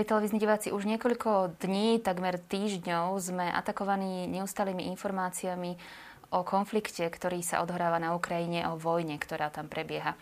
Milí 0.00 0.08
televízni 0.08 0.40
diváci, 0.40 0.72
už 0.72 0.88
niekoľko 0.88 1.60
dní, 1.60 2.00
takmer 2.00 2.40
týždňov 2.40 3.20
sme 3.20 3.52
atakovaní 3.52 4.24
neustálými 4.32 4.88
informáciami 4.96 5.76
o 6.32 6.40
konflikte, 6.40 7.04
ktorý 7.04 7.44
sa 7.44 7.60
odhráva 7.60 8.00
na 8.00 8.16
Ukrajine, 8.16 8.64
o 8.72 8.80
vojne, 8.80 9.20
ktorá 9.20 9.52
tam 9.52 9.68
prebieha. 9.68 10.16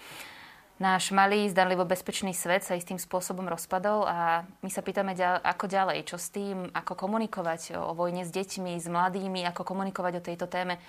Náš 0.83 1.15
malý, 1.15 1.47
zdanlivo 1.47 1.87
bezpečný 1.87 2.35
svet 2.35 2.67
sa 2.67 2.75
istým 2.75 2.99
spôsobom 2.99 3.47
rozpadol 3.47 4.03
a 4.03 4.43
my 4.67 4.71
sa 4.75 4.83
pýtame, 4.83 5.15
ako 5.47 5.71
ďalej, 5.71 6.11
čo 6.11 6.19
s 6.19 6.35
tým, 6.35 6.75
ako 6.75 6.99
komunikovať 6.99 7.79
o 7.79 7.95
vojne 7.95 8.27
s 8.27 8.35
deťmi, 8.35 8.83
s 8.83 8.91
mladými, 8.91 9.47
ako 9.47 9.63
komunikovať 9.63 10.19
o 10.19 10.27
tejto 10.27 10.51
téme 10.51 10.83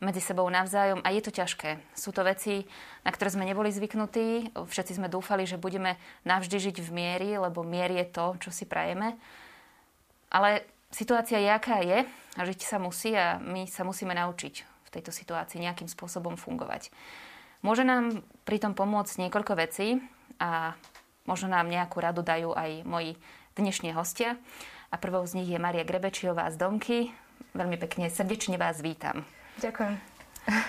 medzi 0.00 0.20
sebou 0.20 0.44
navzájom 0.48 1.00
a 1.00 1.08
je 1.12 1.22
to 1.24 1.32
ťažké. 1.32 1.80
Sú 1.96 2.12
to 2.12 2.20
veci, 2.20 2.68
na 3.04 3.10
ktoré 3.10 3.32
sme 3.32 3.48
neboli 3.48 3.72
zvyknutí. 3.72 4.52
Všetci 4.52 5.00
sme 5.00 5.08
dúfali, 5.08 5.48
že 5.48 5.60
budeme 5.60 5.96
navždy 6.28 6.56
žiť 6.70 6.76
v 6.84 6.90
miery, 6.92 7.28
lebo 7.40 7.64
mier 7.64 7.88
je 7.92 8.06
to, 8.08 8.36
čo 8.42 8.50
si 8.52 8.68
prajeme. 8.68 9.16
Ale 10.28 10.66
situácia 10.92 11.40
je, 11.40 11.50
aká 11.50 11.80
je 11.80 12.04
a 12.36 12.40
žiť 12.44 12.60
sa 12.64 12.76
musí 12.76 13.16
a 13.16 13.40
my 13.40 13.64
sa 13.64 13.88
musíme 13.88 14.12
naučiť 14.12 14.54
v 14.62 14.88
tejto 14.92 15.10
situácii 15.10 15.64
nejakým 15.64 15.88
spôsobom 15.88 16.36
fungovať. 16.36 16.92
Môže 17.64 17.82
nám 17.82 18.20
pritom 18.44 18.76
pomôcť 18.76 19.26
niekoľko 19.26 19.52
vecí 19.56 19.98
a 20.36 20.76
možno 21.24 21.50
nám 21.50 21.72
nejakú 21.72 21.98
radu 21.98 22.20
dajú 22.20 22.52
aj 22.52 22.84
moji 22.84 23.16
dnešní 23.56 23.96
hostia. 23.96 24.36
A 24.92 25.00
prvou 25.00 25.24
z 25.26 25.42
nich 25.42 25.50
je 25.50 25.58
Maria 25.58 25.82
Grebečiová 25.82 26.46
z 26.52 26.60
Domky. 26.60 27.10
Veľmi 27.56 27.80
pekne, 27.80 28.06
srdečne 28.06 28.54
vás 28.60 28.78
vítam. 28.78 29.26
Ďakujem. 29.60 30.16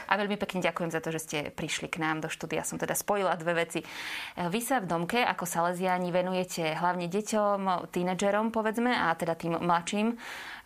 A 0.09 0.17
veľmi 0.17 0.41
pekne 0.41 0.65
ďakujem 0.65 0.89
za 0.89 1.05
to, 1.05 1.13
že 1.13 1.21
ste 1.21 1.37
prišli 1.53 1.85
k 1.85 2.01
nám 2.01 2.17
do 2.17 2.33
štúdia. 2.33 2.65
Som 2.65 2.81
teda 2.81 2.97
spojila 2.97 3.37
dve 3.37 3.61
veci. 3.61 3.85
Vy 4.33 4.57
sa 4.57 4.81
v 4.81 4.89
domke 4.89 5.21
ako 5.21 5.45
Salesiani 5.45 6.09
venujete 6.09 6.73
hlavne 6.73 7.05
deťom, 7.05 7.85
tínedžerom 7.93 8.49
povedzme 8.49 8.89
a 8.89 9.13
teda 9.13 9.37
tým 9.37 9.61
mladším, 9.61 10.17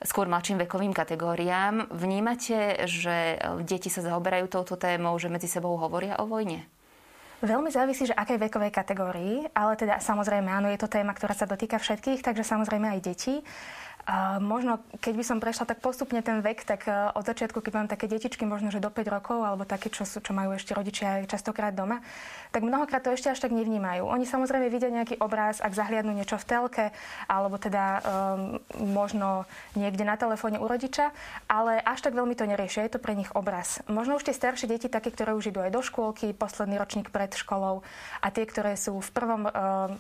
skôr 0.08 0.32
mladším 0.32 0.64
vekovým 0.64 0.96
kategóriám. 0.96 1.92
Vnímate, 1.92 2.88
že 2.88 3.36
deti 3.68 3.92
sa 3.92 4.00
zaoberajú 4.00 4.48
touto 4.48 4.80
témou, 4.80 5.12
že 5.20 5.28
medzi 5.28 5.52
sebou 5.52 5.76
hovoria 5.76 6.16
o 6.24 6.32
vojne? 6.32 6.64
Veľmi 7.42 7.74
závisí, 7.74 8.06
že 8.06 8.14
akej 8.14 8.38
vekovej 8.38 8.70
kategórii, 8.70 9.50
ale 9.58 9.74
teda 9.74 9.98
samozrejme 9.98 10.46
áno, 10.46 10.70
je 10.70 10.78
to 10.78 10.86
téma, 10.86 11.12
ktorá 11.18 11.34
sa 11.34 11.50
dotýka 11.50 11.82
všetkých, 11.82 12.22
takže 12.22 12.46
samozrejme 12.46 12.86
aj 12.96 13.00
detí. 13.02 13.42
Možno, 14.42 14.82
keď 14.98 15.14
by 15.14 15.24
som 15.26 15.38
prešla 15.38 15.70
tak 15.70 15.78
postupne 15.78 16.26
ten 16.26 16.42
vek, 16.42 16.66
tak 16.66 16.90
e, 16.90 17.14
od 17.14 17.22
začiatku, 17.22 17.62
keď 17.62 17.74
mám 17.78 17.88
také 17.88 18.10
detičky, 18.10 18.50
možno, 18.50 18.74
že 18.74 18.82
do 18.82 18.90
5 18.90 19.06
rokov, 19.06 19.46
alebo 19.46 19.62
také, 19.62 19.94
čo, 19.94 20.10
čo 20.10 20.32
majú 20.34 20.58
ešte 20.58 20.74
rodičia 20.74 21.22
častokrát 21.30 21.70
doma, 21.70 22.02
tak 22.50 22.66
mnohokrát 22.66 23.06
to 23.06 23.14
ešte 23.14 23.30
až 23.30 23.40
tak 23.46 23.54
nevnímajú. 23.54 24.10
Oni 24.10 24.26
samozrejme 24.26 24.74
vidia 24.74 24.90
nejaký 24.90 25.22
obraz, 25.22 25.62
ak 25.62 25.78
zahliadnú 25.78 26.18
niečo 26.18 26.42
v 26.42 26.50
telke, 26.50 26.86
alebo 27.30 27.62
teda 27.62 27.84
um, 28.02 28.02
možno 28.90 29.46
niekde 29.78 30.02
na 30.02 30.18
telefóne 30.18 30.58
u 30.58 30.66
rodiča, 30.66 31.14
ale 31.46 31.78
až 31.78 32.02
tak 32.02 32.18
veľmi 32.18 32.34
to 32.34 32.50
neriešia. 32.50 32.90
Je 32.90 32.98
to 32.98 33.04
pre 33.04 33.14
nich 33.14 33.30
obraz. 33.38 33.86
Možno 33.86 34.18
už 34.18 34.26
tie 34.26 34.36
staršie 34.36 34.66
deti, 34.66 34.90
také, 34.90 35.14
ktoré 35.14 35.38
už 35.38 35.54
idú 35.54 35.62
aj 35.62 35.72
do 35.72 35.80
škôlky, 35.86 36.34
posledný 36.34 36.82
ročník 36.82 37.14
pred 37.14 37.32
školou 37.38 37.86
a 38.20 38.28
tie, 38.34 38.50
ktoré 38.50 38.74
sú 38.76 38.98
v 38.98 39.10
prvom, 39.14 39.46
um, 39.46 39.52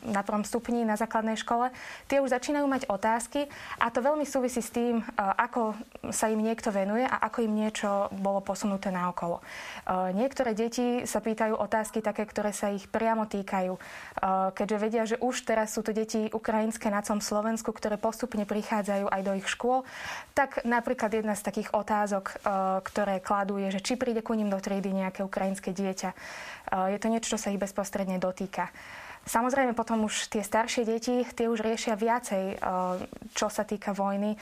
na 0.10 0.26
prvom 0.26 0.42
stupni 0.42 0.84
na 0.84 0.98
základnej 0.98 1.38
škole, 1.38 1.70
tie 2.10 2.18
už 2.18 2.34
začínajú 2.34 2.66
mať 2.66 2.90
otázky 2.90 3.46
a 3.78 3.91
to 3.92 4.00
veľmi 4.02 4.24
súvisí 4.24 4.64
s 4.64 4.72
tým, 4.72 5.00
e, 5.00 5.04
ako 5.20 5.76
sa 6.10 6.32
im 6.32 6.40
niekto 6.40 6.72
venuje 6.72 7.04
a 7.04 7.22
ako 7.28 7.44
im 7.46 7.54
niečo 7.54 8.08
bolo 8.18 8.40
posunuté 8.40 8.90
na 8.90 9.12
okolo. 9.12 9.38
E, 9.38 9.44
niektoré 10.16 10.56
deti 10.56 11.04
sa 11.04 11.20
pýtajú 11.20 11.60
otázky 11.60 12.00
také, 12.00 12.24
ktoré 12.24 12.56
sa 12.56 12.72
ich 12.72 12.88
priamo 12.88 13.28
týkajú. 13.28 13.74
E, 13.76 13.80
keďže 14.56 14.78
vedia, 14.82 15.04
že 15.04 15.20
už 15.20 15.44
teraz 15.44 15.76
sú 15.76 15.84
to 15.84 15.92
deti 15.92 16.32
ukrajinské 16.32 16.88
na 16.88 17.04
celom 17.04 17.20
Slovensku, 17.20 17.76
ktoré 17.76 18.00
postupne 18.00 18.48
prichádzajú 18.48 19.12
aj 19.12 19.22
do 19.22 19.34
ich 19.36 19.48
škôl, 19.52 19.84
tak 20.32 20.64
napríklad 20.64 21.12
jedna 21.12 21.36
z 21.36 21.44
takých 21.44 21.70
otázok, 21.76 22.40
ktoré 22.88 23.20
kladú, 23.20 23.60
je, 23.60 23.78
že 23.78 23.84
či 23.84 23.94
príde 24.00 24.24
ku 24.24 24.32
ním 24.32 24.48
do 24.48 24.58
triedy 24.64 24.96
nejaké 24.96 25.28
ukrajinské 25.28 25.76
dieťa. 25.76 26.16
Je 26.88 26.98
to 26.98 27.12
niečo, 27.12 27.36
čo 27.36 27.40
sa 27.42 27.52
ich 27.52 27.60
bezprostredne 27.60 28.16
dotýka. 28.16 28.72
Samozrejme 29.22 29.78
potom 29.78 30.10
už 30.10 30.34
tie 30.34 30.42
staršie 30.42 30.82
deti, 30.82 31.22
tie 31.22 31.46
už 31.46 31.62
riešia 31.62 31.94
viacej, 31.94 32.58
eh, 32.58 32.60
čo 33.38 33.54
sa 33.54 33.62
týka 33.62 33.94
vojny, 33.94 34.34
eh, 34.34 34.40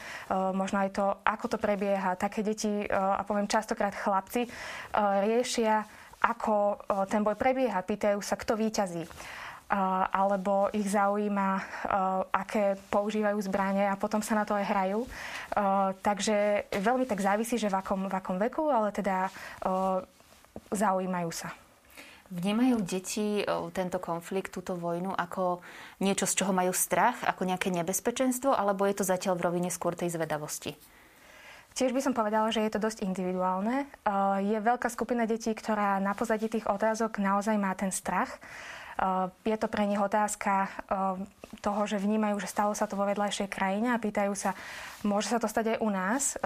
možno 0.56 0.80
aj 0.80 0.90
to, 0.96 1.06
ako 1.28 1.46
to 1.52 1.58
prebieha. 1.60 2.16
Také 2.16 2.40
deti, 2.48 2.88
eh, 2.88 2.88
a 2.90 3.20
poviem 3.28 3.52
častokrát 3.52 3.92
chlapci, 3.92 4.48
riešia, 4.96 5.84
ako 6.20 6.80
ten 7.08 7.24
boj 7.24 7.40
prebieha. 7.40 7.80
Pýtajú 7.80 8.20
sa, 8.20 8.36
kto 8.36 8.60
víťazí 8.60 9.08
alebo 10.10 10.66
ich 10.74 10.90
zaujíma, 10.90 11.62
aké 12.34 12.74
používajú 12.90 13.38
zbranie 13.46 13.86
a 13.86 13.94
potom 13.94 14.18
sa 14.18 14.34
na 14.34 14.42
to 14.42 14.58
aj 14.58 14.66
hrajú. 14.66 15.06
Takže 16.02 16.66
veľmi 16.74 17.06
tak 17.06 17.22
závisí, 17.22 17.62
že 17.62 17.70
v 17.70 17.78
akom, 17.78 18.10
v 18.10 18.16
akom 18.18 18.42
veku, 18.42 18.66
ale 18.74 18.90
teda 18.90 19.30
zaujímajú 20.74 21.30
sa. 21.30 21.54
Vnímajú 22.30 22.86
deti 22.86 23.42
tento 23.74 23.98
konflikt, 23.98 24.54
túto 24.54 24.78
vojnu 24.78 25.18
ako 25.18 25.66
niečo, 25.98 26.30
z 26.30 26.38
čoho 26.38 26.54
majú 26.54 26.70
strach, 26.70 27.18
ako 27.26 27.50
nejaké 27.50 27.74
nebezpečenstvo, 27.74 28.54
alebo 28.54 28.86
je 28.86 29.02
to 29.02 29.06
zatiaľ 29.06 29.34
v 29.34 29.46
rovine 29.50 29.70
skôr 29.74 29.98
tej 29.98 30.14
zvedavosti? 30.14 30.78
Tiež 31.74 31.94
by 31.94 32.02
som 32.02 32.14
povedala, 32.18 32.50
že 32.54 32.66
je 32.66 32.72
to 32.74 32.82
dosť 32.82 33.06
individuálne. 33.06 33.86
Je 34.42 34.58
veľká 34.58 34.90
skupina 34.90 35.30
detí, 35.30 35.54
ktorá 35.54 36.02
na 36.02 36.18
pozadí 36.18 36.50
tých 36.50 36.70
otázok 36.70 37.22
naozaj 37.22 37.56
má 37.58 37.74
ten 37.78 37.94
strach. 37.94 38.42
Je 39.48 39.58
to 39.58 39.68
pre 39.72 39.88
nich 39.88 40.02
otázka 40.02 40.68
toho, 41.60 41.82
že 41.90 41.98
vnímajú, 41.98 42.38
že 42.38 42.52
stalo 42.52 42.78
sa 42.78 42.86
to 42.86 42.94
vo 42.94 43.10
vedľajšej 43.10 43.50
krajine 43.50 43.90
a 43.92 44.02
pýtajú 44.02 44.38
sa, 44.38 44.54
môže 45.02 45.34
sa 45.34 45.42
to 45.42 45.50
stať 45.50 45.76
aj 45.76 45.78
u 45.82 45.90
nás, 45.90 46.24
e, 46.38 46.46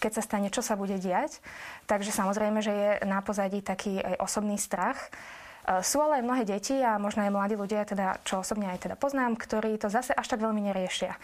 keď 0.00 0.12
sa 0.16 0.22
stane, 0.24 0.48
čo 0.48 0.64
sa 0.64 0.72
bude 0.72 0.96
diať. 0.96 1.38
Takže 1.84 2.08
samozrejme, 2.08 2.64
že 2.64 2.72
je 2.72 2.90
na 3.04 3.20
pozadí 3.20 3.60
taký 3.60 4.00
osobný 4.16 4.56
strach. 4.56 5.12
E, 5.62 5.80
sú 5.86 6.02
ale 6.02 6.18
aj 6.18 6.24
mnohé 6.26 6.42
deti 6.42 6.74
a 6.82 6.98
možno 6.98 7.22
aj 7.22 7.30
mladí 7.30 7.54
ľudia, 7.54 7.86
teda, 7.86 8.18
čo 8.26 8.42
osobne 8.42 8.66
aj 8.66 8.88
teda 8.88 8.94
poznám, 8.98 9.38
ktorí 9.38 9.78
to 9.78 9.86
zase 9.86 10.10
až 10.10 10.26
tak 10.26 10.42
veľmi 10.42 10.58
neriešia. 10.58 11.14
E, 11.14 11.18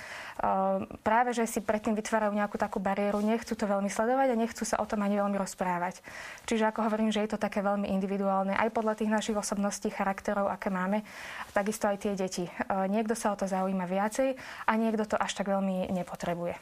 práve, 1.02 1.34
že 1.34 1.50
si 1.50 1.58
predtým 1.58 1.98
vytvárajú 1.98 2.30
nejakú 2.30 2.54
takú 2.54 2.78
bariéru, 2.78 3.18
nechcú 3.18 3.58
to 3.58 3.66
veľmi 3.66 3.90
sledovať 3.90 4.28
a 4.30 4.40
nechcú 4.40 4.62
sa 4.62 4.78
o 4.78 4.86
tom 4.86 5.02
ani 5.02 5.18
veľmi 5.18 5.34
rozprávať. 5.34 5.98
Čiže 6.46 6.70
ako 6.70 6.86
hovorím, 6.86 7.10
že 7.10 7.26
je 7.26 7.34
to 7.34 7.38
také 7.42 7.60
veľmi 7.66 7.90
individuálne 7.90 8.54
aj 8.54 8.70
podľa 8.70 8.94
tých 9.02 9.10
našich 9.10 9.36
osobností, 9.36 9.90
charakterov, 9.90 10.46
aké 10.46 10.70
máme, 10.70 11.02
takisto 11.50 11.90
aj 11.90 11.98
tie 11.98 12.14
deti. 12.14 12.46
E, 12.46 12.52
niekto 12.86 13.18
sa 13.18 13.34
o 13.34 13.38
to 13.38 13.50
zaujíma 13.50 13.90
viacej 13.90 14.38
a 14.66 14.72
niekto 14.78 15.02
to 15.02 15.16
až 15.18 15.34
tak 15.34 15.50
veľmi 15.50 15.90
nepotrebuje. 15.90 16.54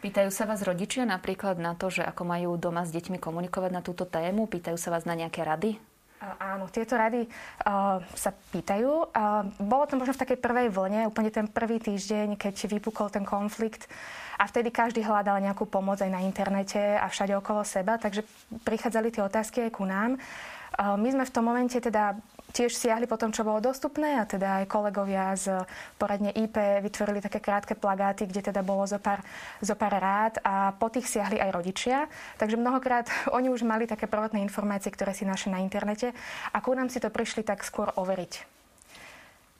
Pýtajú 0.00 0.32
sa 0.32 0.48
vás 0.48 0.64
rodičia 0.64 1.04
napríklad 1.04 1.60
na 1.60 1.76
to, 1.76 1.92
že 1.92 2.00
ako 2.00 2.24
majú 2.24 2.56
doma 2.56 2.88
s 2.88 2.94
deťmi 2.94 3.20
komunikovať 3.20 3.68
na 3.68 3.84
túto 3.84 4.08
tému? 4.08 4.48
Pýtajú 4.48 4.80
sa 4.80 4.88
vás 4.88 5.04
na 5.04 5.12
nejaké 5.12 5.44
rady? 5.44 5.89
Áno, 6.20 6.68
tieto 6.68 7.00
rady 7.00 7.24
uh, 7.24 7.96
sa 8.12 8.36
pýtajú. 8.52 9.08
Uh, 9.08 9.48
bolo 9.56 9.88
to 9.88 9.96
možno 9.96 10.12
v 10.12 10.20
takej 10.20 10.38
prvej 10.38 10.68
vlne, 10.68 11.08
úplne 11.08 11.32
ten 11.32 11.48
prvý 11.48 11.80
týždeň, 11.80 12.36
keď 12.36 12.68
vypukol 12.68 13.08
ten 13.08 13.24
konflikt 13.24 13.88
a 14.36 14.44
vtedy 14.44 14.68
každý 14.68 15.00
hľadal 15.00 15.40
nejakú 15.40 15.64
pomoc 15.64 16.04
aj 16.04 16.12
na 16.12 16.20
internete 16.20 16.76
a 16.76 17.08
všade 17.08 17.32
okolo 17.40 17.64
seba, 17.64 17.96
takže 17.96 18.20
prichádzali 18.68 19.08
tie 19.08 19.24
otázky 19.24 19.64
aj 19.64 19.70
ku 19.72 19.88
nám. 19.88 20.20
Uh, 20.76 21.00
my 21.00 21.08
sme 21.08 21.24
v 21.24 21.32
tom 21.32 21.44
momente 21.48 21.80
teda 21.80 22.12
tiež 22.50 22.74
siahli 22.74 23.06
po 23.06 23.16
tom, 23.16 23.32
čo 23.32 23.46
bolo 23.46 23.62
dostupné 23.62 24.20
a 24.20 24.28
teda 24.28 24.62
aj 24.62 24.70
kolegovia 24.70 25.32
z 25.38 25.64
poradne 25.96 26.34
IP 26.34 26.82
vytvorili 26.84 27.22
také 27.22 27.40
krátke 27.40 27.78
plagáty, 27.78 28.26
kde 28.26 28.52
teda 28.52 28.60
bolo 28.60 28.84
zo 28.84 28.98
pár, 28.98 29.24
zo 29.62 29.74
pár 29.74 29.96
rád 29.96 30.38
a 30.44 30.74
po 30.76 30.90
tých 30.92 31.08
siahli 31.08 31.38
aj 31.38 31.50
rodičia. 31.54 32.06
Takže 32.36 32.60
mnohokrát 32.60 33.08
oni 33.36 33.48
už 33.48 33.64
mali 33.64 33.88
také 33.88 34.10
prvotné 34.10 34.42
informácie, 34.44 34.92
ktoré 34.92 35.16
si 35.16 35.24
našli 35.24 35.54
na 35.54 35.62
internete 35.62 36.12
a 36.52 36.58
ku 36.60 36.76
nám 36.76 36.92
si 36.92 37.00
to 37.00 37.08
prišli 37.08 37.46
tak 37.46 37.64
skôr 37.64 37.88
overiť. 37.96 38.59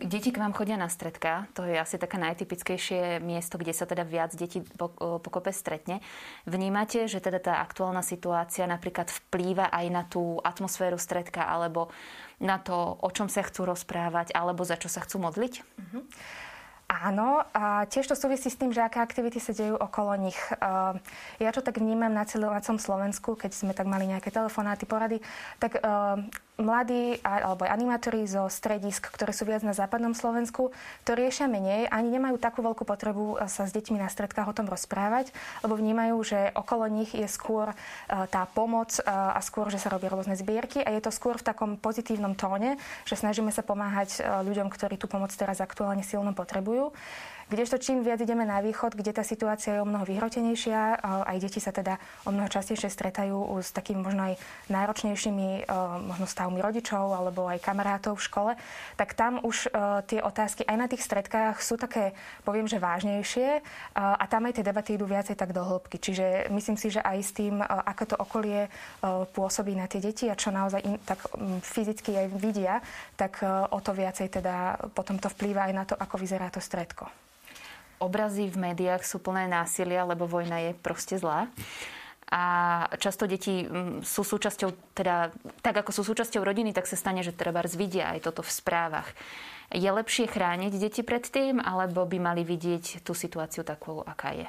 Deti 0.01 0.33
k 0.33 0.41
vám 0.41 0.57
chodia 0.57 0.81
na 0.81 0.89
stredka, 0.89 1.45
to 1.53 1.69
je 1.69 1.77
asi 1.77 2.01
také 2.01 2.17
najtypickejšie 2.17 3.21
miesto, 3.21 3.61
kde 3.61 3.77
sa 3.77 3.85
teda 3.85 4.01
viac 4.01 4.33
detí 4.33 4.65
pokope 4.97 5.53
stretne. 5.53 6.01
Vnímate, 6.49 7.05
že 7.05 7.21
teda 7.21 7.37
tá 7.37 7.55
aktuálna 7.61 8.01
situácia 8.01 8.65
napríklad 8.65 9.13
vplýva 9.13 9.69
aj 9.69 9.87
na 9.93 10.03
tú 10.09 10.41
atmosféru 10.41 10.97
stredka 10.97 11.45
alebo 11.45 11.93
na 12.41 12.57
to, 12.57 12.97
o 12.97 13.11
čom 13.13 13.29
sa 13.29 13.45
chcú 13.45 13.69
rozprávať 13.69 14.33
alebo 14.33 14.65
za 14.65 14.81
čo 14.81 14.89
sa 14.89 15.05
chcú 15.05 15.21
modliť? 15.21 15.55
Uh-huh. 15.61 16.03
Áno, 16.91 17.47
a 17.55 17.87
tiež 17.87 18.11
to 18.11 18.19
súvisí 18.19 18.51
s 18.51 18.59
tým, 18.59 18.75
že 18.75 18.83
aké 18.83 18.99
aktivity 18.99 19.39
sa 19.39 19.55
dejú 19.55 19.79
okolo 19.79 20.11
nich. 20.19 20.35
Ja 21.39 21.55
čo 21.55 21.63
tak 21.63 21.79
vnímam 21.79 22.11
na 22.11 22.27
celom 22.27 22.83
Slovensku, 22.83 23.39
keď 23.39 23.55
sme 23.55 23.79
tak 23.79 23.87
mali 23.87 24.11
nejaké 24.11 24.35
telefonáty, 24.35 24.91
porady, 24.91 25.23
tak 25.63 25.79
mladí 26.61 27.19
alebo 27.25 27.65
animátori 27.65 28.29
zo 28.29 28.47
stredisk, 28.47 29.09
ktoré 29.11 29.33
sú 29.33 29.49
viac 29.49 29.65
na 29.65 29.73
západnom 29.73 30.13
Slovensku, 30.13 30.71
to 31.09 31.17
riešia 31.17 31.49
menej, 31.49 31.89
ani 31.89 32.13
nemajú 32.13 32.37
takú 32.37 32.61
veľkú 32.61 32.85
potrebu 32.85 33.41
sa 33.49 33.65
s 33.65 33.73
deťmi 33.73 33.97
na 33.99 34.13
stredkách 34.13 34.47
o 34.47 34.57
tom 34.57 34.69
rozprávať, 34.69 35.33
lebo 35.65 35.75
vnímajú, 35.75 36.17
že 36.23 36.39
okolo 36.53 36.87
nich 36.87 37.17
je 37.17 37.27
skôr 37.27 37.73
e, 37.73 37.75
tá 38.29 38.45
pomoc 38.53 39.01
e, 39.01 39.03
a 39.09 39.41
skôr, 39.41 39.73
že 39.73 39.81
sa 39.81 39.89
robia 39.89 40.13
rôzne 40.13 40.37
zbierky 40.37 40.85
a 40.85 40.93
je 40.93 41.01
to 41.01 41.11
skôr 41.11 41.41
v 41.41 41.47
takom 41.49 41.81
pozitívnom 41.81 42.37
tóne, 42.37 42.77
že 43.09 43.17
snažíme 43.17 43.51
sa 43.51 43.65
pomáhať 43.65 44.21
e, 44.21 44.45
ľuďom, 44.45 44.69
ktorí 44.69 45.01
tú 45.01 45.09
pomoc 45.09 45.33
teraz 45.33 45.65
aktuálne 45.65 46.05
silno 46.05 46.37
potrebujú. 46.37 46.80
rozwoju. 46.81 46.93
Kdežto 47.51 47.83
čím 47.83 48.07
viac 48.07 48.23
ideme 48.23 48.47
na 48.47 48.63
východ, 48.63 48.95
kde 48.95 49.11
tá 49.11 49.27
situácia 49.27 49.75
je 49.75 49.83
o 49.83 49.89
mnoho 49.89 50.07
vyhrotenejšia, 50.07 51.03
aj 51.03 51.37
deti 51.43 51.59
sa 51.59 51.75
teda 51.75 51.99
o 52.23 52.31
mnoho 52.31 52.47
častejšie 52.47 52.87
stretajú 52.87 53.43
s 53.59 53.75
takými 53.75 54.07
možno 54.07 54.31
aj 54.31 54.39
náročnejšími 54.71 55.67
možno 56.07 56.31
stavmi 56.31 56.63
rodičov 56.63 57.11
alebo 57.11 57.51
aj 57.51 57.59
kamarátov 57.59 58.23
v 58.23 58.27
škole, 58.31 58.53
tak 58.95 59.19
tam 59.19 59.43
už 59.43 59.67
tie 60.07 60.23
otázky 60.23 60.63
aj 60.63 60.77
na 60.79 60.87
tých 60.87 61.03
stredkách 61.03 61.59
sú 61.59 61.75
také, 61.75 62.15
poviem, 62.47 62.71
že 62.71 62.79
vážnejšie 62.79 63.67
a 63.99 64.25
tam 64.31 64.47
aj 64.47 64.63
tie 64.63 64.69
debaty 64.71 64.95
idú 64.95 65.11
viacej 65.11 65.35
tak 65.35 65.51
do 65.51 65.67
hĺbky. 65.67 65.99
Čiže 65.99 66.55
myslím 66.55 66.79
si, 66.79 66.95
že 66.95 67.03
aj 67.03 67.19
s 67.19 67.35
tým, 67.35 67.59
ako 67.67 68.15
to 68.15 68.17
okolie 68.31 68.71
pôsobí 69.35 69.75
na 69.75 69.91
tie 69.91 69.99
deti 69.99 70.31
a 70.31 70.39
čo 70.39 70.55
naozaj 70.55 70.87
in, 70.87 71.03
tak 71.03 71.19
fyzicky 71.67 72.15
aj 72.15 72.27
vidia, 72.31 72.79
tak 73.19 73.43
o 73.75 73.79
to 73.83 73.91
viacej 73.91 74.39
teda 74.39 74.79
potom 74.95 75.19
to 75.19 75.27
vplýva 75.27 75.67
aj 75.67 75.75
na 75.75 75.83
to, 75.83 75.99
ako 75.99 76.15
vyzerá 76.15 76.47
to 76.47 76.63
stredko 76.63 77.11
obrazy 78.01 78.49
v 78.49 78.73
médiách 78.73 79.05
sú 79.05 79.21
plné 79.21 79.47
násilia, 79.47 80.09
lebo 80.09 80.25
vojna 80.27 80.59
je 80.59 80.73
proste 80.75 81.21
zlá. 81.21 81.53
A 82.31 82.43
často 83.03 83.27
deti 83.27 83.67
mm, 83.67 84.07
sú 84.07 84.23
súčasťou, 84.23 84.95
teda 84.95 85.35
tak 85.61 85.83
ako 85.83 85.91
sú 85.91 86.03
súčasťou 86.07 86.47
rodiny, 86.47 86.71
tak 86.71 86.87
sa 86.87 86.95
stane, 86.95 87.27
že 87.27 87.35
treba 87.35 87.61
vidia 87.67 88.15
aj 88.15 88.31
toto 88.31 88.47
v 88.47 88.55
správach. 88.55 89.09
Je 89.71 89.87
lepšie 89.87 90.31
chrániť 90.31 90.73
deti 90.79 91.03
pred 91.03 91.23
tým, 91.23 91.59
alebo 91.63 92.07
by 92.07 92.19
mali 92.19 92.43
vidieť 92.43 93.03
tú 93.03 93.15
situáciu 93.15 93.63
takú, 93.63 94.03
aká 94.03 94.35
je? 94.35 94.47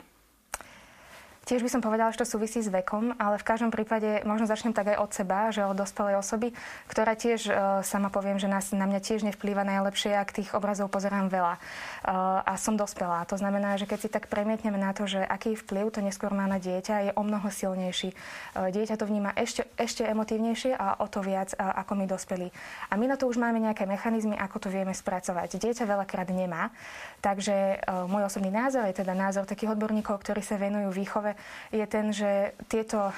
Tiež 1.51 1.67
by 1.67 1.73
som 1.75 1.83
povedala, 1.83 2.15
že 2.15 2.23
to 2.23 2.39
súvisí 2.39 2.63
s 2.63 2.71
vekom, 2.71 3.11
ale 3.19 3.35
v 3.35 3.43
každom 3.43 3.75
prípade 3.75 4.23
možno 4.23 4.47
začnem 4.47 4.71
tak 4.71 4.95
aj 4.95 5.03
od 5.03 5.11
seba, 5.11 5.51
že 5.51 5.67
od 5.67 5.75
dospelej 5.75 6.23
osoby, 6.23 6.55
ktorá 6.87 7.11
tiež 7.11 7.51
uh, 7.51 7.83
sama 7.83 8.07
poviem, 8.07 8.39
že 8.39 8.47
nás, 8.47 8.71
na 8.71 8.87
mňa 8.87 9.03
tiež 9.03 9.27
nevplýva 9.27 9.67
najlepšie, 9.67 10.15
ak 10.15 10.31
tých 10.31 10.55
obrazov 10.55 10.87
pozerám 10.87 11.27
veľa. 11.27 11.59
Uh, 12.07 12.39
a 12.47 12.55
som 12.55 12.79
dospelá. 12.79 13.27
To 13.27 13.35
znamená, 13.35 13.75
že 13.75 13.83
keď 13.83 13.99
si 13.99 14.07
tak 14.07 14.31
premietneme 14.31 14.79
na 14.79 14.95
to, 14.95 15.03
že 15.03 15.19
aký 15.19 15.59
vplyv 15.59 15.91
to 15.91 15.99
neskôr 15.99 16.31
má 16.31 16.47
na 16.47 16.55
dieťa, 16.55 17.11
je 17.11 17.15
o 17.19 17.23
mnoho 17.27 17.43
silnejší. 17.51 18.15
Uh, 18.55 18.71
dieťa 18.71 18.95
to 18.95 19.03
vníma 19.03 19.35
ešte, 19.35 19.67
ešte 19.75 20.07
emotívnejšie 20.07 20.71
a 20.71 21.03
o 21.03 21.07
to 21.11 21.19
viac 21.19 21.51
ako 21.59 21.99
my 21.99 22.07
dospelí. 22.07 22.47
A 22.87 22.95
my 22.95 23.11
na 23.11 23.19
to 23.19 23.27
už 23.27 23.35
máme 23.35 23.59
nejaké 23.59 23.83
mechanizmy, 23.83 24.39
ako 24.39 24.55
to 24.63 24.69
vieme 24.71 24.95
spracovať. 24.95 25.59
Dieťa 25.59 25.83
veľakrát 25.83 26.31
nemá. 26.31 26.71
Takže 27.19 27.83
môj 28.07 28.31
osobný 28.31 28.55
názor 28.55 28.87
je 28.87 29.03
teda 29.03 29.11
názor 29.11 29.43
takých 29.43 29.75
odborníkov, 29.75 30.15
ktorí 30.23 30.39
sa 30.39 30.55
venujú 30.55 30.95
výchove 30.95 31.40
je 31.71 31.85
ten, 31.87 32.11
že 32.11 32.55
tieto 32.67 33.11
uh, 33.11 33.13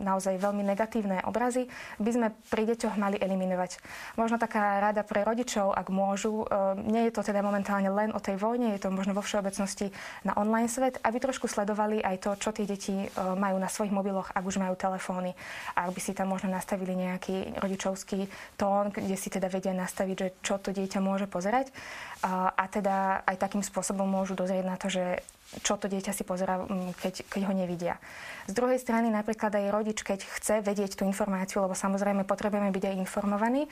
naozaj 0.00 0.40
veľmi 0.40 0.64
negatívne 0.64 1.20
obrazy 1.28 1.68
by 2.00 2.10
sme 2.10 2.26
pri 2.48 2.68
deťoch 2.72 2.96
mali 2.96 3.20
eliminovať. 3.20 3.78
Možno 4.16 4.40
taká 4.40 4.80
rada 4.80 5.04
pre 5.04 5.22
rodičov, 5.22 5.76
ak 5.76 5.92
môžu, 5.92 6.44
uh, 6.48 6.76
nie 6.76 7.08
je 7.08 7.14
to 7.14 7.22
teda 7.22 7.44
momentálne 7.44 7.88
len 7.92 8.10
o 8.12 8.20
tej 8.20 8.40
vojne, 8.40 8.74
je 8.74 8.82
to 8.82 8.94
možno 8.94 9.12
vo 9.12 9.22
všeobecnosti 9.22 9.92
na 10.24 10.32
online 10.34 10.68
svet, 10.68 10.98
aby 11.04 11.20
trošku 11.20 11.46
sledovali 11.46 12.00
aj 12.00 12.16
to, 12.24 12.30
čo 12.40 12.50
tie 12.50 12.64
deti 12.64 12.94
uh, 12.94 13.36
majú 13.36 13.60
na 13.60 13.68
svojich 13.68 13.92
mobiloch, 13.92 14.32
ak 14.32 14.44
už 14.44 14.56
majú 14.58 14.74
telefóny. 14.74 15.36
A 15.76 15.86
ak 15.88 15.94
by 15.94 16.00
si 16.00 16.12
tam 16.16 16.32
možno 16.32 16.48
nastavili 16.48 16.96
nejaký 16.96 17.60
rodičovský 17.60 18.28
tón, 18.56 18.90
kde 18.90 19.16
si 19.16 19.28
teda 19.28 19.48
vedia 19.52 19.76
nastaviť, 19.76 20.16
že 20.16 20.28
čo 20.40 20.56
to 20.58 20.72
dieťa 20.72 21.00
môže 21.02 21.26
pozerať. 21.28 21.70
A 22.22 22.64
teda 22.70 23.26
aj 23.26 23.36
takým 23.36 23.66
spôsobom 23.66 24.06
môžu 24.06 24.38
dozrieť 24.38 24.62
na 24.62 24.78
to, 24.78 24.86
že 24.86 25.20
čo 25.60 25.76
to 25.76 25.84
dieťa 25.84 26.16
si 26.16 26.24
pozera, 26.24 26.64
mm, 26.64 26.96
keď, 26.96 27.14
keď 27.28 27.42
ho 27.44 27.52
nevidia. 27.52 28.00
Z 28.48 28.56
druhej 28.56 28.80
strany 28.80 29.12
napríklad 29.12 29.52
aj 29.52 29.68
rodič, 29.68 30.00
keď 30.00 30.24
chce 30.24 30.54
vedieť 30.64 30.96
tú 30.96 31.04
informáciu, 31.04 31.60
lebo 31.60 31.76
samozrejme 31.76 32.24
potrebujeme 32.24 32.72
byť 32.72 32.84
aj 32.88 32.96
informovaní, 32.96 33.68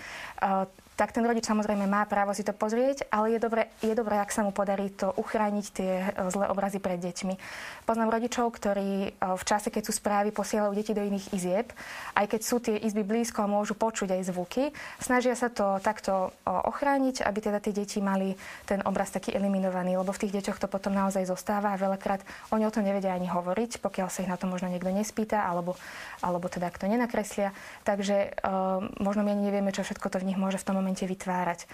tak 1.00 1.17
ten 1.17 1.25
rodič 1.25 1.49
samozrejme 1.49 1.88
má 1.88 2.05
právo 2.05 2.37
si 2.37 2.44
to 2.44 2.52
pozrieť, 2.52 3.08
ale 3.08 3.32
je 3.32 3.41
dobré, 3.41 3.73
je 3.81 3.97
dobré, 3.97 4.20
ak 4.20 4.29
sa 4.29 4.44
mu 4.44 4.52
podarí 4.52 4.93
to 4.93 5.08
uchrániť 5.17 5.67
tie 5.73 5.93
e, 5.97 6.29
zlé 6.29 6.52
obrazy 6.52 6.76
pred 6.76 7.00
deťmi. 7.00 7.41
Poznám 7.88 8.12
rodičov, 8.12 8.52
ktorí 8.52 9.08
e, 9.08 9.11
v 9.17 9.44
čase, 9.49 9.73
keď 9.73 9.88
sú 9.88 9.97
správy, 9.97 10.29
posielajú 10.29 10.76
deti 10.76 10.93
do 10.93 11.00
iných 11.00 11.32
izieb, 11.32 11.73
aj 12.12 12.26
keď 12.29 12.41
sú 12.44 12.61
tie 12.61 12.76
izby 12.76 13.00
blízko 13.00 13.41
a 13.41 13.49
môžu 13.49 13.73
počuť 13.81 14.12
aj 14.12 14.29
zvuky, 14.29 14.76
snažia 15.00 15.32
sa 15.32 15.49
to 15.49 15.81
takto 15.81 16.37
e, 16.44 16.52
ochrániť, 16.52 17.25
aby 17.25 17.38
teda 17.49 17.64
tie 17.64 17.73
deti 17.73 18.05
mali 18.05 18.37
ten 18.69 18.85
obraz 18.85 19.08
taký 19.08 19.32
eliminovaný, 19.32 19.96
lebo 19.96 20.12
v 20.12 20.29
tých 20.29 20.37
deťoch 20.37 20.61
to 20.61 20.69
potom 20.69 20.93
naozaj 20.93 21.25
zostáva 21.25 21.73
a 21.73 21.81
veľakrát 21.81 22.20
oni 22.53 22.69
o 22.69 22.75
tom 22.75 22.85
nevedia 22.85 23.17
ani 23.17 23.25
hovoriť, 23.25 23.81
pokiaľ 23.81 24.12
sa 24.12 24.20
ich 24.20 24.29
na 24.29 24.37
to 24.37 24.44
možno 24.44 24.69
niekto 24.69 24.93
nespýta, 24.93 25.49
alebo, 25.49 25.81
alebo 26.20 26.53
teda 26.53 26.69
kto 26.69 26.93
nenakreslia. 26.93 27.56
Takže 27.88 28.37
uh, 28.43 28.82
možno 29.00 29.25
my 29.25 29.32
ani 29.32 29.49
nevieme, 29.49 29.73
čo 29.73 29.87
všetko 29.87 30.12
to 30.12 30.20
v 30.20 30.29
nich 30.29 30.38
môže 30.41 30.58
v 30.58 30.67
tom 30.67 30.76
momente 30.76 30.89
momente 30.90 31.06
vytvárať. 31.06 31.70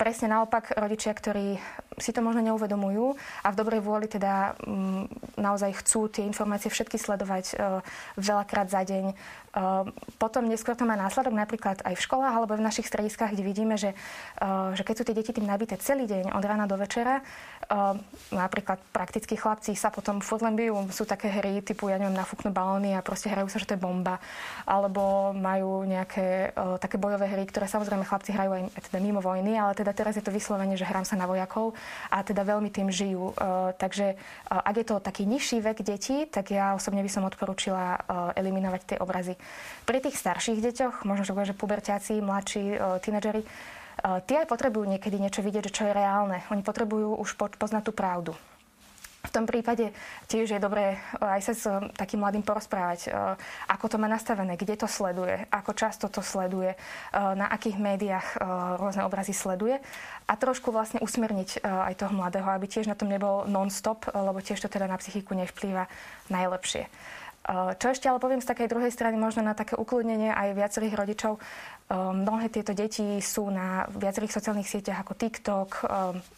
Presne 0.00 0.32
naopak, 0.32 0.72
rodičia, 0.72 1.12
ktorí 1.12 1.60
si 2.00 2.16
to 2.16 2.24
možno 2.24 2.40
neuvedomujú 2.40 3.12
a 3.44 3.52
v 3.52 3.58
dobrej 3.60 3.84
vôli 3.84 4.08
teda 4.08 4.56
mm, 4.56 5.36
naozaj 5.36 5.84
chcú 5.84 6.08
tie 6.08 6.24
informácie 6.24 6.72
všetky 6.72 6.96
sledovať 6.96 7.44
e, 7.52 7.84
veľakrát 8.16 8.72
za 8.72 8.88
deň. 8.88 9.12
E, 9.50 9.62
potom 10.18 10.46
neskôr 10.46 10.78
to 10.78 10.86
má 10.86 10.94
následok 10.94 11.34
napríklad 11.34 11.82
aj 11.82 11.94
v 11.98 12.04
školách 12.04 12.34
alebo 12.34 12.54
v 12.54 12.66
našich 12.66 12.86
strediskách, 12.86 13.34
kde 13.34 13.44
vidíme, 13.46 13.74
že, 13.74 13.94
e, 14.38 14.46
že 14.74 14.82
keď 14.82 14.94
sú 14.94 15.04
tie 15.06 15.16
deti 15.16 15.32
tým 15.34 15.46
nabité 15.46 15.78
celý 15.78 16.06
deň 16.06 16.34
od 16.34 16.44
rána 16.44 16.66
do 16.66 16.78
večera, 16.78 17.22
napríklad 18.34 18.82
praktickí 18.90 19.38
chlapci 19.38 19.78
sa 19.78 19.94
potom 19.94 20.18
furt 20.18 20.42
len 20.42 20.58
bijú, 20.58 20.74
sú 20.90 21.06
také 21.06 21.30
hry 21.30 21.62
typu, 21.62 21.86
ja 21.86 22.02
neviem, 22.02 22.18
nafúknú 22.18 22.50
balóny 22.50 22.98
a 22.98 23.04
proste 23.04 23.30
hrajú 23.30 23.46
sa, 23.46 23.62
že 23.62 23.70
to 23.70 23.78
je 23.78 23.84
bomba. 23.84 24.18
Alebo 24.66 25.30
majú 25.30 25.86
nejaké 25.86 26.50
také 26.82 26.98
bojové 26.98 27.30
hry, 27.30 27.46
ktoré 27.46 27.70
samozrejme 27.70 28.02
chlapci 28.02 28.34
hrajú 28.34 28.58
aj 28.58 28.90
teda 28.90 28.98
mimo 28.98 29.22
vojny 29.22 29.54
ale 29.54 29.76
teda 29.76 29.92
teraz 29.94 30.16
je 30.16 30.24
to 30.24 30.34
vyslovene, 30.34 30.74
že 30.74 30.88
hrám 30.88 31.06
sa 31.06 31.14
na 31.14 31.30
vojakov 31.30 31.76
a 32.10 32.24
teda 32.24 32.42
veľmi 32.42 32.74
tým 32.74 32.90
žijú. 32.90 33.36
Takže 33.78 34.18
ak 34.50 34.74
je 34.74 34.86
to 34.86 34.96
taký 34.98 35.28
nižší 35.28 35.62
vek 35.62 35.84
detí, 35.84 36.26
tak 36.26 36.50
ja 36.50 36.74
osobne 36.74 37.04
by 37.04 37.10
som 37.12 37.22
odporúčila 37.22 38.00
eliminovať 38.34 38.80
tie 38.82 38.98
obrazy. 38.98 39.36
Pri 39.88 39.98
tých 39.98 40.16
starších 40.20 40.60
deťoch, 40.60 41.08
možno, 41.08 41.24
že 41.26 41.34
že 41.34 41.56
puberťáci, 41.56 42.20
mladší, 42.22 42.78
tínedžeri, 43.02 43.42
tie 44.00 44.36
aj 44.44 44.48
potrebujú 44.48 44.86
niekedy 44.86 45.16
niečo 45.20 45.42
vidieť, 45.44 45.72
čo 45.72 45.88
je 45.88 45.96
reálne. 45.96 46.44
Oni 46.52 46.64
potrebujú 46.64 47.16
už 47.20 47.36
poznať 47.36 47.82
tú 47.88 47.92
pravdu. 47.92 48.32
V 49.20 49.28
tom 49.28 49.44
prípade 49.44 49.92
tiež 50.32 50.56
je 50.56 50.60
dobré 50.60 50.96
eh, 50.96 51.36
aj 51.36 51.40
sa 51.44 51.52
s 51.52 51.64
takým 51.96 52.24
mladým 52.24 52.40
porozprávať, 52.40 53.12
ako 53.68 53.86
to 53.86 53.96
má 54.00 54.08
nastavené, 54.08 54.56
kde 54.56 54.80
to 54.80 54.88
sleduje, 54.88 55.44
ako 55.52 55.76
často 55.76 56.08
to 56.08 56.24
sleduje, 56.24 56.72
na 57.12 57.46
akých 57.52 57.76
médiách 57.76 58.26
rôzne 58.80 59.04
obrazy 59.04 59.36
sleduje 59.36 59.76
a 60.24 60.32
trošku 60.34 60.72
vlastne 60.72 61.02
usmerniť 61.04 61.62
aj 61.62 61.94
toho 62.00 62.12
mladého, 62.16 62.48
aby 62.48 62.66
tiež 62.66 62.88
na 62.88 62.96
tom 62.96 63.12
nebol 63.12 63.44
non-stop, 63.44 64.08
lebo 64.10 64.40
tiež 64.40 64.62
to 64.64 64.68
teda 64.72 64.88
na 64.88 64.96
psychiku 64.96 65.36
nevplýva 65.36 65.86
najlepšie. 66.32 66.88
Čo 67.50 67.86
ešte 67.88 68.06
ale 68.06 68.20
poviem 68.20 68.44
z 68.44 68.50
takej 68.52 68.68
druhej 68.68 68.92
strany, 68.92 69.16
možno 69.16 69.40
na 69.40 69.56
také 69.56 69.72
ukludnenie 69.72 70.28
aj 70.28 70.54
viacerých 70.54 70.94
rodičov, 70.94 71.40
mnohé 71.90 72.52
tieto 72.52 72.76
deti 72.76 73.18
sú 73.18 73.48
na 73.48 73.88
viacerých 73.90 74.36
sociálnych 74.36 74.68
sieťach 74.68 75.02
ako 75.02 75.12
TikTok, 75.16 75.70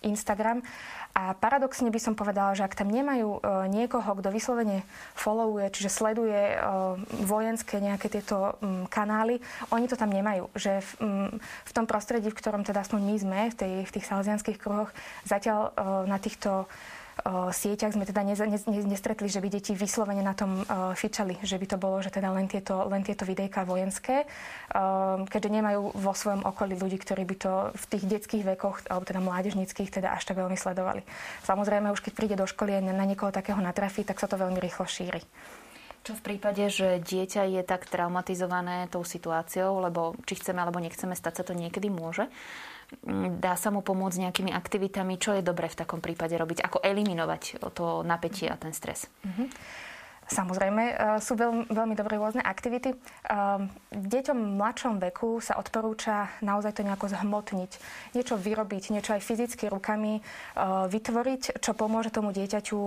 Instagram 0.07 0.63
a 1.13 1.37
paradoxne 1.37 1.93
by 1.93 2.01
som 2.01 2.17
povedala, 2.17 2.57
že 2.57 2.65
ak 2.65 2.73
tam 2.73 2.89
nemajú 2.89 3.45
niekoho, 3.69 4.17
kto 4.17 4.33
vyslovene 4.33 4.81
followuje, 5.13 5.69
čiže 5.77 5.93
sleduje 5.93 6.57
vojenské 7.29 7.85
nejaké 7.85 8.09
tieto 8.09 8.57
kanály, 8.89 9.45
oni 9.69 9.91
to 9.93 10.01
tam 10.01 10.09
nemajú. 10.09 10.49
Že 10.57 10.81
v, 10.81 10.91
v 11.69 11.73
tom 11.77 11.85
prostredí, 11.85 12.33
v 12.33 12.39
ktorom 12.41 12.65
teda 12.65 12.81
my 12.97 13.17
sme, 13.21 13.41
v, 13.53 13.57
tej, 13.59 13.73
v 13.85 13.93
tých 13.93 14.09
salesianských 14.09 14.57
kruhoch, 14.57 14.89
zatiaľ 15.29 15.77
na 16.09 16.17
týchto 16.17 16.65
sieťach 17.55 17.95
sme 17.95 18.03
teda 18.03 18.27
nestretli, 18.83 19.31
že 19.31 19.39
by 19.39 19.49
deti 19.49 19.79
vyslovene 19.79 20.27
na 20.27 20.35
tom 20.35 20.67
fičali, 20.99 21.39
že 21.47 21.55
by 21.55 21.67
to 21.71 21.77
bolo, 21.79 22.03
že 22.03 22.11
teda 22.11 22.35
len 22.35 22.51
tieto, 22.51 22.91
len 22.91 23.07
tieto 23.07 23.23
videjka 23.23 23.63
vojenské, 23.63 24.27
keďže 25.31 25.51
nemajú 25.55 25.95
vo 25.95 26.13
svojom 26.13 26.43
okolí 26.43 26.75
ľudí, 26.75 26.99
ktorí 26.99 27.23
by 27.23 27.37
to 27.39 27.53
v 27.79 27.85
tých 27.95 28.05
detských 28.11 28.45
vekoch, 28.55 28.91
alebo 28.91 29.07
teda 29.07 29.23
mládežnických, 29.23 30.03
teda 30.03 30.19
až 30.19 30.27
tak 30.27 30.43
veľmi 30.43 30.59
sledovali. 30.59 31.07
Samozrejme, 31.47 31.95
už 31.95 32.03
keď 32.03 32.13
príde 32.19 32.35
do 32.35 32.51
školy 32.51 32.75
a 32.75 32.83
na 32.83 33.07
niekoho 33.07 33.31
takého 33.31 33.63
natrafí, 33.63 34.03
tak 34.03 34.19
sa 34.19 34.27
to 34.27 34.35
veľmi 34.35 34.59
rýchlo 34.59 34.91
šíri. 34.91 35.23
Čo 36.03 36.19
v 36.19 36.35
prípade, 36.35 36.67
že 36.67 36.99
dieťa 36.99 37.47
je 37.47 37.63
tak 37.63 37.87
traumatizované 37.87 38.91
tou 38.91 39.07
situáciou, 39.07 39.79
lebo 39.79 40.19
či 40.27 40.35
chceme 40.35 40.59
alebo 40.59 40.83
nechceme, 40.83 41.15
stať 41.15 41.35
sa 41.39 41.45
to 41.47 41.55
niekedy 41.55 41.95
môže, 41.95 42.27
dá 43.39 43.57
sa 43.57 43.73
mu 43.73 43.81
pomôcť 43.81 44.29
nejakými 44.29 44.53
aktivitami, 44.55 45.17
čo 45.19 45.35
je 45.35 45.43
dobre 45.43 45.67
v 45.67 45.79
takom 45.79 45.99
prípade 45.99 46.37
robiť, 46.37 46.63
ako 46.63 46.79
eliminovať 46.85 47.63
to 47.73 48.07
napätie 48.07 48.47
a 48.47 48.57
ten 48.61 48.71
stres. 48.77 49.09
Mm-hmm. 49.27 49.49
Samozrejme, 50.33 50.83
e, 50.89 50.95
sú 51.21 51.37
veľmi, 51.37 51.69
veľmi 51.69 51.95
dobré 51.95 52.17
rôzne 52.17 52.41
aktivity. 52.41 52.97
Deťom 53.93 54.39
v 54.41 54.57
mladšom 54.57 54.97
veku 54.97 55.45
sa 55.45 55.61
odporúča 55.61 56.33
naozaj 56.41 56.81
to 56.81 56.83
nejako 56.87 57.13
zhmotniť. 57.13 57.71
Niečo 58.17 58.41
vyrobiť, 58.41 58.97
niečo 58.97 59.13
aj 59.13 59.23
fyzicky 59.25 59.69
rukami 59.69 60.25
vytvoriť, 60.89 61.61
čo 61.61 61.73
pomôže 61.77 62.13
tomu 62.13 62.33
dieťaťu 62.33 62.81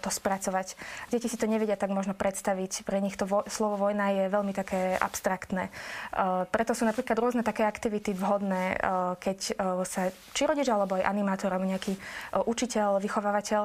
to 0.00 0.10
spracovať. 0.10 0.76
Deti 1.12 1.28
si 1.28 1.36
to 1.36 1.48
nevedia 1.48 1.76
tak 1.76 1.92
možno 1.92 2.16
predstaviť. 2.16 2.84
Pre 2.84 2.98
nich 3.00 3.16
to 3.16 3.28
vo, 3.28 3.44
slovo 3.48 3.88
vojna 3.88 4.12
je 4.16 4.24
veľmi 4.32 4.52
také 4.56 4.96
abstraktné. 4.96 5.68
Preto 6.48 6.72
sú 6.72 6.88
napríklad 6.88 7.16
rôzne 7.20 7.42
také 7.44 7.64
aktivity 7.64 8.16
vhodné, 8.16 8.80
keď 9.20 9.38
sa 9.84 10.08
či 10.32 10.42
rodič 10.48 10.68
alebo 10.68 10.96
aj 10.96 11.08
animátor 11.08 11.52
alebo 11.52 11.68
nejaký 11.68 11.96
učiteľ, 12.48 13.00
vychovávateľ 13.00 13.62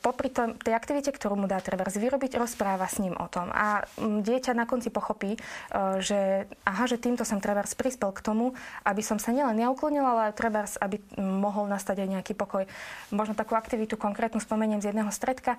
popri 0.00 0.28
tej 0.32 0.74
aktivite, 0.76 1.12
ktorú 1.12 1.40
mu 1.40 1.46
dá 1.48 1.60
treba 1.60 1.88
vyrobiť, 1.88 2.36
rozpráva 2.58 2.90
s 2.90 2.98
ním 2.98 3.14
o 3.14 3.30
tom. 3.30 3.54
A 3.54 3.86
dieťa 4.02 4.50
na 4.50 4.66
konci 4.66 4.90
pochopí, 4.90 5.38
e, 5.38 5.40
že 6.02 6.50
aha, 6.66 6.90
že 6.90 6.98
týmto 6.98 7.22
som 7.22 7.38
treba 7.38 7.62
prispel 7.62 8.10
k 8.10 8.18
tomu, 8.18 8.50
aby 8.82 8.98
som 8.98 9.14
sa 9.22 9.30
nielen 9.30 9.54
neuklonil, 9.62 10.02
ale 10.02 10.34
treba, 10.34 10.66
aby 10.82 10.98
mohol 11.22 11.70
nastať 11.70 12.02
aj 12.02 12.08
nejaký 12.18 12.34
pokoj. 12.34 12.66
Možno 13.14 13.38
takú 13.38 13.54
aktivitu 13.54 13.94
konkrétnu 13.94 14.42
spomeniem 14.42 14.82
z 14.82 14.90
jedného 14.90 15.14
stredka. 15.14 15.54
E, 15.54 15.58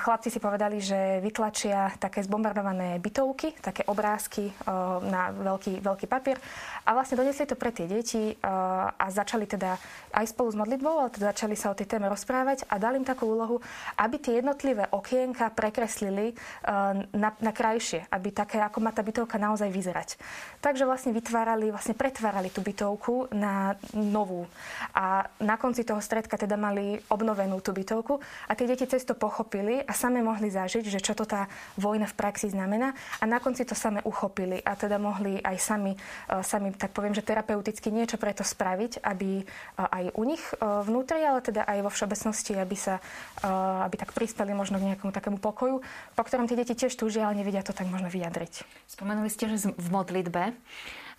chlapci 0.00 0.32
si 0.32 0.40
povedali, 0.40 0.80
že 0.80 1.20
vytlačia 1.20 1.92
také 2.00 2.24
zbombardované 2.24 2.96
bytovky, 3.04 3.60
také 3.60 3.84
obrázky 3.84 4.48
e, 4.48 4.52
na 5.04 5.28
veľký, 5.28 5.84
veľký 5.84 6.08
papier 6.08 6.40
a 6.88 6.96
vlastne 6.96 7.20
donesli 7.20 7.44
to 7.44 7.60
pre 7.60 7.68
tie 7.68 7.84
deti 7.84 8.36
a 8.44 9.06
začali 9.08 9.48
teda 9.48 9.76
aj 10.14 10.30
spolu 10.30 10.52
s 10.52 10.56
modlitbou, 10.56 10.94
ale 11.00 11.10
teda 11.10 11.32
začali 11.32 11.56
sa 11.56 11.72
o 11.72 11.76
tej 11.76 11.90
téme 11.90 12.06
rozprávať 12.12 12.68
a 12.68 12.76
dali 12.76 13.00
im 13.00 13.08
takú 13.08 13.26
úlohu, 13.26 13.58
aby 13.96 14.20
tie 14.20 14.38
jednotlivé 14.40 14.86
okienka 14.92 15.50
prekreslili 15.50 16.13
eh, 16.14 16.34
na, 17.10 17.30
na 17.38 17.52
krajšie, 17.52 18.06
aby 18.10 18.28
také, 18.30 18.62
ako 18.62 18.78
má 18.78 18.90
tá 18.94 19.02
bytovka 19.02 19.40
naozaj 19.40 19.68
vyzerať. 19.68 20.20
Takže 20.60 20.86
vlastne 20.86 21.10
vytvárali, 21.10 21.74
vlastne 21.74 21.96
pretvárali 21.96 22.48
tú 22.52 22.62
bytovku 22.62 23.34
na 23.34 23.74
novú. 23.92 24.46
A 24.94 25.26
na 25.42 25.58
konci 25.58 25.82
toho 25.82 26.00
stredka 26.00 26.38
teda 26.38 26.54
mali 26.54 27.00
obnovenú 27.10 27.58
tú 27.60 27.74
bytovku 27.74 28.20
a 28.48 28.52
tie 28.54 28.68
deti 28.68 28.86
cez 28.86 29.02
to 29.02 29.18
pochopili 29.18 29.82
a 29.82 29.92
same 29.92 30.22
mohli 30.22 30.48
zažiť, 30.48 30.84
že 30.88 31.00
čo 31.02 31.12
to 31.18 31.26
tá 31.26 31.50
vojna 31.80 32.06
v 32.08 32.16
praxi 32.16 32.52
znamená 32.52 32.94
a 33.20 33.24
na 33.26 33.42
konci 33.42 33.66
to 33.66 33.76
same 33.76 34.00
uchopili 34.04 34.62
a 34.62 34.76
teda 34.78 34.96
mohli 35.00 35.42
aj 35.42 35.56
sami, 35.58 35.92
eh, 35.94 36.42
sami 36.44 36.70
tak 36.76 36.94
poviem, 36.94 37.16
že 37.16 37.26
terapeuticky 37.26 37.90
niečo 37.90 38.20
preto 38.20 38.46
spraviť, 38.46 39.02
aby 39.02 39.42
eh, 39.42 39.46
aj 39.76 40.04
u 40.14 40.22
nich 40.24 40.42
vnútri, 40.60 41.24
ale 41.24 41.40
teda 41.42 41.66
aj 41.66 41.78
vo 41.84 41.90
všeobecnosti, 41.90 42.56
aby 42.56 42.76
sa 42.76 43.00
aby 43.84 43.96
tak 43.98 44.10
prispeli 44.16 44.52
možno 44.56 44.80
k 44.80 44.92
nejakému 44.92 45.12
takému 45.12 45.38
pokoju, 45.38 45.80
po 46.14 46.22
ktorom 46.22 46.46
tie 46.46 46.58
deti 46.58 46.74
tiež 46.74 46.94
túžia, 46.94 47.26
ale 47.26 47.38
nevedia 47.40 47.64
to 47.64 47.74
tak 47.74 47.90
možno 47.90 48.08
vyjadriť. 48.08 48.64
Spomenuli 48.86 49.30
ste, 49.30 49.50
že 49.50 49.70
v 49.74 49.88
modlitbe 49.90 50.54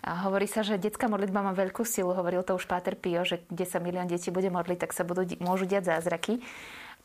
a 0.06 0.10
hovorí 0.28 0.46
sa, 0.46 0.60
že 0.62 0.78
detská 0.78 1.08
modlitba 1.08 1.42
má 1.42 1.52
veľkú 1.56 1.82
silu. 1.82 2.12
Hovoril 2.12 2.44
to 2.44 2.54
už 2.54 2.68
Páter 2.68 2.94
Pio, 2.94 3.24
že 3.24 3.42
kde 3.48 3.64
sa 3.64 3.80
milión 3.80 4.06
detí 4.06 4.28
bude 4.28 4.52
modliť, 4.52 4.78
tak 4.86 4.92
sa 4.92 5.02
budú, 5.02 5.24
môžu 5.40 5.64
diať 5.64 5.96
zázraky. 5.96 6.44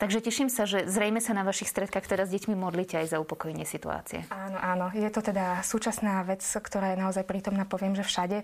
Takže 0.02 0.18
teším 0.18 0.50
sa, 0.50 0.66
že 0.66 0.90
zrejme 0.90 1.22
sa 1.22 1.38
na 1.38 1.46
vašich 1.46 1.70
stredkách 1.70 2.10
teraz 2.10 2.34
s 2.34 2.34
deťmi 2.34 2.58
modlíte 2.58 2.98
aj 2.98 3.14
za 3.14 3.18
upokojenie 3.22 3.70
situácie. 3.70 4.26
Áno, 4.34 4.58
áno. 4.58 4.86
Je 4.98 5.06
to 5.14 5.22
teda 5.22 5.62
súčasná 5.62 6.26
vec, 6.26 6.42
ktorá 6.42 6.98
je 6.98 7.02
naozaj 7.06 7.22
prítomná, 7.22 7.70
poviem, 7.70 7.94
že 7.94 8.02
všade. 8.02 8.42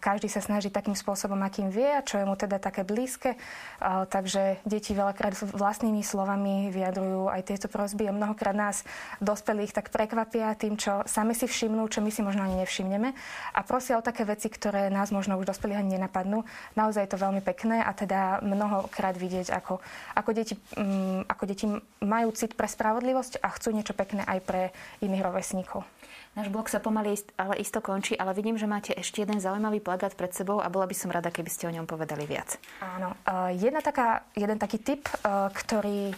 Každý 0.00 0.28
sa 0.28 0.44
snaží 0.44 0.68
takým 0.68 0.92
spôsobom, 0.92 1.40
akým 1.40 1.72
vie 1.72 1.88
a 1.88 2.04
čo 2.04 2.20
je 2.20 2.28
mu 2.28 2.36
teda 2.36 2.60
také 2.60 2.84
blízke. 2.84 3.40
Takže 3.82 4.60
deti 4.68 4.92
veľakrát 4.92 5.32
vlastnými 5.56 6.04
slovami 6.04 6.68
vyjadrujú 6.68 7.32
aj 7.32 7.42
tieto 7.48 7.68
prosby 7.72 8.08
a 8.08 8.12
mnohokrát 8.12 8.52
nás 8.52 8.84
dospelých 9.24 9.72
tak 9.72 9.88
prekvapia 9.88 10.52
tým, 10.60 10.76
čo 10.76 11.00
sami 11.08 11.32
si 11.32 11.48
všimnú, 11.48 11.88
čo 11.88 12.04
my 12.04 12.12
si 12.12 12.20
možno 12.20 12.44
ani 12.44 12.60
nevšimneme 12.60 13.16
a 13.56 13.60
prosia 13.64 13.96
o 13.96 14.04
také 14.04 14.28
veci, 14.28 14.52
ktoré 14.52 14.92
nás 14.92 15.08
možno 15.08 15.40
už 15.40 15.48
dospelých 15.48 15.80
ani 15.80 15.96
nenapadnú. 15.96 16.44
Naozaj 16.76 17.08
je 17.08 17.12
to 17.16 17.22
veľmi 17.24 17.40
pekné 17.40 17.80
a 17.80 17.96
teda 17.96 18.44
mnohokrát 18.44 19.16
vidieť, 19.16 19.56
ako, 19.56 19.80
ako, 20.12 20.30
deti, 20.36 20.54
um, 20.76 21.24
ako 21.24 21.44
deti 21.48 21.64
majú 22.04 22.28
cit 22.36 22.52
pre 22.52 22.68
spravodlivosť 22.68 23.40
a 23.40 23.48
chcú 23.56 23.72
niečo 23.72 23.96
pekné 23.96 24.20
aj 24.28 24.38
pre 24.44 24.62
iných 25.00 25.24
rovesníkov. 25.24 25.88
Náš 26.36 26.52
blog 26.52 26.68
sa 26.68 26.84
pomaly 26.84 27.16
ale 27.40 27.56
isto 27.64 27.80
končí, 27.80 28.12
ale 28.12 28.36
vidím, 28.36 28.60
že 28.60 28.68
máte 28.68 28.92
ešte 28.92 29.24
jeden 29.24 29.40
zaujímavý 29.40 29.80
plagát 29.80 30.12
pred 30.12 30.28
sebou 30.36 30.60
a 30.60 30.68
bola 30.68 30.84
by 30.84 30.92
som 30.92 31.08
rada, 31.08 31.32
keby 31.32 31.48
ste 31.48 31.64
o 31.64 31.72
ňom 31.72 31.88
povedali 31.88 32.28
viac. 32.28 32.60
Áno. 32.84 33.16
Jedna 33.56 33.80
taká, 33.80 34.28
jeden 34.36 34.60
taký 34.60 34.76
tip, 34.76 35.08
e, 35.08 35.16
ktorý 35.48 36.12
e, 36.12 36.14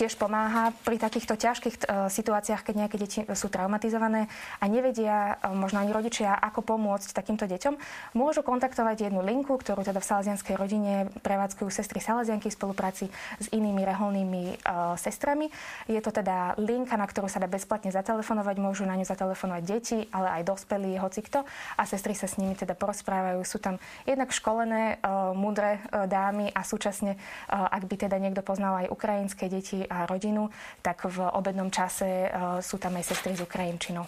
tiež 0.00 0.16
pomáha 0.16 0.72
pri 0.80 0.96
takýchto 0.96 1.36
ťažkých 1.36 1.76
e, 1.76 2.08
situáciách, 2.08 2.64
keď 2.64 2.74
nejaké 2.80 2.96
deti 2.96 3.20
sú 3.36 3.52
traumatizované 3.52 4.32
a 4.60 4.64
nevedia 4.64 5.36
možno 5.52 5.84
ani 5.84 5.92
rodičia, 5.92 6.32
ako 6.32 6.64
pomôcť 6.64 7.12
takýmto 7.12 7.44
deťom, 7.44 7.76
môžu 8.16 8.40
kontaktovať 8.40 9.12
jednu 9.12 9.20
linku, 9.20 9.60
ktorú 9.60 9.84
teda 9.84 10.00
v 10.00 10.08
salazianskej 10.08 10.56
rodine 10.56 11.12
prevádzkujú 11.20 11.68
sestry 11.68 12.00
Salazianky 12.00 12.48
v 12.48 12.56
spolupráci 12.56 13.12
s 13.36 13.46
inými 13.52 13.84
reholnými 13.84 14.56
sestrami. 14.96 15.52
Je 15.84 16.00
to 16.00 16.14
teda 16.14 16.56
linka, 16.56 16.96
na 16.96 17.04
ktorú 17.04 17.28
sa 17.28 17.42
dá 17.42 17.50
bezplatne 17.50 17.92
zatelefonovať, 17.92 18.56
môžu 18.56 18.88
na 18.88 18.96
ňu 18.96 19.04
zatelefonovať 19.18 19.62
deti, 19.66 19.98
ale 20.14 20.38
aj 20.38 20.46
dospelí, 20.46 20.94
hocikto. 21.02 21.42
A 21.74 21.82
sestry 21.82 22.14
sa 22.14 22.30
s 22.30 22.38
nimi 22.38 22.54
teda 22.54 22.78
porozprávajú. 22.78 23.42
Sú 23.42 23.58
tam 23.58 23.82
jednak 24.06 24.30
školené, 24.30 25.02
uh, 25.02 25.34
múdre 25.34 25.82
uh, 25.90 26.06
dámy 26.06 26.54
a 26.54 26.62
súčasne, 26.62 27.18
uh, 27.18 27.66
ak 27.66 27.90
by 27.90 28.06
teda 28.06 28.22
niekto 28.22 28.46
poznal 28.46 28.86
aj 28.86 28.94
ukrajinské 28.94 29.50
deti 29.50 29.82
a 29.90 30.06
rodinu, 30.06 30.54
tak 30.86 31.10
v 31.10 31.26
obednom 31.34 31.74
čase 31.74 32.30
sú 32.60 32.76
tam 32.78 32.94
aj 33.00 33.10
sestry 33.10 33.34
z 33.34 33.42
Ukrajinčinou. 33.42 34.06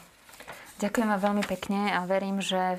Ďakujem 0.78 1.08
vám 1.10 1.20
veľmi 1.20 1.44
pekne 1.48 1.92
a 1.92 2.06
verím, 2.06 2.38
že 2.38 2.78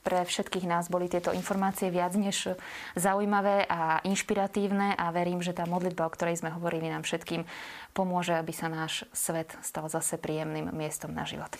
pre 0.00 0.24
všetkých 0.24 0.64
nás 0.64 0.88
boli 0.88 1.12
tieto 1.12 1.30
informácie 1.30 1.92
viac 1.92 2.16
než 2.16 2.56
zaujímavé 2.96 3.68
a 3.68 4.00
inšpiratívne 4.04 4.96
a 4.96 5.12
verím, 5.12 5.44
že 5.44 5.52
tá 5.52 5.68
modlitba, 5.68 6.08
o 6.08 6.14
ktorej 6.14 6.40
sme 6.40 6.52
hovorili 6.52 6.88
nám 6.88 7.04
všetkým, 7.04 7.44
pomôže, 7.92 8.32
aby 8.36 8.52
sa 8.56 8.72
náš 8.72 9.04
svet 9.12 9.52
stal 9.60 9.86
zase 9.92 10.16
príjemným 10.16 10.72
miestom 10.72 11.12
na 11.12 11.28
život. 11.28 11.52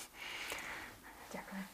Ďakujem. 1.30 1.64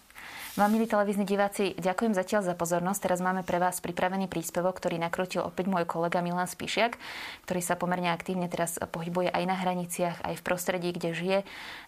Vám, 0.57 0.73
milí 0.73 0.89
televízni 0.89 1.29
diváci, 1.29 1.77
ďakujem 1.77 2.17
zatiaľ 2.17 2.41
za 2.41 2.57
pozornosť. 2.57 3.01
Teraz 3.05 3.21
máme 3.21 3.45
pre 3.45 3.61
vás 3.61 3.77
pripravený 3.85 4.25
príspevok, 4.25 4.81
ktorý 4.81 4.97
nakrutil 4.97 5.45
opäť 5.45 5.69
môj 5.69 5.85
kolega 5.85 6.25
Milan 6.25 6.49
Spíšiak, 6.49 6.97
ktorý 7.45 7.61
sa 7.61 7.77
pomerne 7.77 8.09
aktívne 8.09 8.49
teraz 8.49 8.81
pohybuje 8.81 9.29
aj 9.37 9.45
na 9.45 9.53
hraniciach, 9.53 10.25
aj 10.25 10.41
v 10.41 10.45
prostredí, 10.49 10.97
kde 10.97 11.13
žije 11.13 11.39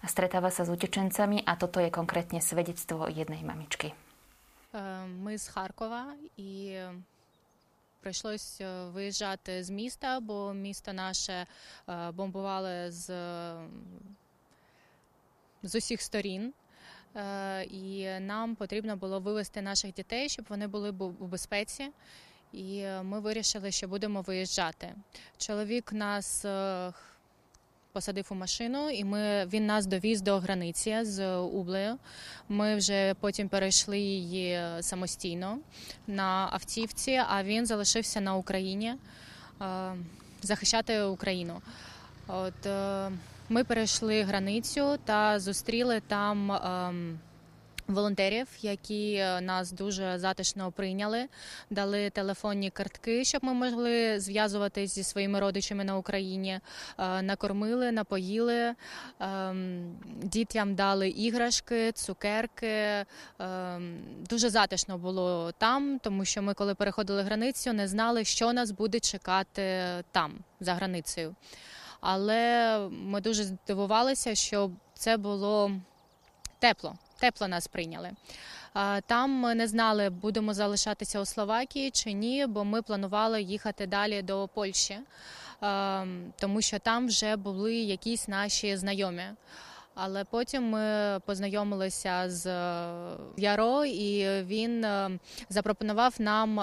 a 0.05 0.07
stretáva 0.07 0.53
sa 0.53 0.69
s 0.69 0.73
utečencami 0.73 1.49
a 1.49 1.57
toto 1.57 1.81
je 1.81 1.89
konkrétne 1.89 2.45
svedectvo 2.45 3.09
jednej 3.09 3.41
mamičky. 3.41 3.97
Ми 5.07 5.39
з 5.39 5.49
Харкова 5.49 6.15
і 6.37 6.79
прийшлось 8.01 8.63
виїжджати 8.87 9.65
з 9.65 9.71
міста, 9.71 10.21
бо 10.21 10.53
місто 10.53 10.93
наше 10.93 11.47
бомбували 12.13 12.91
з, 12.91 13.07
з 15.63 15.75
усіх 15.75 16.03
сторін. 16.03 16.53
І 17.71 18.09
нам 18.21 18.55
потрібно 18.55 18.97
було 18.97 19.21
вивезти 19.21 19.63
наших 19.63 19.95
дітей, 19.95 20.29
щоб 20.29 20.45
вони 20.49 20.67
були 20.67 20.91
у 20.91 21.27
безпеці. 21.27 21.91
І 22.53 22.87
ми 23.03 23.21
вирішили, 23.21 23.71
що 23.71 23.89
будемо 23.89 24.21
виїжджати. 24.21 24.95
Чоловік 25.39 25.93
нас 25.93 26.45
посадив 27.99 28.27
у 28.31 28.35
машину, 28.35 28.91
і 28.91 29.05
ми 29.05 29.47
він 29.47 29.67
нас 29.67 29.87
довіз 29.87 30.21
до 30.21 30.39
границі 30.39 30.99
з 31.03 31.37
Ублею. 31.37 31.99
Ми 32.49 32.77
вже 32.77 33.15
потім 33.21 33.49
перейшли 33.49 33.99
її 33.99 34.61
самостійно 34.81 35.59
на 36.07 36.49
автівці, 36.53 37.21
а 37.29 37.43
він 37.43 37.67
залишився 37.67 38.21
на 38.21 38.35
Україні 38.35 38.95
захищати 40.43 41.03
Україну. 41.03 41.61
От 42.27 42.67
ми 43.49 43.65
перейшли 43.65 44.23
границю 44.23 44.99
та 45.05 45.41
зустріли 45.41 46.03
там. 46.09 47.19
Волонтерів, 47.89 48.49
які 48.61 49.15
е, 49.15 49.41
нас 49.41 49.73
дуже 49.73 50.19
затишно 50.19 50.73
прийняли, 50.73 51.29
дали 51.71 52.11
телефонні 52.11 52.71
картки, 52.71 53.25
щоб 53.25 53.45
ми 53.45 53.55
могли 53.55 54.21
зв'язуватись 54.21 54.95
зі 54.95 55.03
своїми 55.03 55.41
родичами 55.41 55.85
на 55.85 55.97
Україні. 55.97 56.61
Е, 56.99 57.23
накормили, 57.23 57.93
напоїли, 57.93 58.75
ем, 59.21 59.97
дітям 60.23 60.75
дали 60.75 61.09
іграшки, 61.09 61.93
цукерки. 61.93 63.05
Ем, 63.39 63.99
дуже 64.31 64.51
затишно 64.51 64.99
було 64.99 65.53
там, 65.59 65.99
тому 65.99 66.25
що 66.25 66.43
ми, 66.43 66.55
коли 66.55 66.75
переходили 66.75 67.23
границю, 67.23 67.73
не 67.73 67.89
знали, 67.89 68.25
що 68.25 68.53
нас 68.53 68.71
буде 68.71 69.01
чекати 69.01 69.83
там 70.13 70.33
за 70.61 70.75
границею. 70.75 71.35
Але 72.01 72.79
ми 72.91 73.21
дуже 73.21 73.45
здивувалися, 73.45 74.35
що 74.35 74.71
це 74.95 75.17
було 75.17 75.71
тепло 76.59 76.95
тепло 77.19 77.49
нас 77.49 77.69
прийняли. 77.69 78.11
Там 79.07 79.31
ми 79.31 79.55
не 79.55 79.69
знали, 79.69 80.11
будемо 80.11 80.55
залишатися 80.55 81.21
у 81.21 81.25
Словакії 81.25 81.91
чи 81.91 82.13
ні, 82.13 82.47
бо 82.47 82.65
ми 82.65 82.83
планували 82.83 83.43
їхати 83.43 83.87
далі 83.87 84.23
до 84.23 84.49
Польщі. 84.55 84.99
тому 86.39 86.61
що 86.61 86.79
там 86.79 87.07
вже 87.07 87.37
були 87.37 87.75
якісь 87.75 88.29
наші 88.29 88.77
знайомі. 88.77 89.25
Але 89.95 90.25
потім 90.25 90.69
ми 90.69 91.21
познайомилися 91.27 92.31
з 92.31 92.47
Яро, 93.37 93.85
і 93.85 94.43
він 94.43 94.87
запропонував 95.49 96.15
нам 96.19 96.61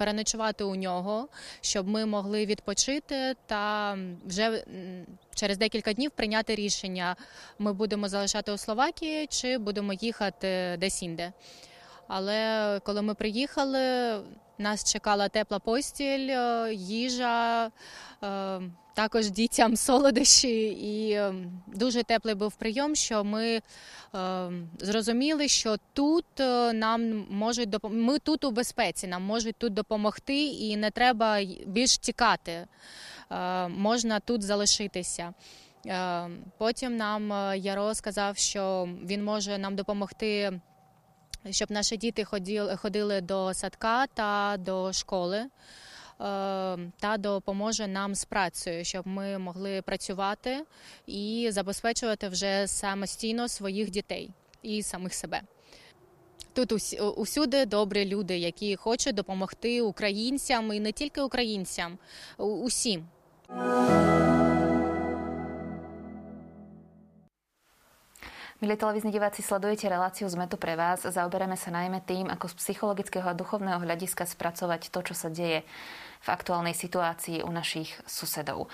переночувати 0.00 0.64
у 0.64 0.74
нього, 0.74 1.28
щоб 1.60 1.88
ми 1.88 2.06
могли 2.06 2.46
відпочити 2.46 3.36
та 3.46 3.96
вже 4.26 4.64
через 5.34 5.58
декілька 5.58 5.92
днів 5.92 6.10
прийняти 6.10 6.54
рішення: 6.54 7.16
ми 7.58 7.72
будемо 7.72 8.08
залишати 8.08 8.52
у 8.52 8.58
Словакії 8.58 9.26
чи 9.26 9.58
будемо 9.58 9.92
їхати 9.92 10.76
десь 10.78 11.02
інде. 11.02 11.32
Але 12.08 12.80
коли 12.84 13.02
ми 13.02 13.14
приїхали, 13.14 14.14
нас 14.58 14.92
чекала 14.92 15.28
тепла 15.28 15.58
постіль, 15.58 16.28
е, 16.30 16.74
їжа, 16.74 17.70
е, 18.22 18.60
також 19.00 19.30
дітям 19.30 19.76
солодощі, 19.76 20.64
і 20.68 21.10
е, 21.12 21.34
дуже 21.66 22.02
теплий 22.02 22.34
був 22.34 22.54
прийом, 22.54 22.94
що 22.94 23.24
ми 23.24 23.60
зрозуміли, 24.78 25.48
що 25.48 25.76
тут 25.92 26.24
нам 26.72 27.26
можуть 27.30 27.70
допомогти. 27.70 28.04
Ми 28.04 28.18
тут 28.18 28.44
у 28.44 28.50
безпеці, 28.50 29.06
нам 29.06 29.22
можуть 29.22 29.56
тут 29.58 29.74
допомогти, 29.74 30.42
і 30.44 30.76
не 30.76 30.90
треба 30.90 31.40
більш 31.66 31.98
тікати. 31.98 32.66
Можна 33.68 34.20
тут 34.20 34.42
залишитися. 34.42 35.34
Потім 36.58 36.96
нам 36.96 37.54
Яро 37.56 37.94
сказав, 37.94 38.36
що 38.36 38.88
він 39.04 39.24
може 39.24 39.58
нам 39.58 39.76
допомогти 39.76 40.60
щоб 41.50 41.70
наші 41.70 41.96
діти 41.96 42.24
ходили 42.76 43.20
до 43.20 43.54
садка 43.54 44.06
та 44.06 44.56
до 44.58 44.92
школи. 44.92 45.46
Е, 46.20 46.78
та 47.00 47.16
допоможе 47.18 47.86
нам 47.86 48.14
з 48.14 48.24
працею, 48.24 48.84
щоб 48.84 49.06
ми 49.06 49.38
могли 49.38 49.82
працювати 49.82 50.64
і 51.06 51.48
забезпечувати 51.50 52.28
вже 52.28 52.66
самостійно 52.66 53.48
своїх 53.48 53.90
дітей 53.90 54.30
і 54.62 54.82
самих 54.82 55.14
себе. 55.14 55.40
Тут 56.52 56.72
усюди 57.16 57.66
добрі 57.66 58.06
люди, 58.06 58.38
які 58.38 58.76
хочуть 58.76 59.14
допомогти 59.14 59.80
українцям 59.80 60.72
і 60.72 60.80
не 60.80 60.92
тільки 60.92 61.20
українцям, 61.20 61.98
усім. 62.38 63.06
Milí 68.60 68.76
televízni 68.76 69.08
diváci, 69.08 69.40
sledujete 69.40 69.88
reláciu 69.88 70.28
Sme 70.28 70.44
tu 70.44 70.60
pre 70.60 70.76
vás. 70.76 71.00
Zaoberáme 71.00 71.56
sa 71.56 71.72
najmä 71.72 72.04
tým, 72.04 72.28
ako 72.28 72.52
z 72.52 72.60
psychologického 72.60 73.24
a 73.24 73.32
duchovného 73.32 73.80
hľadiska 73.80 74.28
spracovať 74.28 74.92
to, 74.92 75.00
čo 75.00 75.14
sa 75.16 75.32
deje 75.32 75.64
v 76.20 76.28
aktuálnej 76.28 76.76
situácii 76.76 77.40
u 77.40 77.48
našich 77.48 77.88
susedov. 78.04 78.68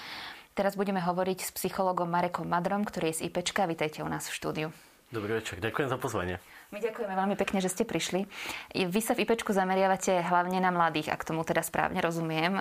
Teraz 0.58 0.74
budeme 0.74 0.98
hovoriť 0.98 1.38
s 1.38 1.54
psychologom 1.54 2.10
Marekom 2.10 2.50
Madrom, 2.50 2.82
ktorý 2.82 3.14
je 3.14 3.22
z 3.22 3.30
IPčka. 3.30 3.62
Vítajte 3.70 4.02
u 4.02 4.10
nás 4.10 4.26
v 4.26 4.34
štúdiu. 4.34 4.68
Dobrý 5.14 5.38
večer, 5.38 5.62
ďakujem 5.62 5.86
za 5.86 6.02
pozvanie. 6.02 6.42
My 6.76 6.84
ďakujeme 6.84 7.16
veľmi 7.16 7.36
pekne, 7.40 7.64
že 7.64 7.72
ste 7.72 7.88
prišli. 7.88 8.28
Vy 8.76 9.00
sa 9.00 9.16
v 9.16 9.24
IPčku 9.24 9.48
zameriavate 9.56 10.20
hlavne 10.20 10.60
na 10.60 10.68
mladých, 10.68 11.08
ak 11.08 11.24
tomu 11.24 11.40
teda 11.40 11.64
správne 11.64 12.04
rozumiem. 12.04 12.60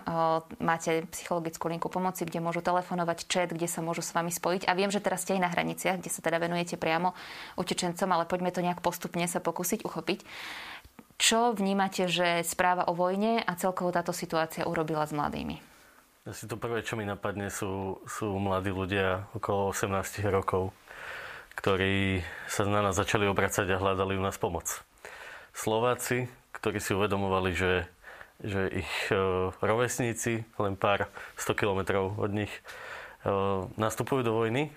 Máte 0.64 1.04
psychologickú 1.12 1.68
linku 1.68 1.92
pomoci, 1.92 2.24
kde 2.24 2.40
môžu 2.40 2.64
telefonovať, 2.64 3.28
chat, 3.28 3.52
kde 3.52 3.68
sa 3.68 3.84
môžu 3.84 4.00
s 4.00 4.16
vami 4.16 4.32
spojiť. 4.32 4.72
A 4.72 4.76
viem, 4.80 4.88
že 4.88 5.04
teraz 5.04 5.28
ste 5.28 5.36
aj 5.36 5.44
na 5.44 5.52
hraniciach, 5.52 6.00
kde 6.00 6.08
sa 6.08 6.24
teda 6.24 6.40
venujete 6.40 6.80
priamo 6.80 7.12
utečencom, 7.60 8.08
ale 8.08 8.24
poďme 8.24 8.56
to 8.56 8.64
nejak 8.64 8.80
postupne 8.80 9.28
sa 9.28 9.44
pokúsiť 9.44 9.84
uchopiť. 9.84 10.24
Čo 11.20 11.52
vnímate, 11.52 12.08
že 12.08 12.48
správa 12.48 12.88
o 12.88 12.96
vojne 12.96 13.44
a 13.44 13.52
celkovo 13.60 13.92
táto 13.92 14.16
situácia 14.16 14.64
urobila 14.64 15.04
s 15.04 15.12
mladými? 15.12 15.60
Asi 16.24 16.48
to 16.48 16.56
prvé, 16.56 16.88
čo 16.88 16.96
mi 16.96 17.04
napadne, 17.04 17.52
sú, 17.52 18.00
sú 18.08 18.32
mladí 18.40 18.72
ľudia 18.72 19.28
okolo 19.36 19.76
18 19.76 20.24
rokov 20.32 20.72
ktorí 21.56 22.22
sa 22.52 22.68
na 22.68 22.84
nás 22.84 23.00
začali 23.00 23.26
obracať 23.26 23.66
a 23.72 23.82
hľadali 23.82 24.20
u 24.20 24.24
nás 24.24 24.36
pomoc. 24.36 24.84
Slováci, 25.56 26.28
ktorí 26.52 26.84
si 26.84 26.92
uvedomovali, 26.92 27.56
že, 27.56 27.88
že 28.44 28.68
ich 28.84 28.94
e, 29.08 29.16
rovesníci, 29.64 30.44
len 30.60 30.76
pár 30.76 31.08
100 31.40 31.56
kilometrov 31.56 32.20
od 32.20 32.32
nich, 32.36 32.52
e, 32.52 32.62
nastupujú 33.80 34.22
do 34.22 34.36
vojny, 34.36 34.70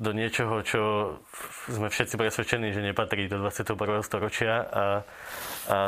do 0.00 0.10
niečoho, 0.10 0.64
čo 0.66 0.82
sme 1.70 1.92
všetci 1.92 2.18
presvedčení, 2.18 2.74
že 2.74 2.82
nepatrí 2.82 3.30
do 3.30 3.38
21. 3.38 4.02
storočia 4.02 4.66
a, 4.66 4.66
a 4.66 4.84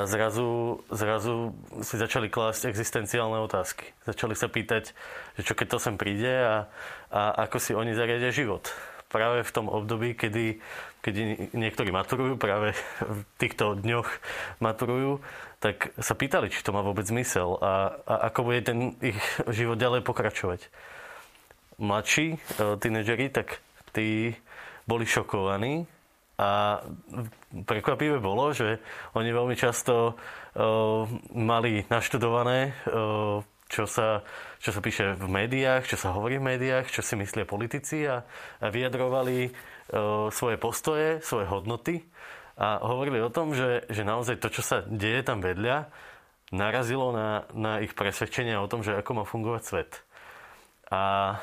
zrazu, 0.06 0.84
zrazu 0.92 1.56
si 1.82 1.98
začali 1.98 2.30
klásť 2.30 2.70
existenciálne 2.70 3.42
otázky. 3.42 3.90
Začali 4.06 4.38
sa 4.38 4.46
pýtať, 4.46 4.94
že 5.34 5.42
čo 5.42 5.58
keď 5.58 5.66
to 5.66 5.78
sem 5.82 5.96
príde 5.98 6.30
a, 6.30 6.70
a 7.10 7.48
ako 7.48 7.56
si 7.58 7.72
oni 7.74 7.96
zariadia 7.96 8.30
život 8.30 8.70
práve 9.14 9.46
v 9.46 9.54
tom 9.54 9.70
období, 9.70 10.18
kedy, 10.18 10.58
kedy 10.98 11.54
niektorí 11.54 11.94
maturujú, 11.94 12.34
práve 12.34 12.74
v 12.98 13.18
týchto 13.38 13.78
dňoch 13.78 14.10
maturujú, 14.58 15.22
tak 15.62 15.94
sa 16.02 16.18
pýtali, 16.18 16.50
či 16.50 16.66
to 16.66 16.74
má 16.74 16.82
vôbec 16.82 17.06
zmysel 17.06 17.54
a, 17.62 17.94
a 18.02 18.14
ako 18.34 18.50
bude 18.50 18.66
ten 18.66 18.98
ich 18.98 19.16
život 19.46 19.78
ďalej 19.78 20.02
pokračovať. 20.02 20.66
Mladší 21.78 22.26
e, 22.34 22.38
tínedžeri, 22.82 23.30
tak 23.30 23.62
tí 23.94 24.34
boli 24.84 25.06
šokovaní 25.06 25.86
a 26.34 26.82
prekvapivé 27.62 28.18
bolo, 28.18 28.50
že 28.50 28.82
oni 29.14 29.30
veľmi 29.30 29.54
často 29.54 30.18
uh, 30.18 31.06
mali 31.30 31.86
naštudované 31.86 32.74
uh, 32.74 33.38
čo 33.74 33.90
sa, 33.90 34.22
čo 34.62 34.70
sa 34.70 34.78
píše 34.78 35.18
v 35.18 35.26
médiách, 35.26 35.90
čo 35.90 35.98
sa 35.98 36.14
hovorí 36.14 36.38
v 36.38 36.54
médiách, 36.54 36.86
čo 36.94 37.02
si 37.02 37.18
myslia 37.18 37.42
politici 37.42 38.06
a, 38.06 38.22
a 38.62 38.66
vyjadrovali 38.70 39.50
e, 39.50 39.50
svoje 40.30 40.56
postoje, 40.62 41.18
svoje 41.26 41.50
hodnoty 41.50 42.06
a 42.54 42.78
hovorili 42.86 43.18
o 43.18 43.34
tom, 43.34 43.50
že, 43.50 43.82
že 43.90 44.06
naozaj 44.06 44.38
to, 44.38 44.46
čo 44.54 44.62
sa 44.62 44.86
deje 44.86 45.26
tam 45.26 45.42
vedľa, 45.42 45.90
narazilo 46.54 47.10
na, 47.10 47.50
na 47.50 47.82
ich 47.82 47.98
presvedčenie 47.98 48.54
o 48.54 48.70
tom, 48.70 48.86
že 48.86 48.94
ako 48.94 49.10
má 49.10 49.24
fungovať 49.26 49.62
svet. 49.66 49.92
A 50.94 51.34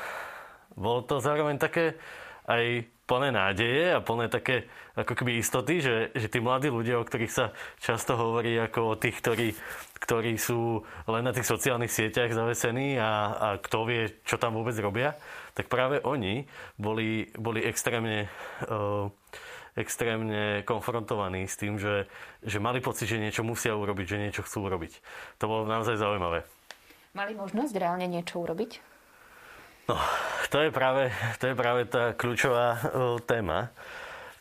bolo 0.79 1.03
to 1.03 1.19
zároveň 1.19 1.59
také 1.59 1.99
aj 2.47 2.87
plné 3.11 3.35
nádeje 3.35 3.91
a 3.91 3.99
plné 3.99 4.31
také 4.31 4.71
ako 4.95 5.19
keby 5.19 5.43
istoty, 5.43 5.83
že, 5.83 6.15
že 6.15 6.31
tí 6.31 6.39
mladí 6.39 6.71
ľudia, 6.71 6.95
o 6.95 7.03
ktorých 7.03 7.33
sa 7.35 7.51
často 7.83 8.15
hovorí 8.15 8.55
ako 8.55 8.95
o 8.95 8.99
tých, 8.99 9.19
ktorí, 9.19 9.51
ktorí 9.99 10.39
sú 10.39 10.87
len 11.11 11.27
na 11.27 11.35
tých 11.35 11.43
sociálnych 11.43 11.91
sieťach 11.91 12.31
zavesení 12.31 12.95
a, 12.95 13.11
a 13.35 13.47
kto 13.59 13.83
vie, 13.83 14.23
čo 14.23 14.39
tam 14.39 14.55
vôbec 14.55 14.79
robia, 14.79 15.19
tak 15.51 15.67
práve 15.67 15.99
oni 16.07 16.47
boli, 16.79 17.27
boli 17.35 17.59
extrémne, 17.67 18.31
uh, 18.71 19.11
extrémne 19.75 20.63
konfrontovaní 20.63 21.51
s 21.51 21.59
tým, 21.59 21.75
že, 21.75 22.07
že 22.47 22.63
mali 22.63 22.79
pocit, 22.79 23.11
že 23.11 23.19
niečo 23.19 23.43
musia 23.43 23.75
urobiť, 23.75 24.07
že 24.07 24.23
niečo 24.23 24.47
chcú 24.47 24.71
urobiť. 24.71 25.03
To 25.43 25.51
bolo 25.51 25.67
naozaj 25.67 25.99
zaujímavé. 25.99 26.47
Mali 27.11 27.35
možnosť 27.35 27.75
reálne 27.75 28.07
niečo 28.07 28.39
urobiť? 28.39 28.79
No, 29.91 29.99
to 30.51 30.57
je 30.67 30.69
práve, 30.69 31.07
to 31.39 31.47
je 31.47 31.55
práve 31.55 31.87
tá 31.87 32.11
kľúčová 32.11 32.67
uh, 32.75 32.79
téma. 33.23 33.71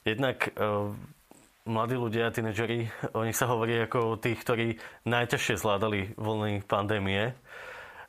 Jednak 0.02 0.50
uh, 0.58 0.90
mladí 1.64 1.94
ľudia, 1.94 2.34
tínedžeri, 2.34 2.90
o 3.14 3.22
nich 3.22 3.38
sa 3.38 3.46
hovorí 3.46 3.86
ako 3.86 4.18
o 4.18 4.18
tých, 4.18 4.42
ktorí 4.42 4.66
najťažšie 5.06 5.54
zvládali 5.62 6.18
voľný 6.18 6.66
pandémie. 6.66 7.30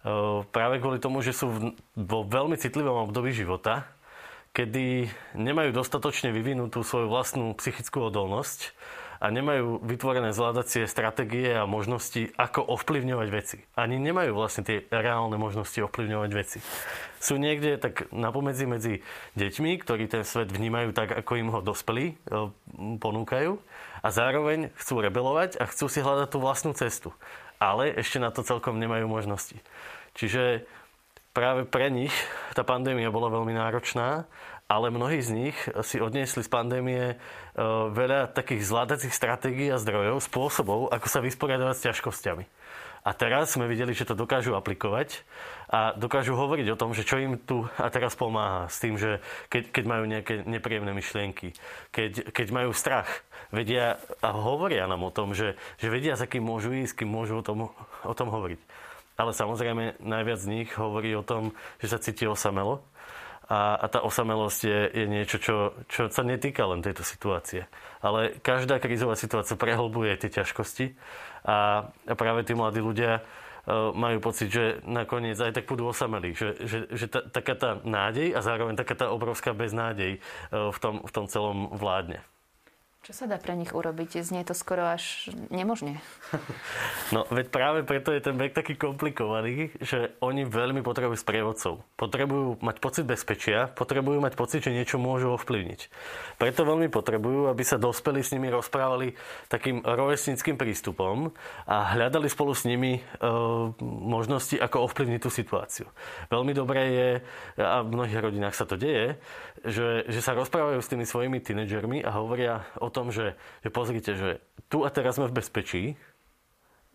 Uh, 0.01 0.41
práve 0.49 0.81
kvôli 0.81 0.97
tomu, 0.97 1.21
že 1.21 1.37
sú 1.37 1.77
vo 1.93 2.19
veľmi 2.25 2.57
citlivom 2.57 3.05
období 3.05 3.29
života, 3.37 3.85
kedy 4.51 5.07
nemajú 5.37 5.69
dostatočne 5.71 6.33
vyvinutú 6.33 6.81
svoju 6.81 7.07
vlastnú 7.07 7.53
psychickú 7.55 8.09
odolnosť 8.09 8.73
a 9.21 9.29
nemajú 9.29 9.85
vytvorené 9.85 10.33
zvládacie 10.33 10.89
stratégie 10.89 11.53
a 11.53 11.69
možnosti, 11.69 12.33
ako 12.41 12.73
ovplyvňovať 12.73 13.27
veci. 13.29 13.57
Ani 13.77 14.01
nemajú 14.01 14.33
vlastne 14.33 14.65
tie 14.65 14.89
reálne 14.89 15.37
možnosti 15.37 15.77
ovplyvňovať 15.77 16.31
veci. 16.33 16.57
Sú 17.21 17.37
niekde 17.37 17.77
tak 17.77 18.09
napomedzi 18.09 18.65
medzi 18.65 18.93
deťmi, 19.37 19.77
ktorí 19.77 20.09
ten 20.09 20.25
svet 20.25 20.49
vnímajú 20.49 20.89
tak, 20.97 21.13
ako 21.13 21.31
im 21.37 21.53
ho 21.53 21.61
dospelí 21.61 22.05
e, 22.09 22.13
ponúkajú 22.97 23.61
a 24.01 24.07
zároveň 24.09 24.73
chcú 24.81 25.05
rebelovať 25.05 25.61
a 25.61 25.69
chcú 25.69 25.85
si 25.85 26.01
hľadať 26.01 26.27
tú 26.33 26.41
vlastnú 26.41 26.73
cestu. 26.73 27.13
Ale 27.61 27.93
ešte 27.93 28.17
na 28.17 28.33
to 28.33 28.41
celkom 28.41 28.81
nemajú 28.81 29.05
možnosti. 29.05 29.61
Čiže 30.17 30.65
práve 31.29 31.69
pre 31.69 31.93
nich 31.93 32.11
tá 32.57 32.65
pandémia 32.65 33.13
bola 33.13 33.29
veľmi 33.29 33.53
náročná 33.53 34.25
ale 34.71 34.87
mnohí 34.87 35.19
z 35.19 35.35
nich 35.35 35.57
si 35.83 35.99
odniesli 35.99 36.39
z 36.39 36.47
pandémie 36.47 37.03
e, 37.11 37.15
veľa 37.91 38.31
takých 38.31 38.63
zvládacích 38.63 39.11
stratégií 39.11 39.67
a 39.67 39.75
zdrojov, 39.75 40.23
spôsobov, 40.23 40.87
ako 40.95 41.07
sa 41.11 41.19
vysporiadavať 41.19 41.75
s 41.75 41.85
ťažkosťami. 41.91 42.45
A 43.01 43.11
teraz 43.17 43.57
sme 43.57 43.67
videli, 43.67 43.91
že 43.97 44.05
to 44.07 44.15
dokážu 44.15 44.53
aplikovať 44.55 45.25
a 45.67 45.91
dokážu 45.97 46.37
hovoriť 46.37 46.71
o 46.71 46.79
tom, 46.79 46.95
že 46.95 47.03
čo 47.03 47.17
im 47.19 47.35
tu 47.35 47.67
a 47.75 47.89
teraz 47.91 48.15
pomáha 48.15 48.71
s 48.71 48.77
tým, 48.79 48.95
že 48.95 49.19
keď, 49.51 49.73
keď 49.75 49.83
majú 49.89 50.03
nejaké 50.07 50.45
nepríjemné 50.45 50.93
myšlienky, 50.95 51.51
keď, 51.91 52.31
keď 52.31 52.47
majú 52.53 52.71
strach, 52.71 53.09
vedia 53.49 53.99
a 54.23 54.29
hovoria 54.31 54.87
nám 54.87 55.03
o 55.03 55.11
tom, 55.11 55.33
že, 55.33 55.59
že 55.81 55.91
vedia, 55.91 56.15
za 56.15 56.29
kým 56.29 56.45
môžu 56.45 56.71
ísť, 56.77 57.03
kým 57.03 57.09
môžu 57.11 57.41
o 57.41 57.43
tom, 57.43 57.73
o 58.05 58.13
tom 58.13 58.29
hovoriť. 58.31 58.61
Ale 59.17 59.35
samozrejme 59.35 59.99
najviac 59.99 60.39
z 60.39 60.47
nich 60.47 60.69
hovorí 60.77 61.11
o 61.17 61.25
tom, 61.25 61.51
že 61.83 61.91
sa 61.91 61.99
cíti 61.99 62.29
osamelo. 62.29 62.85
A, 63.51 63.75
a 63.75 63.85
tá 63.91 63.99
osamelosť 63.99 64.61
je, 64.63 64.79
je 64.95 65.05
niečo, 65.11 65.35
čo, 65.35 65.55
čo 65.91 66.07
sa 66.07 66.23
netýka 66.23 66.63
len 66.71 66.79
tejto 66.79 67.03
situácie. 67.03 67.67
Ale 67.99 68.39
každá 68.39 68.79
krízová 68.79 69.19
situácia 69.19 69.59
prehlbuje 69.59 70.15
tie 70.23 70.31
ťažkosti 70.39 70.95
a, 71.43 71.83
a 71.91 72.13
práve 72.15 72.47
tí 72.47 72.55
mladí 72.55 72.79
ľudia 72.79 73.19
uh, 73.19 73.91
majú 73.91 74.23
pocit, 74.23 74.47
že 74.47 74.79
nakoniec 74.87 75.35
aj 75.35 75.51
tak 75.51 75.67
budú 75.67 75.91
osamelí. 75.91 76.31
Že, 76.31 76.49
že, 76.63 76.77
že 76.95 77.05
ta, 77.11 77.27
taká 77.27 77.59
tá 77.59 77.69
nádej 77.83 78.31
a 78.31 78.39
zároveň 78.39 78.79
taká 78.79 78.95
tá 78.95 79.11
obrovská 79.11 79.51
beznádej 79.51 80.23
uh, 80.55 80.71
v, 80.71 80.77
tom, 80.79 80.95
v 81.03 81.11
tom 81.11 81.27
celom 81.27 81.75
vládne. 81.75 82.23
Čo 83.01 83.17
sa 83.17 83.25
dá 83.25 83.41
pre 83.41 83.57
nich 83.57 83.73
urobiť? 83.73 84.21
Znie 84.21 84.45
to 84.45 84.53
skoro 84.53 84.85
až 84.85 85.33
nemožne. 85.49 85.97
No, 87.11 87.27
veď 87.27 87.51
práve 87.51 87.83
preto 87.83 88.15
je 88.15 88.23
ten 88.23 88.39
vek 88.39 88.55
taký 88.55 88.79
komplikovaný, 88.79 89.75
že 89.83 90.15
oni 90.23 90.47
veľmi 90.47 90.79
potrebujú 90.79 91.19
sprievodcov. 91.19 91.83
Potrebujú 91.99 92.63
mať 92.63 92.79
pocit 92.79 93.03
bezpečia, 93.03 93.67
potrebujú 93.67 94.23
mať 94.23 94.39
pocit, 94.39 94.63
že 94.63 94.71
niečo 94.71 94.95
môžu 94.95 95.35
ovplyvniť. 95.35 95.91
Preto 96.39 96.63
veľmi 96.63 96.87
potrebujú, 96.87 97.51
aby 97.51 97.63
sa 97.67 97.75
dospeli 97.75 98.23
s 98.23 98.31
nimi 98.31 98.47
rozprávali 98.47 99.11
takým 99.51 99.83
rovesnickým 99.83 100.55
prístupom 100.55 101.35
a 101.67 101.91
hľadali 101.99 102.31
spolu 102.31 102.55
s 102.55 102.63
nimi 102.63 102.95
e, 102.95 103.01
možnosti, 103.83 104.55
ako 104.55 104.87
ovplyvniť 104.87 105.19
tú 105.19 105.27
situáciu. 105.27 105.91
Veľmi 106.31 106.55
dobré 106.55 106.81
je, 106.95 107.09
a 107.59 107.83
v 107.83 107.91
mnohých 107.91 108.23
rodinách 108.23 108.55
sa 108.55 108.63
to 108.63 108.79
deje, 108.79 109.19
že, 109.67 110.07
že 110.07 110.23
sa 110.23 110.31
rozprávajú 110.31 110.79
s 110.79 110.87
tými 110.87 111.03
svojimi 111.03 111.43
tínedžermi 111.43 112.07
a 112.07 112.15
hovoria 112.15 112.63
o 112.79 112.87
tom, 112.91 113.09
že, 113.09 113.39
že 113.63 113.69
pozrite, 113.71 114.11
že 114.13 114.29
tu 114.67 114.83
a 114.83 114.89
teraz 114.91 115.17
sme 115.17 115.31
v 115.31 115.37
bezpečí, 115.39 115.83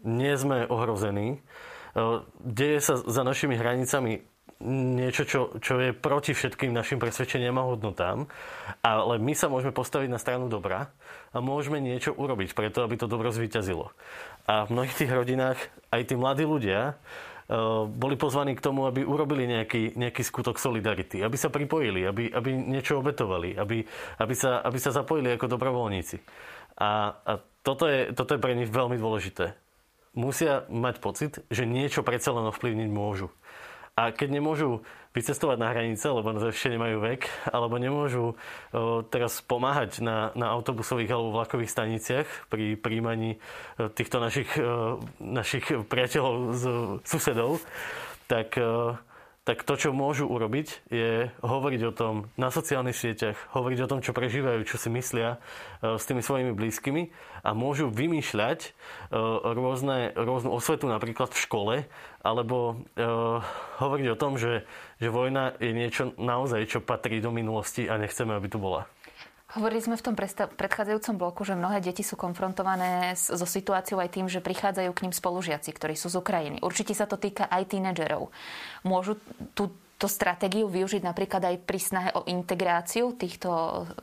nie 0.05 0.33
sme 0.37 0.69
ohrození, 0.69 1.29
e, 1.37 1.39
deje 2.45 2.79
sa 2.85 2.95
za 3.01 3.23
našimi 3.25 3.57
hranicami 3.57 4.23
niečo, 4.65 5.29
čo, 5.29 5.41
čo 5.61 5.77
je 5.77 5.93
proti 5.93 6.33
všetkým 6.33 6.73
našim 6.73 6.97
presvedčeniam 6.97 7.61
a 7.61 7.69
hodnotám, 7.69 8.25
ale 8.81 9.21
my 9.21 9.37
sa 9.37 9.53
môžeme 9.53 9.75
postaviť 9.75 10.09
na 10.09 10.17
stranu 10.17 10.49
dobra 10.49 10.89
a 11.37 11.45
môžeme 11.45 11.77
niečo 11.77 12.17
urobiť 12.17 12.57
preto, 12.57 12.81
aby 12.81 12.97
to 12.97 13.11
dobro 13.11 13.29
zvíťazilo. 13.29 13.93
A 14.49 14.65
v 14.65 14.73
mnohých 14.73 14.97
tých 14.97 15.13
rodinách 15.13 15.61
aj 15.93 16.09
tí 16.09 16.15
mladí 16.17 16.49
ľudia 16.49 16.97
boli 17.87 18.19
pozvaní 18.19 18.59
k 18.59 18.65
tomu, 18.65 18.91
aby 18.91 19.07
urobili 19.07 19.47
nejaký, 19.47 19.95
nejaký 19.95 20.23
skutok 20.27 20.59
solidarity, 20.59 21.23
aby 21.23 21.37
sa 21.39 21.47
pripojili, 21.47 22.03
aby, 22.03 22.35
aby 22.35 22.51
niečo 22.51 22.99
obetovali, 22.99 23.55
aby, 23.55 23.87
aby, 24.19 24.35
sa, 24.35 24.67
aby 24.67 24.79
sa 24.83 24.91
zapojili 24.91 25.31
ako 25.39 25.55
dobrovoľníci. 25.55 26.19
A, 26.83 27.15
a 27.15 27.33
toto, 27.63 27.87
je, 27.87 28.11
toto 28.13 28.35
je 28.35 28.43
pre 28.43 28.59
nich 28.59 28.67
veľmi 28.67 28.99
dôležité. 28.99 29.55
Musia 30.19 30.67
mať 30.67 30.99
pocit, 30.99 31.33
že 31.47 31.69
niečo 31.69 32.03
predsa 32.03 32.35
len 32.35 32.51
ovplyvniť 32.51 32.91
môžu. 32.91 33.31
A 33.97 34.13
keď 34.13 34.29
nemôžu 34.43 34.85
vycestovať 35.17 35.57
na 35.57 35.73
hranice, 35.73 36.05
lebo 36.13 36.37
ešte 36.37 36.69
nemajú 36.69 37.01
vek, 37.01 37.25
alebo 37.49 37.81
nemôžu 37.81 38.37
teraz 39.09 39.41
pomáhať 39.41 40.05
na, 40.05 40.31
na 40.37 40.53
autobusových 40.53 41.17
alebo 41.17 41.33
vlakových 41.33 41.73
staniciach 41.73 42.29
pri 42.53 42.77
príjmaní 42.77 43.41
o, 43.81 43.89
týchto 43.89 44.21
našich, 44.21 44.51
o, 44.61 45.01
našich 45.19 45.65
priateľov 45.89 46.37
z 46.53 46.65
susedov, 47.09 47.65
tak 48.29 48.61
o, 48.61 49.01
tak 49.47 49.63
to, 49.63 49.79
čo 49.79 49.95
môžu 49.95 50.27
urobiť, 50.27 50.91
je 50.91 51.31
hovoriť 51.39 51.83
o 51.87 51.95
tom 51.95 52.15
na 52.35 52.51
sociálnych 52.51 52.99
sieťach, 52.99 53.39
hovoriť 53.55 53.87
o 53.87 53.91
tom, 53.95 54.03
čo 54.03 54.11
prežívajú, 54.11 54.67
čo 54.67 54.75
si 54.75 54.91
myslia 54.91 55.39
e, 55.79 55.95
s 55.95 56.03
tými 56.03 56.19
svojimi 56.19 56.51
blízkymi 56.51 57.15
a 57.47 57.55
môžu 57.55 57.87
vymýšľať 57.87 58.59
e, 58.67 58.71
rôzne, 59.47 60.19
rôznu 60.19 60.51
osvetu 60.51 60.91
napríklad 60.91 61.31
v 61.31 61.43
škole, 61.47 61.75
alebo 62.27 62.83
e, 62.99 63.07
hovoriť 63.79 64.07
o 64.11 64.19
tom, 64.19 64.35
že, 64.35 64.67
že 64.97 65.09
vojna 65.13 65.57
je 65.61 65.73
niečo 65.73 66.17
naozaj, 66.17 66.69
čo 66.69 66.79
patrí 66.81 67.21
do 67.21 67.33
minulosti 67.33 67.85
a 67.89 68.01
nechceme, 68.01 68.33
aby 68.33 68.49
tu 68.49 68.57
bola. 68.57 68.89
Hovorili 69.57 69.79
sme 69.79 69.97
v 69.97 70.05
tom 70.11 70.19
predchádzajúcom 70.59 71.17
bloku, 71.17 71.41
že 71.47 71.55
mnohé 71.55 71.79
deti 71.81 72.03
sú 72.03 72.19
konfrontované 72.19 73.15
so 73.15 73.47
situáciou 73.47 74.03
aj 74.03 74.11
tým, 74.13 74.27
že 74.27 74.45
prichádzajú 74.45 74.91
k 74.91 75.03
ním 75.07 75.15
spolužiaci, 75.15 75.71
ktorí 75.71 75.95
sú 75.95 76.13
z 76.13 76.19
Ukrajiny. 76.19 76.61
Určite 76.61 76.93
sa 76.93 77.07
to 77.07 77.17
týka 77.17 77.47
aj 77.49 77.73
tínedžerov. 77.73 78.29
Môžu 78.85 79.17
tú 79.55 79.71
to 79.97 80.13
stratégiu 80.13 80.69
využiť 80.69 81.01
napríklad 81.01 81.41
aj 81.41 81.57
pri 81.65 81.81
snahe 81.81 82.11
o 82.13 82.29
integráciu 82.29 83.17
týchto 83.17 83.49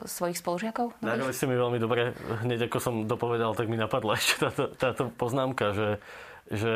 svojich 0.02 0.42
spolužiakov? 0.42 0.98
Nahrali 0.98 1.30
ste 1.30 1.46
mi 1.46 1.54
veľmi 1.54 1.78
dobre. 1.78 2.18
Hneď 2.42 2.66
ako 2.66 2.78
som 2.82 2.94
dopovedal, 3.06 3.54
tak 3.54 3.70
mi 3.70 3.78
napadla 3.78 4.18
ešte 4.18 4.42
táto, 4.42 4.64
táto 4.74 5.02
poznámka, 5.14 5.70
že, 5.70 5.88
že 6.50 6.72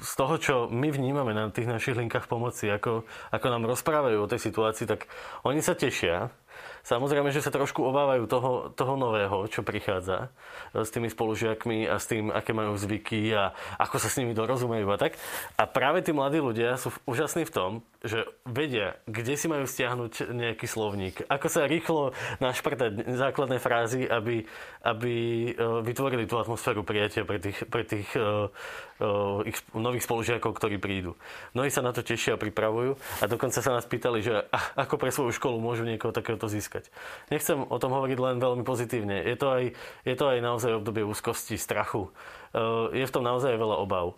z 0.00 0.12
toho, 0.16 0.34
čo 0.40 0.54
my 0.72 0.88
vnímame 0.88 1.36
na 1.36 1.52
tých 1.52 1.68
našich 1.68 1.92
linkách 1.92 2.24
pomoci, 2.24 2.72
ako, 2.72 3.04
ako 3.28 3.46
nám 3.52 3.68
rozprávajú 3.68 4.24
o 4.24 4.30
tej 4.30 4.40
situácii, 4.40 4.88
tak 4.88 5.04
oni 5.44 5.60
sa 5.60 5.76
tešia, 5.76 6.32
Samozrejme, 6.86 7.34
že 7.34 7.42
sa 7.42 7.50
trošku 7.50 7.82
obávajú 7.82 8.30
toho, 8.30 8.70
toho 8.70 8.94
nového, 8.94 9.50
čo 9.50 9.66
prichádza 9.66 10.30
e, 10.70 10.86
s 10.86 10.94
tými 10.94 11.10
spolužiakmi 11.10 11.90
a 11.90 11.98
s 11.98 12.06
tým, 12.06 12.30
aké 12.30 12.54
majú 12.54 12.78
zvyky 12.78 13.34
a 13.34 13.50
ako 13.82 13.98
sa 13.98 14.06
s 14.06 14.22
nimi 14.22 14.38
dorozumejú 14.38 14.86
a 14.94 14.94
tak. 14.94 15.18
A 15.58 15.66
práve 15.66 16.06
tí 16.06 16.14
mladí 16.14 16.38
ľudia 16.38 16.78
sú 16.78 16.94
úžasní 17.02 17.42
v 17.42 17.50
tom, 17.50 17.70
že 18.06 18.22
vedia, 18.46 18.94
kde 19.10 19.34
si 19.34 19.50
majú 19.50 19.66
stiahnuť 19.66 20.30
nejaký 20.30 20.66
slovník, 20.70 21.26
ako 21.26 21.46
sa 21.50 21.66
rýchlo 21.66 22.14
našprtať 22.38 23.18
základné 23.18 23.58
frázy, 23.58 24.06
aby, 24.06 24.46
aby 24.86 25.14
e, 25.50 25.52
vytvorili 25.82 26.30
tú 26.30 26.38
atmosféru 26.38 26.86
prijatia 26.86 27.26
pre 27.26 27.42
tých, 27.42 27.66
pre 27.66 27.82
tých 27.82 28.06
uh, 28.14 28.46
uh, 29.00 29.42
ich 29.42 29.58
nových 29.72 30.04
spolužiakov, 30.04 30.52
ktorí 30.52 30.76
prídu. 30.78 31.16
Mnohí 31.56 31.72
sa 31.72 31.82
na 31.82 31.90
to 31.90 32.04
tešia 32.04 32.36
a 32.36 32.40
pripravujú 32.40 32.94
a 32.94 33.24
dokonca 33.26 33.58
sa 33.58 33.74
nás 33.74 33.88
pýtali, 33.88 34.20
že 34.20 34.46
ako 34.76 34.94
pre 35.00 35.10
svoju 35.10 35.32
školu 35.32 35.56
môžu 35.58 35.88
niekoho 35.88 36.12
takéhoto 36.12 36.46
získať. 36.46 36.75
Nechcem 37.32 37.62
o 37.62 37.76
tom 37.80 37.96
hovoriť 37.96 38.18
len 38.20 38.36
veľmi 38.42 38.64
pozitívne. 38.66 39.24
Je 39.24 39.36
to 39.38 39.46
aj, 39.48 39.64
je 40.04 40.14
to 40.16 40.24
aj 40.28 40.38
naozaj 40.44 40.76
obdobie 40.76 41.06
úzkosti, 41.06 41.56
strachu. 41.56 42.12
Uh, 42.52 42.92
je 42.92 43.04
v 43.04 43.14
tom 43.14 43.24
naozaj 43.24 43.56
veľa 43.56 43.76
obav 43.80 44.16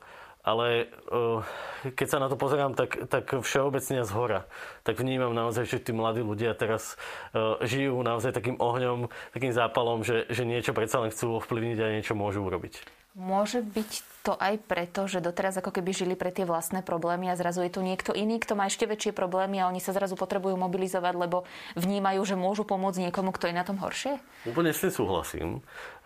ale 0.49 0.89
uh, 1.13 1.45
keď 1.93 2.07
sa 2.09 2.23
na 2.23 2.33
to 2.33 2.41
pozerám 2.41 2.73
tak, 2.73 3.11
tak 3.13 3.37
všeobecne 3.45 4.01
z 4.01 4.11
hora, 4.17 4.49
tak 4.81 4.97
vnímam 4.97 5.37
naozaj, 5.37 5.69
že 5.69 5.85
tí 5.85 5.93
mladí 5.93 6.25
ľudia 6.25 6.57
teraz 6.57 6.97
uh, 7.37 7.61
žijú 7.61 8.01
naozaj 8.01 8.33
takým 8.33 8.57
ohňom, 8.57 9.13
takým 9.37 9.53
zápalom, 9.53 10.01
že, 10.01 10.25
že 10.33 10.49
niečo 10.49 10.73
predsa 10.73 11.05
len 11.05 11.13
chcú 11.13 11.37
ovplyvniť 11.43 11.79
a 11.85 11.93
niečo 11.93 12.17
môžu 12.17 12.41
urobiť. 12.41 12.98
Môže 13.19 13.67
byť 13.67 14.23
to 14.23 14.39
aj 14.39 14.63
preto, 14.71 15.11
že 15.11 15.19
doteraz 15.19 15.59
ako 15.59 15.75
keby 15.75 15.91
žili 15.91 16.15
pre 16.15 16.31
tie 16.31 16.47
vlastné 16.47 16.87
problémy 16.87 17.33
a 17.33 17.35
zrazu 17.35 17.67
je 17.67 17.75
tu 17.75 17.83
niekto 17.83 18.15
iný, 18.15 18.39
kto 18.39 18.55
má 18.55 18.71
ešte 18.71 18.87
väčšie 18.87 19.11
problémy 19.11 19.59
a 19.59 19.67
oni 19.67 19.83
sa 19.83 19.91
zrazu 19.91 20.15
potrebujú 20.15 20.55
mobilizovať, 20.55 21.15
lebo 21.19 21.43
vnímajú, 21.75 22.23
že 22.23 22.39
môžu 22.39 22.63
pomôcť 22.63 23.11
niekomu, 23.11 23.35
kto 23.35 23.51
je 23.51 23.59
na 23.59 23.67
tom 23.67 23.83
horšie? 23.83 24.23
Úplne 24.47 24.71
s 24.71 24.87
tým 24.87 24.93
súhlasím. 24.95 25.49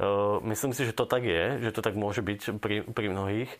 Uh, 0.01 0.41
myslím 0.49 0.73
si, 0.73 0.89
že 0.89 0.97
to 0.97 1.05
tak 1.05 1.27
je, 1.29 1.61
že 1.61 1.75
to 1.77 1.85
tak 1.85 2.01
môže 2.01 2.25
byť 2.25 2.57
pri, 2.57 2.89
pri 2.89 3.07
mnohých. 3.13 3.53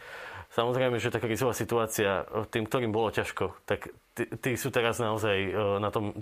Samozrejme, 0.53 1.01
že 1.01 1.13
tá 1.13 1.21
krizová 1.21 1.57
situácia 1.57 2.29
tým, 2.53 2.69
ktorým 2.69 2.93
bolo 2.93 3.09
ťažko, 3.09 3.57
tak 3.69 3.93
tí, 4.17 4.51
sú 4.57 4.69
teraz 4.69 5.01
naozaj 5.01 5.37
e, 5.37 5.51
na 5.81 5.91
tom 5.91 6.13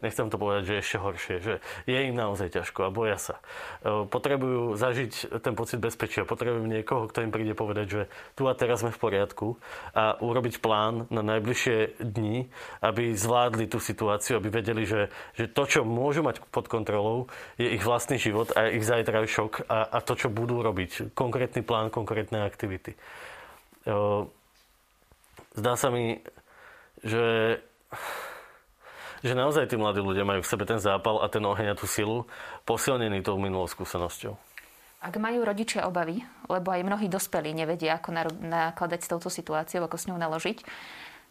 nechcem 0.00 0.30
to 0.30 0.40
povedať, 0.40 0.62
že 0.64 0.80
ešte 0.80 0.96
horšie, 0.96 1.34
že 1.42 1.54
je 1.84 1.98
im 2.08 2.16
naozaj 2.16 2.52
ťažko 2.52 2.88
a 2.88 2.94
boja 2.94 3.18
sa. 3.18 3.36
Potrebujú 3.82 4.78
zažiť 4.78 5.42
ten 5.42 5.54
pocit 5.58 5.82
bezpečia, 5.82 6.28
potrebujú 6.28 6.64
niekoho, 6.64 7.08
kto 7.10 7.26
im 7.26 7.34
príde 7.34 7.52
povedať, 7.52 7.86
že 7.88 8.02
tu 8.38 8.46
a 8.46 8.56
teraz 8.56 8.84
sme 8.84 8.94
v 8.94 9.02
poriadku 9.02 9.46
a 9.92 10.16
urobiť 10.18 10.62
plán 10.62 11.10
na 11.10 11.22
najbližšie 11.24 12.00
dni, 12.00 12.48
aby 12.80 13.12
zvládli 13.12 13.66
tú 13.66 13.82
situáciu, 13.82 14.38
aby 14.38 14.48
vedeli, 14.48 14.86
že, 14.86 15.10
že 15.34 15.50
to, 15.50 15.66
čo 15.66 15.80
môžu 15.82 16.22
mať 16.22 16.42
pod 16.48 16.70
kontrolou, 16.70 17.28
je 17.58 17.68
ich 17.68 17.82
vlastný 17.82 18.16
život 18.16 18.54
a 18.54 18.70
ich 18.70 18.84
zajtrajšok 18.86 19.66
a, 19.66 19.78
a 19.90 19.98
to, 20.00 20.14
čo 20.14 20.28
budú 20.32 20.62
robiť. 20.62 21.14
Konkrétny 21.16 21.66
plán, 21.66 21.90
konkrétne 21.90 22.46
aktivity. 22.46 22.94
Zdá 25.52 25.76
sa 25.76 25.92
mi, 25.92 26.20
že 27.04 27.58
že 29.22 29.38
naozaj 29.38 29.70
tí 29.70 29.78
mladí 29.78 30.02
ľudia 30.02 30.26
majú 30.26 30.42
v 30.42 30.50
sebe 30.50 30.66
ten 30.66 30.82
zápal 30.82 31.22
a 31.22 31.30
ten 31.30 31.46
oheň 31.46 31.72
a 31.72 31.78
tú 31.78 31.86
silu 31.86 32.26
posilnený 32.66 33.22
tou 33.22 33.38
minulou 33.38 33.70
skúsenosťou. 33.70 34.34
Ak 35.02 35.14
majú 35.18 35.46
rodičia 35.46 35.86
obavy, 35.86 36.22
lebo 36.50 36.74
aj 36.74 36.82
mnohí 36.82 37.06
dospelí 37.06 37.54
nevedia, 37.54 37.98
ako 37.98 38.10
nakladať 38.42 39.00
s 39.02 39.10
touto 39.10 39.30
situáciou, 39.30 39.86
ako 39.86 39.94
s 39.98 40.06
ňou 40.10 40.18
naložiť, 40.18 40.58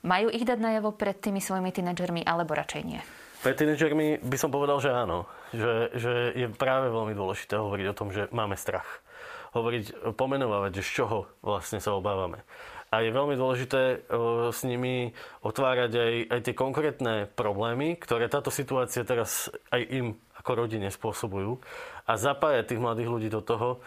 majú 0.08 0.32
ich 0.32 0.48
dať 0.48 0.60
najavo 0.60 0.96
pred 0.96 1.20
tými 1.20 1.44
svojimi 1.44 1.72
tínedžermi, 1.72 2.24
alebo 2.24 2.56
radšej 2.56 2.84
nie? 2.84 3.00
Pred 3.44 3.56
tínedžermi 3.60 4.24
by 4.24 4.38
som 4.40 4.52
povedal, 4.52 4.80
že 4.80 4.92
áno. 4.92 5.28
Že, 5.52 5.72
že 5.96 6.12
je 6.36 6.48
práve 6.52 6.92
veľmi 6.92 7.12
dôležité 7.12 7.60
hovoriť 7.60 7.86
o 7.92 7.98
tom, 7.98 8.08
že 8.12 8.32
máme 8.32 8.56
strach. 8.56 9.04
Hovoriť, 9.52 10.16
pomenovať, 10.16 10.80
že 10.80 10.84
z 10.84 10.92
čoho 11.04 11.18
vlastne 11.44 11.84
sa 11.84 11.92
obávame 11.96 12.44
a 12.92 13.00
je 13.00 13.16
veľmi 13.16 13.40
dôležité 13.40 14.04
s 14.52 14.62
nimi 14.68 15.16
otvárať 15.48 15.92
aj, 15.96 16.14
aj 16.28 16.40
tie 16.44 16.56
konkrétne 16.56 17.14
problémy, 17.40 17.96
ktoré 17.96 18.28
táto 18.28 18.52
situácia 18.52 19.08
teraz 19.08 19.48
aj 19.72 19.82
im 19.88 20.08
ako 20.42 20.66
rodine 20.68 20.92
spôsobujú. 20.92 21.64
A 22.04 22.20
zapájať 22.20 22.76
tých 22.76 22.84
mladých 22.84 23.08
ľudí 23.08 23.30
do 23.32 23.40
toho 23.40 23.80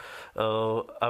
a 0.89 1.07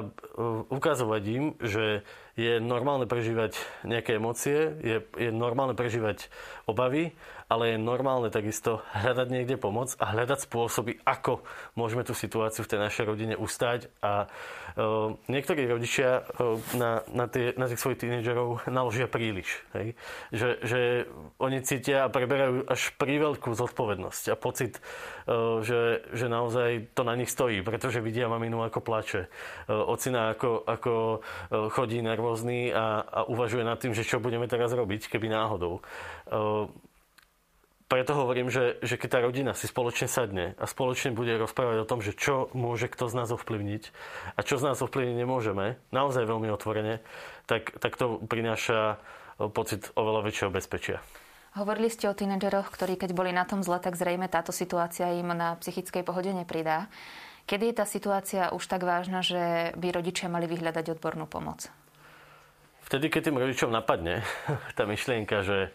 ukazovať 0.75 1.23
im, 1.31 1.45
že 1.63 2.03
je 2.35 2.59
normálne 2.59 3.07
prežívať 3.07 3.55
nejaké 3.87 4.19
emócie, 4.19 4.75
je, 4.83 4.99
je 5.15 5.31
normálne 5.31 5.79
prežívať 5.79 6.27
obavy, 6.67 7.15
ale 7.49 7.75
je 7.75 7.79
normálne 7.81 8.33
takisto 8.33 8.81
hľadať 8.97 9.29
niekde 9.29 9.57
pomoc 9.61 9.93
a 10.01 10.13
hľadať 10.17 10.49
spôsoby, 10.49 11.01
ako 11.05 11.45
môžeme 11.77 12.03
tú 12.07 12.17
situáciu 12.17 12.65
v 12.65 12.71
tej 12.71 12.81
našej 12.81 13.05
rodine 13.05 13.35
ustať. 13.37 13.93
A 14.01 14.27
uh, 14.27 15.17
niektorí 15.29 15.69
rodičia 15.69 16.25
uh, 16.25 16.57
na, 16.75 17.05
na, 17.13 17.29
tie, 17.29 17.53
na 17.55 17.69
tých 17.69 17.81
svojich 17.81 18.01
tínedžerov 18.01 18.65
naložia 18.69 19.07
príliš. 19.07 19.61
Hej? 19.77 19.99
Že, 20.33 20.49
že 20.65 20.81
oni 21.39 21.59
cítia 21.63 22.09
a 22.09 22.13
preberajú 22.13 22.65
až 22.67 22.93
príveľkú 22.97 23.53
zodpovednosť 23.53 24.33
a 24.33 24.37
pocit, 24.41 24.81
uh, 25.29 25.61
že, 25.61 26.09
že 26.17 26.27
naozaj 26.27 26.97
to 26.97 27.05
na 27.05 27.15
nich 27.15 27.29
stojí, 27.31 27.61
pretože 27.61 28.01
vidia 28.01 28.31
maminu 28.31 28.65
ako 28.65 28.81
plače. 28.81 29.29
Uh, 29.69 29.85
ocina 29.85 30.33
ako, 30.33 30.65
ako 30.65 30.93
uh, 31.21 31.69
chodí 31.71 32.01
nervózny 32.01 32.73
a, 32.73 33.05
a 33.05 33.21
uvažuje 33.29 33.63
nad 33.63 33.77
tým, 33.79 33.93
že 33.93 34.07
čo 34.07 34.19
budeme 34.19 34.49
teraz 34.49 34.73
robiť, 34.73 35.13
keby 35.13 35.29
náhodou. 35.29 35.85
Uh, 36.27 36.69
preto 37.89 38.17
hovorím, 38.17 38.49
že, 38.49 38.81
že 38.81 38.97
keď 38.97 39.09
tá 39.09 39.19
rodina 39.21 39.53
si 39.53 39.69
spoločne 39.69 40.09
sadne 40.09 40.57
a 40.57 40.65
spoločne 40.65 41.13
bude 41.13 41.37
rozprávať 41.37 41.85
o 41.85 41.89
tom, 41.89 42.01
že 42.01 42.17
čo 42.17 42.49
môže 42.57 42.89
kto 42.89 43.09
z 43.09 43.15
nás 43.21 43.29
ovplyvniť 43.31 43.83
a 44.35 44.41
čo 44.41 44.57
z 44.57 44.67
nás 44.73 44.79
ovplyvniť 44.81 45.17
nemôžeme, 45.21 45.77
naozaj 45.93 46.25
veľmi 46.25 46.49
otvorene, 46.53 47.05
tak, 47.45 47.77
tak 47.79 47.95
to 48.01 48.21
prináša 48.25 48.99
pocit 49.53 49.93
oveľa 49.95 50.31
väčšieho 50.31 50.51
bezpečia. 50.51 51.03
Hovorili 51.55 51.87
ste 51.87 52.11
o 52.11 52.17
tínedžeroch, 52.19 52.67
ktorí 52.73 52.99
keď 52.99 53.15
boli 53.15 53.31
na 53.31 53.47
tom 53.47 53.63
zle, 53.63 53.79
tak 53.79 53.95
zrejme 53.95 54.27
táto 54.27 54.51
situácia 54.51 55.15
im 55.15 55.31
na 55.31 55.55
psychickej 55.63 56.03
pohode 56.03 56.35
nepridá. 56.35 56.91
Kedy 57.47 57.71
je 57.71 57.79
tá 57.79 57.87
situácia 57.87 58.51
už 58.51 58.65
tak 58.67 58.83
vážna, 58.83 59.23
že 59.23 59.71
by 59.79 59.95
rodičia 59.95 60.27
mali 60.27 60.51
vyhľadať 60.51 60.99
odbornú 60.99 61.31
pomoc? 61.31 61.71
vtedy, 62.85 63.11
keď 63.11 63.23
tým 63.27 63.41
rodičom 63.41 63.71
napadne 63.73 64.23
tá 64.79 64.85
myšlienka, 64.85 65.43
že, 65.43 65.73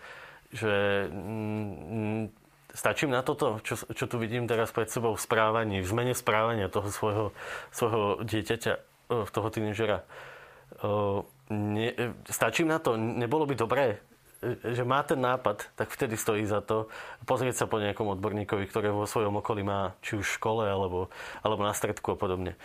že 0.50 1.06
mm, 1.12 2.34
stačím 2.74 3.14
na 3.14 3.22
toto, 3.26 3.62
čo, 3.66 3.76
čo 3.76 4.06
tu 4.06 4.16
vidím 4.22 4.46
teraz 4.46 4.70
pred 4.70 4.90
sebou 4.90 5.14
v 5.18 5.22
správaní, 5.22 5.82
v 5.82 5.90
zmene 5.90 6.14
správania 6.14 6.70
toho 6.70 6.90
svojho, 6.90 7.26
svojho 7.74 8.22
dieťaťa, 8.26 8.74
toho 9.10 9.48
tínežera. 9.50 10.06
Ne, 11.50 11.90
stačím 12.30 12.70
na 12.70 12.78
to, 12.78 12.94
nebolo 12.94 13.50
by 13.50 13.58
dobré, 13.58 13.98
že 14.64 14.88
má 14.88 15.04
ten 15.04 15.20
nápad, 15.20 15.76
tak 15.76 15.92
vtedy 15.92 16.16
stojí 16.16 16.46
za 16.48 16.64
to 16.64 16.88
pozrieť 17.28 17.66
sa 17.66 17.66
po 17.68 17.82
nejakom 17.82 18.08
odborníkovi, 18.16 18.70
ktorý 18.70 18.94
vo 18.96 19.10
svojom 19.10 19.42
okolí 19.44 19.66
má, 19.66 19.98
či 20.00 20.16
už 20.16 20.24
v 20.30 20.36
škole, 20.40 20.64
alebo, 20.64 21.12
alebo 21.44 21.66
na 21.66 21.76
stredku 21.76 22.16
a 22.16 22.18
podobne. 22.22 22.56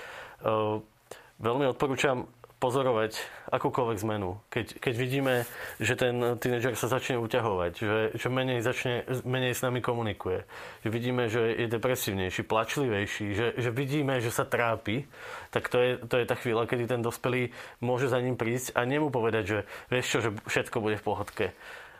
Veľmi 1.42 1.64
odporúčam 1.66 2.31
pozorovať 2.64 3.20
akúkoľvek 3.53 3.98
zmenu. 4.09 4.40
Keď, 4.48 4.81
keď 4.81 4.94
vidíme, 4.96 5.35
že 5.77 6.00
ten 6.00 6.16
tínedžer 6.40 6.81
sa 6.81 6.88
začne 6.88 7.20
uťahovať, 7.20 7.72
že, 7.77 8.00
že 8.16 8.29
menej, 8.33 8.64
začne, 8.64 9.05
menej 9.29 9.53
s 9.53 9.61
nami 9.61 9.85
komunikuje, 9.85 10.48
že 10.81 10.88
vidíme, 10.88 11.29
že 11.29 11.61
je 11.61 11.68
depresívnejší, 11.68 12.40
plačlivejší, 12.48 13.27
že, 13.37 13.46
že 13.61 13.68
vidíme, 13.68 14.16
že 14.24 14.33
sa 14.33 14.48
trápi, 14.48 15.05
tak 15.53 15.68
to 15.68 15.77
je, 15.77 15.90
to 16.09 16.16
je 16.16 16.24
tá 16.24 16.40
chvíľa, 16.40 16.64
kedy 16.64 16.88
ten 16.88 17.05
dospelý 17.05 17.53
môže 17.85 18.09
za 18.09 18.16
ním 18.24 18.40
prísť 18.40 18.72
a 18.72 18.88
nemu 18.88 19.12
povedať, 19.12 19.44
že 19.44 19.59
vieš 19.92 20.07
čo, 20.09 20.18
že 20.24 20.31
všetko 20.48 20.81
bude 20.81 20.96
v 20.96 21.05
pohodke. 21.05 21.46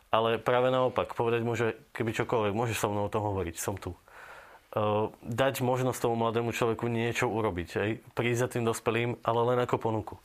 Ale 0.09 0.40
práve 0.40 0.72
naopak, 0.72 1.12
povedať 1.12 1.42
mu, 1.44 1.53
že 1.59 1.77
keby 1.92 2.16
čokoľvek, 2.24 2.57
môžeš 2.57 2.81
so 2.81 2.88
mnou 2.88 3.11
o 3.11 3.12
tom 3.12 3.20
hovoriť, 3.20 3.61
som 3.61 3.77
tu. 3.77 3.92
Dať 5.22 5.62
možnosť 5.62 6.03
tomu 6.03 6.18
mladému 6.18 6.50
človeku 6.50 6.90
niečo 6.90 7.31
urobiť. 7.31 7.68
Aj? 7.79 7.90
Prísť 8.14 8.42
za 8.42 8.48
tým 8.50 8.66
dospelým, 8.66 9.22
ale 9.22 9.40
len 9.55 9.59
ako 9.62 9.79
ponuku 9.79 10.18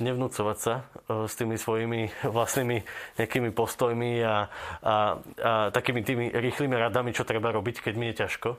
nevnúcovať 0.00 0.58
sa 0.58 0.74
e, 0.80 0.82
s 1.30 1.34
tými 1.38 1.54
svojimi 1.54 2.10
vlastnými 2.34 2.82
nejakými 3.20 3.50
postojmi 3.54 4.22
a, 4.22 4.26
a, 4.26 4.36
a 4.82 4.94
takými 5.70 6.00
tými 6.02 6.24
rýchlymi 6.34 6.74
radami, 6.74 7.14
čo 7.14 7.28
treba 7.28 7.54
robiť, 7.54 7.84
keď 7.84 7.94
mi 7.94 8.10
je 8.10 8.26
ťažko, 8.26 8.50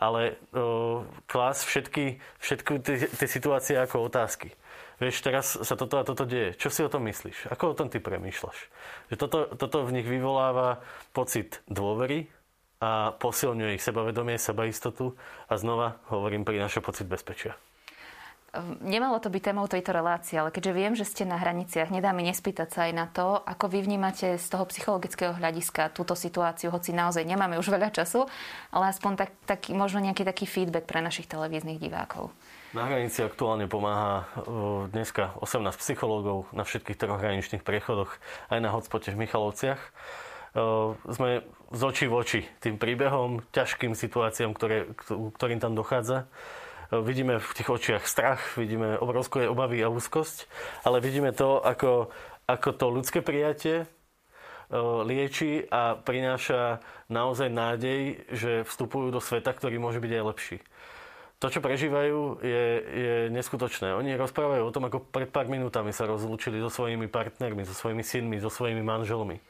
ale 0.00 0.40
uh, 0.56 1.04
klás 1.28 1.60
všetky, 1.60 2.24
všetky 2.40 2.80
tie 3.12 3.28
situácie 3.28 3.76
ako 3.76 4.08
otázky. 4.08 4.48
Vieš, 4.96 5.16
teraz 5.20 5.56
sa 5.60 5.74
toto 5.76 6.00
a 6.00 6.04
toto 6.04 6.24
deje. 6.24 6.56
Čo 6.56 6.68
si 6.72 6.80
o 6.80 6.92
tom 6.92 7.04
myslíš? 7.08 7.52
Ako 7.52 7.72
o 7.72 7.76
tom 7.76 7.92
ty 7.92 8.00
premýšľaš? 8.00 8.58
Že 9.12 9.16
toto, 9.16 9.38
toto 9.56 9.84
v 9.84 10.00
nich 10.00 10.08
vyvoláva 10.08 10.80
pocit 11.16 11.64
dôvery 11.68 12.28
a 12.80 13.12
posilňuje 13.12 13.76
ich 13.76 13.84
sebavedomie, 13.84 14.40
sebaistotu 14.40 15.16
a 15.48 15.56
znova 15.56 16.00
hovorím, 16.12 16.48
prináša 16.48 16.80
pocit 16.80 17.08
bezpečia. 17.08 17.56
Nemalo 18.82 19.22
to 19.22 19.30
byť 19.30 19.42
témou 19.46 19.70
tejto 19.70 19.94
relácie, 19.94 20.34
ale 20.34 20.50
keďže 20.50 20.72
viem, 20.74 20.98
že 20.98 21.06
ste 21.06 21.22
na 21.22 21.38
hraniciach, 21.38 21.86
nedá 21.86 22.10
mi 22.10 22.26
nespýtať 22.26 22.68
sa 22.74 22.80
aj 22.90 22.92
na 22.98 23.06
to, 23.06 23.38
ako 23.46 23.70
vy 23.70 23.86
vnímate 23.86 24.42
z 24.42 24.46
toho 24.50 24.66
psychologického 24.66 25.38
hľadiska 25.38 25.94
túto 25.94 26.18
situáciu, 26.18 26.74
hoci 26.74 26.90
naozaj 26.90 27.22
nemáme 27.22 27.62
už 27.62 27.70
veľa 27.70 27.94
času, 27.94 28.26
ale 28.74 28.90
aspoň 28.90 29.12
tak, 29.14 29.30
tak, 29.46 29.70
možno 29.70 30.02
nejaký 30.02 30.26
taký 30.26 30.50
feedback 30.50 30.82
pre 30.90 30.98
našich 30.98 31.30
televíznych 31.30 31.78
divákov. 31.78 32.34
Na 32.74 32.90
hranici 32.90 33.22
aktuálne 33.22 33.70
pomáha 33.70 34.26
dneska 34.90 35.38
18 35.38 35.70
psychológov 35.78 36.50
na 36.50 36.66
všetkých 36.66 36.98
troch 36.98 37.22
hraničných 37.22 37.62
priechodoch, 37.62 38.18
aj 38.50 38.58
na 38.58 38.74
hotspote 38.74 39.14
v 39.14 39.30
Michalovciach. 39.30 39.78
Sme 41.06 41.46
z 41.70 41.80
očí 41.86 42.10
v 42.10 42.14
oči 42.18 42.40
tým 42.58 42.82
príbehom, 42.82 43.46
ťažkým 43.54 43.94
situáciám, 43.94 44.58
ktoré, 44.58 44.90
ktorým 45.38 45.62
tam 45.62 45.78
dochádza 45.78 46.26
vidíme 46.98 47.38
v 47.38 47.50
tých 47.54 47.70
očiach 47.70 48.04
strach, 48.06 48.58
vidíme 48.58 48.98
obrovské 48.98 49.46
obavy 49.46 49.78
a 49.86 49.92
úzkosť, 49.92 50.50
ale 50.82 50.98
vidíme 50.98 51.30
to 51.30 51.62
ako, 51.62 52.10
ako 52.50 52.68
to 52.74 52.86
ľudské 52.90 53.22
prijatie 53.22 53.86
e, 53.86 53.86
lieči 55.06 55.70
a 55.70 55.94
prináša 55.94 56.82
naozaj 57.06 57.46
nádej, 57.46 58.26
že 58.34 58.66
vstupujú 58.66 59.14
do 59.14 59.22
sveta, 59.22 59.54
ktorý 59.54 59.78
môže 59.78 60.02
byť 60.02 60.12
aj 60.18 60.24
lepší. 60.26 60.58
To, 61.40 61.48
čo 61.48 61.64
prežívajú, 61.64 62.44
je, 62.44 62.64
je 62.84 63.16
neskutočné. 63.32 63.96
Oni 63.96 64.12
rozprávajú 64.12 64.60
o 64.60 64.74
tom, 64.74 64.84
ako 64.90 65.08
pred 65.08 65.30
pár 65.32 65.48
minútami 65.48 65.88
sa 65.88 66.04
rozlúčili 66.04 66.60
so 66.60 66.68
svojimi 66.68 67.08
partnermi, 67.08 67.64
so 67.64 67.72
svojimi 67.72 68.04
synmi, 68.04 68.36
so 68.44 68.52
svojimi 68.52 68.84
manželmi. 68.84 69.40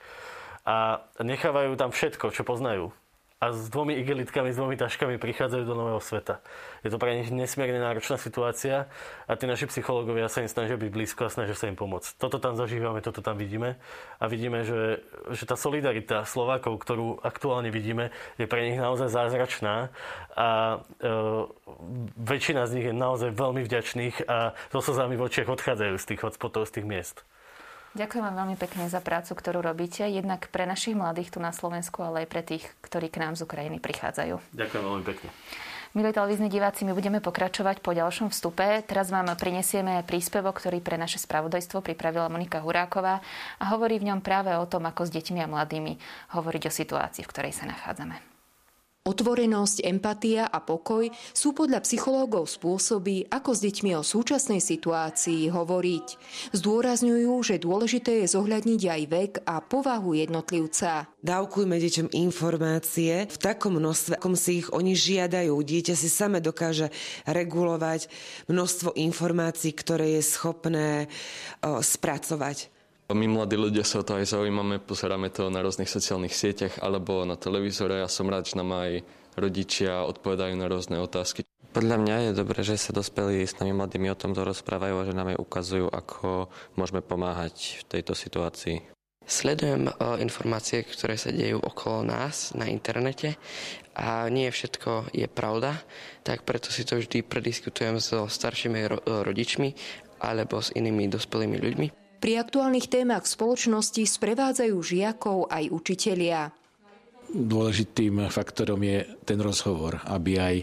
A 0.62 1.02
nechávajú 1.18 1.74
tam 1.74 1.90
všetko, 1.90 2.30
čo 2.30 2.46
poznajú 2.46 2.94
a 3.40 3.56
s 3.56 3.72
dvomi 3.72 3.96
igelitkami, 3.96 4.52
s 4.52 4.60
dvomi 4.60 4.76
taškami 4.76 5.16
prichádzajú 5.16 5.64
do 5.64 5.72
nového 5.72 5.96
sveta. 5.96 6.44
Je 6.84 6.92
to 6.92 7.00
pre 7.00 7.16
nich 7.16 7.32
nesmierne 7.32 7.80
náročná 7.80 8.20
situácia 8.20 8.84
a 9.24 9.32
tí 9.32 9.48
naši 9.48 9.64
psychológovia 9.64 10.28
sa 10.28 10.44
im 10.44 10.52
snažia 10.52 10.76
byť 10.76 10.90
blízko 10.92 11.24
a 11.24 11.32
snažia 11.32 11.56
sa 11.56 11.72
im 11.72 11.72
pomôcť. 11.72 12.20
Toto 12.20 12.36
tam 12.36 12.60
zažívame, 12.60 13.00
toto 13.00 13.24
tam 13.24 13.40
vidíme 13.40 13.80
a 14.20 14.28
vidíme, 14.28 14.60
že, 14.68 15.00
že 15.32 15.48
tá 15.48 15.56
solidarita 15.56 16.28
Slovákov, 16.28 16.84
ktorú 16.84 17.24
aktuálne 17.24 17.72
vidíme, 17.72 18.12
je 18.36 18.44
pre 18.44 18.60
nich 18.60 18.76
naozaj 18.76 19.08
zázračná 19.08 19.88
a 20.36 20.48
e, 21.00 21.08
väčšina 22.20 22.68
z 22.68 22.72
nich 22.76 22.86
je 22.92 22.94
naozaj 22.94 23.32
veľmi 23.32 23.64
vďačných 23.64 24.28
a 24.28 24.52
so 24.68 24.84
slzami 24.84 25.16
v 25.16 25.24
očiach 25.32 25.48
odchádzajú 25.48 25.96
z 25.96 26.08
tých 26.12 26.20
hotspotov, 26.28 26.68
z 26.68 26.76
tých 26.76 26.84
miest. 26.84 27.24
Ďakujem 27.90 28.22
vám 28.22 28.36
veľmi 28.46 28.56
pekne 28.56 28.86
za 28.86 29.02
prácu, 29.02 29.34
ktorú 29.34 29.66
robíte, 29.66 30.06
jednak 30.06 30.46
pre 30.54 30.62
našich 30.62 30.94
mladých 30.94 31.34
tu 31.34 31.42
na 31.42 31.50
Slovensku, 31.50 32.06
ale 32.06 32.22
aj 32.22 32.28
pre 32.30 32.42
tých, 32.46 32.64
ktorí 32.86 33.10
k 33.10 33.18
nám 33.18 33.34
z 33.34 33.42
Ukrajiny 33.42 33.82
prichádzajú. 33.82 34.38
Ďakujem 34.54 34.82
veľmi 34.86 35.04
pekne. 35.10 35.28
Milí 35.90 36.14
televízni 36.14 36.46
diváci, 36.46 36.86
my 36.86 36.94
budeme 36.94 37.18
pokračovať 37.18 37.82
po 37.82 37.90
ďalšom 37.90 38.30
vstupe. 38.30 38.62
Teraz 38.86 39.10
vám 39.10 39.26
prinesieme 39.34 40.06
príspevok, 40.06 40.62
ktorý 40.62 40.78
pre 40.78 40.94
naše 40.94 41.18
spravodajstvo 41.18 41.82
pripravila 41.82 42.30
Monika 42.30 42.62
Huráková 42.62 43.18
a 43.58 43.64
hovorí 43.74 43.98
v 43.98 44.14
ňom 44.14 44.22
práve 44.22 44.54
o 44.54 44.70
tom, 44.70 44.86
ako 44.86 45.10
s 45.10 45.10
deťmi 45.10 45.42
a 45.42 45.50
mladými 45.50 45.98
hovoriť 46.30 46.62
o 46.70 46.70
situácii, 46.70 47.26
v 47.26 47.30
ktorej 47.34 47.58
sa 47.58 47.66
nachádzame. 47.66 48.29
Otvorenosť, 49.10 49.82
empatia 49.82 50.46
a 50.46 50.62
pokoj 50.62 51.10
sú 51.34 51.50
podľa 51.50 51.82
psychológov 51.82 52.46
spôsoby, 52.46 53.26
ako 53.26 53.58
s 53.58 53.60
deťmi 53.66 53.98
o 53.98 54.06
súčasnej 54.06 54.62
situácii 54.62 55.50
hovoriť. 55.50 56.06
Zdôrazňujú, 56.54 57.32
že 57.42 57.58
dôležité 57.58 58.22
je 58.22 58.30
zohľadniť 58.30 58.82
aj 58.86 59.02
vek 59.10 59.32
a 59.50 59.58
povahu 59.58 60.14
jednotlivca. 60.14 61.10
Dávkujme 61.26 61.74
deťom 61.82 62.14
informácie 62.14 63.26
v 63.26 63.38
takom 63.42 63.82
množstve, 63.82 64.14
akom 64.14 64.38
si 64.38 64.62
ich 64.62 64.70
oni 64.70 64.94
žiadajú. 64.94 65.58
Dieťa 65.58 65.98
si 65.98 66.06
same 66.06 66.38
dokáže 66.38 66.94
regulovať 67.26 68.06
množstvo 68.46 68.94
informácií, 68.94 69.74
ktoré 69.74 70.22
je 70.22 70.22
schopné 70.22 71.10
o, 71.66 71.82
spracovať. 71.82 72.79
My 73.10 73.26
mladí 73.26 73.58
ľudia 73.58 73.82
sa 73.82 74.00
o 74.00 74.06
to 74.06 74.22
aj 74.22 74.38
zaujímame, 74.38 74.78
pozeráme 74.78 75.34
to 75.34 75.50
na 75.50 75.66
rôznych 75.66 75.90
sociálnych 75.90 76.30
sieťach 76.30 76.78
alebo 76.78 77.26
na 77.26 77.34
televízore 77.34 78.06
a 78.06 78.08
som 78.08 78.30
rád, 78.30 78.46
že 78.46 78.54
nám 78.54 78.70
aj 78.70 79.02
rodičia 79.34 80.06
odpovedajú 80.06 80.54
na 80.54 80.70
rôzne 80.70 81.02
otázky. 81.02 81.42
Podľa 81.74 81.96
mňa 82.02 82.16
je 82.30 82.38
dobré, 82.38 82.62
že 82.62 82.78
sa 82.78 82.94
dospelí 82.94 83.42
s 83.42 83.58
nami 83.58 83.74
mladými 83.74 84.14
o 84.14 84.18
tomto 84.18 84.46
rozprávajú 84.46 84.94
a 84.94 85.06
že 85.10 85.14
nám 85.18 85.34
aj 85.34 85.42
ukazujú, 85.42 85.86
ako 85.90 86.50
môžeme 86.78 87.02
pomáhať 87.02 87.82
v 87.82 87.98
tejto 87.98 88.14
situácii. 88.14 88.78
Sledujem 89.26 89.90
informácie, 90.22 90.86
ktoré 90.86 91.18
sa 91.18 91.34
dejú 91.34 91.62
okolo 91.62 92.06
nás 92.06 92.54
na 92.54 92.66
internete 92.70 93.38
a 93.94 94.30
nie 94.30 94.50
všetko 94.50 95.14
je 95.14 95.26
pravda, 95.26 95.78
tak 96.22 96.46
preto 96.46 96.70
si 96.70 96.86
to 96.86 96.98
vždy 96.98 97.26
prediskutujem 97.26 97.98
so 97.98 98.30
staršími 98.30 98.86
rodičmi 99.26 99.74
alebo 100.22 100.62
s 100.62 100.74
inými 100.74 101.10
dospelými 101.10 101.58
ľuďmi. 101.58 101.99
Pri 102.20 102.36
aktuálnych 102.36 102.92
témach 102.92 103.24
spoločnosti 103.24 104.04
sprevádzajú 104.04 104.76
žiakov 104.76 105.48
aj 105.48 105.72
učitelia. 105.72 106.52
Dôležitým 107.32 108.28
faktorom 108.28 108.84
je 108.84 109.08
ten 109.24 109.40
rozhovor, 109.40 110.04
aby 110.04 110.36
aj 110.36 110.56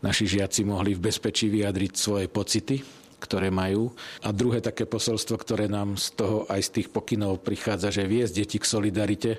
naši 0.00 0.24
žiaci 0.24 0.64
mohli 0.64 0.96
v 0.96 1.04
bezpečí 1.12 1.52
vyjadriť 1.52 1.92
svoje 1.92 2.32
pocity, 2.32 2.80
ktoré 3.20 3.52
majú. 3.52 3.92
A 4.24 4.32
druhé 4.32 4.64
také 4.64 4.88
posolstvo, 4.88 5.36
ktoré 5.36 5.68
nám 5.68 6.00
z 6.00 6.16
toho 6.16 6.48
aj 6.48 6.64
z 6.64 6.70
tých 6.80 6.88
pokynov 6.88 7.44
prichádza, 7.44 7.92
že 7.92 8.08
viesť 8.08 8.32
deti 8.32 8.56
k 8.56 8.64
solidarite. 8.64 9.30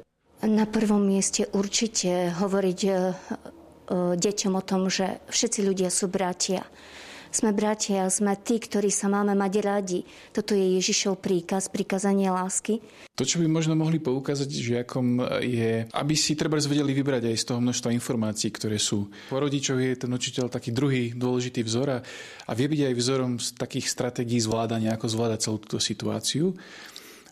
Na 0.46 0.70
prvom 0.70 1.02
mieste 1.02 1.50
určite 1.58 2.38
hovoriť 2.38 2.80
e, 2.86 2.90
e, 2.94 2.96
deťom 4.14 4.54
o 4.54 4.62
tom, 4.62 4.94
že 4.94 5.26
všetci 5.34 5.66
ľudia 5.66 5.90
sú 5.90 6.06
bratia 6.06 6.62
sme 7.32 7.52
bratia, 7.52 8.08
sme 8.10 8.36
tí, 8.40 8.62
ktorí 8.62 8.92
sa 8.92 9.12
máme 9.12 9.34
mať 9.34 9.54
radi. 9.64 10.00
Toto 10.32 10.54
je 10.54 10.80
Ježišov 10.80 11.20
príkaz, 11.20 11.70
prikazanie 11.72 12.32
lásky. 12.32 12.80
To, 13.18 13.26
čo 13.26 13.42
by 13.42 13.50
možno 13.50 13.74
mohli 13.74 13.98
poukázať 13.98 14.46
žiakom, 14.46 15.20
je, 15.42 15.90
aby 15.90 16.14
si 16.14 16.38
treba 16.38 16.62
vedeli 16.62 16.94
vybrať 16.94 17.34
aj 17.34 17.38
z 17.38 17.46
toho 17.50 17.60
množstva 17.60 17.90
informácií, 17.98 18.54
ktoré 18.54 18.78
sú. 18.78 19.10
Po 19.34 19.42
rodičoch 19.42 19.82
je 19.82 19.98
ten 19.98 20.12
učiteľ 20.14 20.54
taký 20.54 20.70
druhý 20.70 21.18
dôležitý 21.18 21.66
vzor 21.66 21.98
a, 21.98 22.00
a 22.46 22.52
vie 22.54 22.70
byť 22.70 22.82
aj 22.88 22.94
vzorom 22.94 23.32
z 23.42 23.58
takých 23.58 23.90
stratégií 23.90 24.38
zvládania, 24.38 24.94
ako 24.94 25.10
zvládať 25.10 25.40
celú 25.50 25.58
túto 25.58 25.82
situáciu. 25.82 26.54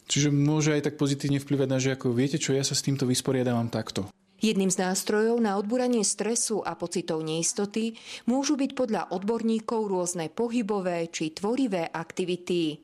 Čiže 0.05 0.29
môže 0.29 0.73
aj 0.73 0.89
tak 0.89 0.95
pozitívne 1.01 1.41
vplyvať 1.41 1.67
na 1.69 1.77
žiakov. 1.81 2.13
Viete 2.13 2.37
čo, 2.37 2.53
ja 2.53 2.61
sa 2.61 2.77
s 2.77 2.85
týmto 2.85 3.09
vysporiadávam 3.09 3.69
takto. 3.69 4.09
Jedným 4.43 4.67
z 4.67 4.77
nástrojov 4.83 5.39
na 5.39 5.55
odburanie 5.55 6.03
stresu 6.03 6.59
a 6.59 6.75
pocitov 6.75 7.23
neistoty 7.23 7.95
môžu 8.27 8.59
byť 8.59 8.71
podľa 8.75 9.01
odborníkov 9.15 9.87
rôzne 9.87 10.27
pohybové 10.27 11.07
či 11.07 11.31
tvorivé 11.31 11.87
aktivity. 11.87 12.83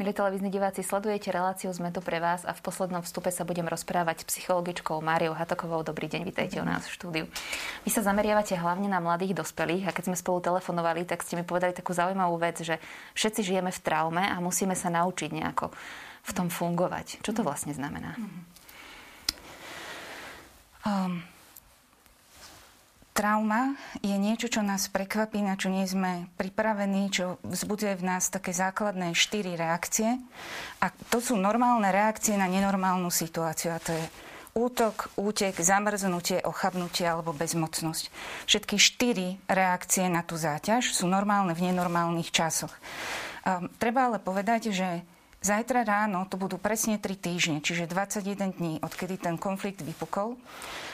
Milí 0.00 0.16
televízni 0.16 0.48
diváci, 0.48 0.80
sledujete 0.80 1.28
reláciu 1.28 1.68
Sme 1.76 1.92
tu 1.92 2.00
pre 2.00 2.24
vás 2.24 2.48
a 2.48 2.56
v 2.56 2.64
poslednom 2.64 3.04
vstupe 3.04 3.28
sa 3.28 3.44
budem 3.44 3.68
rozprávať 3.68 4.24
s 4.24 4.32
psychologičkou 4.32 4.96
Máriou 5.04 5.36
Hatokovou. 5.36 5.84
Dobrý 5.84 6.08
deň, 6.08 6.24
vítajte 6.24 6.56
u 6.56 6.64
nás 6.64 6.88
v 6.88 6.96
štúdiu. 6.96 7.24
Vy 7.84 7.92
sa 7.92 8.00
zameriavate 8.00 8.56
hlavne 8.56 8.88
na 8.88 8.96
mladých 8.96 9.36
dospelých 9.36 9.84
a 9.84 9.92
keď 9.92 10.08
sme 10.08 10.16
spolu 10.16 10.40
telefonovali, 10.40 11.04
tak 11.04 11.20
ste 11.20 11.36
mi 11.36 11.44
povedali 11.44 11.76
takú 11.76 11.92
zaujímavú 11.92 12.40
vec, 12.40 12.64
že 12.64 12.80
všetci 13.12 13.52
žijeme 13.52 13.68
v 13.68 13.82
traume 13.84 14.24
a 14.24 14.40
musíme 14.40 14.72
sa 14.72 14.88
naučiť 14.88 15.36
nejako 15.36 15.68
v 16.24 16.30
tom 16.32 16.48
fungovať. 16.48 17.20
Čo 17.20 17.36
to 17.36 17.44
vlastne 17.44 17.76
znamená? 17.76 18.16
Um, 20.80 21.20
trauma 23.12 23.74
je 24.00 24.14
niečo, 24.14 24.48
čo 24.48 24.62
nás 24.64 24.88
prekvapí, 24.88 25.42
na 25.42 25.58
čo 25.58 25.68
nie 25.68 25.84
sme 25.84 26.30
pripravení, 26.38 27.10
čo 27.10 27.42
vzbudzuje 27.44 27.98
v 27.98 28.06
nás 28.06 28.30
také 28.30 28.54
základné 28.54 29.12
štyri 29.12 29.58
reakcie. 29.58 30.18
A 30.80 30.88
to 31.12 31.18
sú 31.20 31.34
normálne 31.36 31.90
reakcie 31.90 32.38
na 32.38 32.46
nenormálnu 32.46 33.12
situáciu. 33.12 33.74
A 33.74 33.82
to 33.82 33.92
je 33.92 34.04
útok, 34.54 35.10
útek, 35.14 35.54
zamrznutie, 35.58 36.42
ochabnutie 36.42 37.06
alebo 37.06 37.30
bezmocnosť. 37.30 38.10
Všetky 38.50 38.76
štyri 38.78 39.28
reakcie 39.46 40.10
na 40.10 40.26
tú 40.26 40.34
záťaž 40.34 40.90
sú 40.90 41.06
normálne 41.06 41.54
v 41.54 41.70
nenormálnych 41.70 42.34
časoch. 42.34 42.72
Um, 43.40 43.70
treba 43.78 44.10
ale 44.10 44.18
povedať, 44.18 44.74
že 44.74 45.06
Zajtra 45.40 45.88
ráno 45.88 46.28
to 46.28 46.36
budú 46.36 46.60
presne 46.60 47.00
3 47.00 47.16
týždne, 47.16 47.58
čiže 47.64 47.88
21 47.88 48.60
dní, 48.60 48.76
odkedy 48.84 49.16
ten 49.16 49.40
konflikt 49.40 49.80
vypukol. 49.80 50.36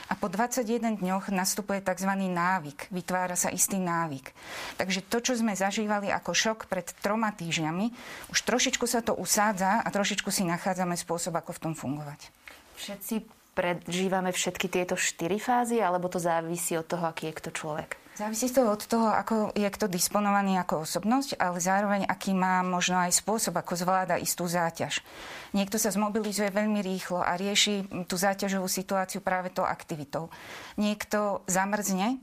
A 0.07 0.15
po 0.15 0.31
21 0.31 1.03
dňoch 1.03 1.35
nastupuje 1.35 1.83
tzv. 1.83 2.07
návyk. 2.15 2.87
Vytvára 2.95 3.35
sa 3.35 3.51
istý 3.51 3.83
návyk. 3.83 4.31
Takže 4.79 5.03
to, 5.11 5.19
čo 5.19 5.35
sme 5.35 5.59
zažívali 5.59 6.15
ako 6.15 6.31
šok 6.31 6.71
pred 6.71 6.87
troma 7.03 7.35
týždňami, 7.35 7.91
už 8.31 8.39
trošičku 8.47 8.87
sa 8.87 9.03
to 9.03 9.19
usádza 9.19 9.83
a 9.83 9.89
trošičku 9.91 10.31
si 10.31 10.47
nachádzame 10.47 10.95
spôsob, 10.95 11.35
ako 11.35 11.51
v 11.51 11.63
tom 11.67 11.75
fungovať. 11.75 12.31
Všetci 12.79 13.27
prežívame 13.59 14.31
všetky 14.31 14.71
tieto 14.71 14.95
štyri 14.95 15.43
fázy, 15.43 15.83
alebo 15.83 16.07
to 16.07 16.23
závisí 16.23 16.79
od 16.79 16.87
toho, 16.87 17.03
aký 17.11 17.35
je 17.35 17.39
kto 17.43 17.51
človek? 17.51 18.06
Závisí 18.17 18.49
to 18.49 18.65
od 18.65 18.81
toho, 18.81 19.13
ako 19.13 19.53
je 19.53 19.69
kto 19.69 19.93
disponovaný 19.93 20.57
ako 20.57 20.89
osobnosť, 20.89 21.37
ale 21.37 21.61
zároveň 21.61 22.09
aký 22.09 22.33
má 22.33 22.65
možno 22.65 22.97
aj 22.97 23.13
spôsob, 23.13 23.61
ako 23.61 23.77
zvláda 23.77 24.17
istú 24.17 24.49
záťaž. 24.49 25.05
Niekto 25.53 25.77
sa 25.77 25.93
zmobilizuje 25.93 26.49
veľmi 26.49 26.81
rýchlo 26.81 27.21
a 27.21 27.37
rieši 27.37 28.09
tú 28.09 28.17
záťažovú 28.17 28.73
situáciu 28.73 29.21
práve 29.21 29.53
tou 29.53 29.69
aktivitou. 29.69 30.33
Niekto 30.81 31.45
zamrzne, 31.45 32.17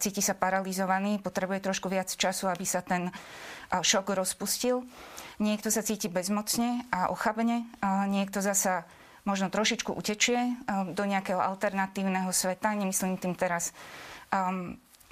cíti 0.00 0.24
sa 0.24 0.32
paralizovaný, 0.32 1.20
potrebuje 1.20 1.60
trošku 1.60 1.92
viac 1.92 2.08
času, 2.08 2.48
aby 2.48 2.64
sa 2.64 2.80
ten 2.80 3.12
šok 3.68 4.16
rozpustil. 4.16 4.80
Niekto 5.44 5.68
sa 5.68 5.84
cíti 5.84 6.08
bezmocne 6.08 6.88
a 6.88 7.12
ochabne, 7.12 7.68
niekto 8.08 8.40
zasa 8.40 8.88
možno 9.28 9.52
trošičku 9.52 9.92
utečie 9.92 10.56
do 10.96 11.04
nejakého 11.04 11.36
alternatívneho 11.36 12.32
sveta, 12.32 12.72
nemyslím 12.72 13.20
tým 13.20 13.36
teraz 13.36 13.76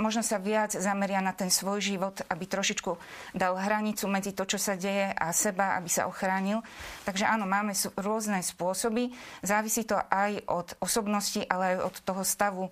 možno 0.02 0.26
sa 0.26 0.42
viac 0.42 0.74
zameria 0.74 1.22
na 1.22 1.30
ten 1.30 1.46
svoj 1.46 1.78
život, 1.78 2.26
aby 2.26 2.44
trošičku 2.50 2.90
dal 3.38 3.54
hranicu 3.54 4.10
medzi 4.10 4.34
to, 4.34 4.42
čo 4.42 4.58
sa 4.58 4.74
deje 4.74 5.14
a 5.14 5.30
seba, 5.30 5.78
aby 5.78 5.86
sa 5.86 6.10
ochránil. 6.10 6.58
Takže 7.06 7.24
áno, 7.30 7.46
máme 7.46 7.72
rôzne 7.94 8.42
spôsoby. 8.42 9.14
Závisí 9.46 9.86
to 9.86 9.94
aj 9.96 10.42
od 10.50 10.74
osobnosti, 10.82 11.46
ale 11.46 11.78
aj 11.78 11.86
od 11.86 11.94
toho 12.02 12.22
stavu 12.26 12.64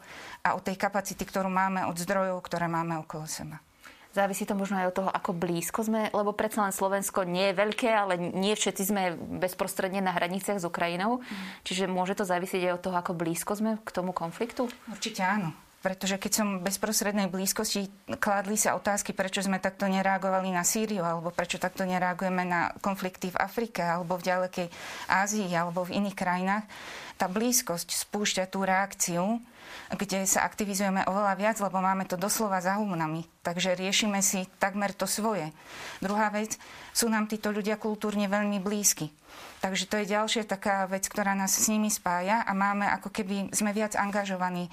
a 0.42 0.58
od 0.58 0.62
tej 0.66 0.74
kapacity, 0.74 1.22
ktorú 1.22 1.46
máme, 1.46 1.86
od 1.86 1.94
zdrojov, 1.94 2.42
ktoré 2.42 2.66
máme 2.66 2.98
okolo 2.98 3.30
seba. 3.30 3.62
Závisí 4.10 4.42
to 4.42 4.58
možno 4.58 4.82
aj 4.82 4.90
od 4.90 4.96
toho, 4.98 5.10
ako 5.14 5.30
blízko 5.38 5.86
sme, 5.86 6.10
lebo 6.10 6.34
predsa 6.34 6.66
len 6.66 6.74
Slovensko 6.74 7.22
nie 7.22 7.54
je 7.54 7.58
veľké, 7.62 7.86
ale 7.94 8.18
nie 8.18 8.58
všetci 8.58 8.82
sme 8.82 9.14
bezprostredne 9.38 10.02
na 10.02 10.10
hraniciach 10.10 10.58
s 10.58 10.66
Ukrajinou. 10.66 11.22
Mm. 11.22 11.34
Čiže 11.62 11.86
môže 11.86 12.18
to 12.18 12.26
závisieť 12.26 12.74
aj 12.74 12.74
od 12.74 12.82
toho, 12.90 12.96
ako 12.98 13.14
blízko 13.14 13.54
sme 13.54 13.78
k 13.78 13.90
tomu 13.94 14.10
konfliktu? 14.10 14.66
Určite 14.90 15.22
áno. 15.22 15.54
Pretože 15.80 16.20
keď 16.20 16.32
som 16.32 16.48
v 16.60 16.68
bezprostrednej 16.68 17.32
blízkosti, 17.32 17.88
kládli 18.20 18.60
sa 18.60 18.76
otázky, 18.76 19.16
prečo 19.16 19.40
sme 19.40 19.56
takto 19.56 19.88
nereagovali 19.88 20.52
na 20.52 20.60
Sýriu, 20.60 21.00
alebo 21.00 21.32
prečo 21.32 21.56
takto 21.56 21.88
nereagujeme 21.88 22.44
na 22.44 22.68
konflikty 22.84 23.32
v 23.32 23.40
Afrike, 23.40 23.80
alebo 23.80 24.20
v 24.20 24.28
ďalekej 24.28 24.68
Ázii, 25.08 25.48
alebo 25.56 25.88
v 25.88 26.04
iných 26.04 26.16
krajinách. 26.20 26.64
Tá 27.16 27.32
blízkosť 27.32 27.96
spúšťa 27.96 28.52
tú 28.52 28.60
reakciu, 28.60 29.40
kde 29.96 30.28
sa 30.28 30.44
aktivizujeme 30.44 31.08
oveľa 31.08 31.34
viac, 31.40 31.56
lebo 31.64 31.80
máme 31.80 32.04
to 32.04 32.20
doslova 32.20 32.60
za 32.60 32.76
humnami. 32.76 33.24
Takže 33.40 33.72
riešime 33.72 34.20
si 34.20 34.44
takmer 34.60 34.92
to 34.92 35.08
svoje. 35.08 35.48
Druhá 36.04 36.28
vec, 36.28 36.60
sú 36.92 37.08
nám 37.08 37.24
títo 37.24 37.48
ľudia 37.48 37.80
kultúrne 37.80 38.28
veľmi 38.28 38.60
blízky. 38.60 39.08
Takže 39.60 39.88
to 39.88 40.00
je 40.00 40.12
ďalšia 40.12 40.44
taká 40.48 40.88
vec, 40.88 41.06
ktorá 41.06 41.36
nás 41.36 41.52
s 41.52 41.68
nimi 41.68 41.92
spája 41.92 42.44
a 42.44 42.52
máme 42.52 42.88
ako 42.88 43.12
keby, 43.12 43.52
sme 43.52 43.70
viac 43.76 43.94
angažovaní 43.94 44.72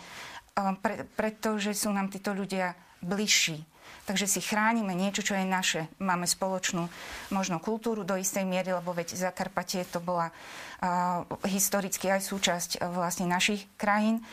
pre, 0.82 1.06
pretože 1.14 1.78
sú 1.78 1.94
nám 1.94 2.10
títo 2.10 2.34
ľudia 2.34 2.74
bližší. 3.02 3.62
Takže 4.08 4.24
si 4.24 4.40
chránime 4.40 4.96
niečo, 4.96 5.20
čo 5.20 5.36
je 5.36 5.44
naše. 5.44 5.92
Máme 6.00 6.24
spoločnú 6.24 6.88
možno 7.28 7.60
kultúru 7.60 8.08
do 8.08 8.16
istej 8.16 8.48
miery, 8.48 8.72
lebo 8.72 8.96
veď 8.96 9.20
Zakarpatie 9.20 9.84
to 9.84 10.00
bola 10.00 10.32
uh, 10.32 11.28
historicky 11.44 12.08
aj 12.08 12.24
súčasť 12.24 12.70
uh, 12.80 12.88
vlastne 12.88 13.28
našich 13.28 13.68
krajín. 13.76 14.24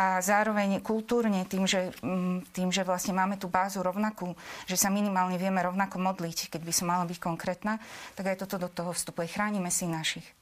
A 0.00 0.24
zároveň 0.24 0.80
kultúrne, 0.80 1.44
tým 1.44 1.68
že, 1.68 1.92
um, 2.00 2.40
tým, 2.56 2.72
že 2.72 2.88
vlastne 2.88 3.12
máme 3.12 3.36
tú 3.36 3.52
bázu 3.52 3.84
rovnakú, 3.84 4.32
že 4.64 4.80
sa 4.80 4.88
minimálne 4.88 5.36
vieme 5.36 5.60
rovnako 5.60 6.00
modliť, 6.00 6.48
keď 6.48 6.64
by 6.64 6.72
som 6.72 6.88
mala 6.88 7.04
byť 7.04 7.18
konkrétna, 7.20 7.76
tak 8.16 8.32
aj 8.32 8.48
toto 8.48 8.56
do 8.56 8.72
toho 8.72 8.96
vstupuje. 8.96 9.28
Chránime 9.28 9.68
si 9.68 9.84
našich. 9.84 10.37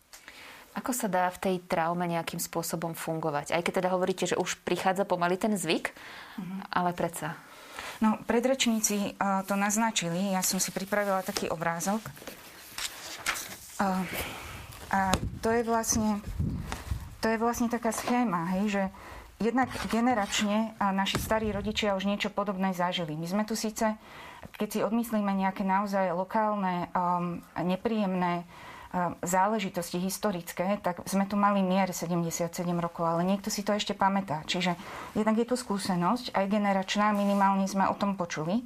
Ako 0.77 0.93
sa 0.93 1.09
dá 1.09 1.33
v 1.33 1.41
tej 1.41 1.57
traume 1.65 2.05
nejakým 2.05 2.39
spôsobom 2.39 2.93
fungovať? 2.93 3.57
Aj 3.57 3.65
keď 3.65 3.81
teda 3.81 3.93
hovoríte, 3.97 4.29
že 4.29 4.37
už 4.37 4.61
prichádza 4.61 5.09
pomaly 5.09 5.41
ten 5.41 5.57
zvyk, 5.57 5.91
mm-hmm. 5.91 6.61
ale 6.69 6.93
predsa. 6.93 7.33
No, 8.05 8.21
predrečníci 8.29 9.17
uh, 9.17 9.41
to 9.49 9.57
naznačili. 9.57 10.37
Ja 10.37 10.45
som 10.45 10.61
si 10.61 10.69
pripravila 10.69 11.25
taký 11.25 11.49
obrázok. 11.49 12.05
Uh, 13.81 14.05
a 14.93 15.17
to 15.41 15.49
je 15.49 15.65
vlastne 15.65 16.21
to 17.25 17.35
je 17.35 17.43
vlastne 17.43 17.67
taká 17.67 17.91
schéma, 17.91 18.55
hej, 18.55 18.65
že 18.71 18.83
jednak 19.43 19.67
generačne 19.91 20.79
a 20.79 20.95
naši 20.95 21.19
starí 21.19 21.51
rodičia 21.51 21.99
už 21.99 22.07
niečo 22.07 22.31
podobné 22.31 22.71
zažili. 22.71 23.19
My 23.19 23.27
sme 23.27 23.43
tu 23.43 23.59
síce, 23.59 23.99
keď 24.55 24.69
si 24.71 24.81
odmyslíme 24.87 25.35
nejaké 25.35 25.67
naozaj 25.67 26.15
lokálne, 26.15 26.87
um, 26.95 27.43
nepríjemné 27.59 28.47
záležitosti 29.25 29.99
historické, 29.99 30.79
tak 30.81 31.03
sme 31.05 31.27
tu 31.27 31.35
mali 31.35 31.61
mier 31.61 31.91
77 31.91 32.51
rokov, 32.79 33.05
ale 33.05 33.27
niekto 33.27 33.51
si 33.53 33.67
to 33.67 33.75
ešte 33.75 33.93
pamätá. 33.93 34.47
Čiže 34.47 34.79
jednak 35.19 35.37
je 35.37 35.47
tu 35.47 35.57
skúsenosť, 35.59 36.33
aj 36.33 36.45
generačná, 36.49 37.11
minimálne 37.13 37.67
sme 37.67 37.87
o 37.91 37.95
tom 37.99 38.15
počuli. 38.15 38.63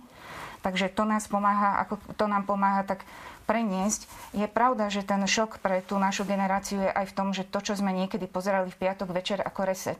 Takže 0.60 0.92
to, 0.92 1.08
nás 1.08 1.24
pomáha, 1.24 1.80
ako 1.80 1.96
to 2.14 2.24
nám 2.28 2.44
pomáha 2.44 2.84
tak 2.84 3.04
preniesť. 3.50 4.06
Je 4.30 4.46
pravda, 4.46 4.86
že 4.86 5.02
ten 5.02 5.18
šok 5.26 5.58
pre 5.58 5.82
tú 5.82 5.98
našu 5.98 6.22
generáciu 6.22 6.86
je 6.86 6.90
aj 6.94 7.10
v 7.10 7.16
tom, 7.18 7.28
že 7.34 7.42
to, 7.42 7.58
čo 7.58 7.74
sme 7.74 7.90
niekedy 7.90 8.30
pozerali 8.30 8.70
v 8.70 8.78
piatok 8.78 9.10
večer 9.10 9.42
ako 9.42 9.66
reset, 9.66 9.98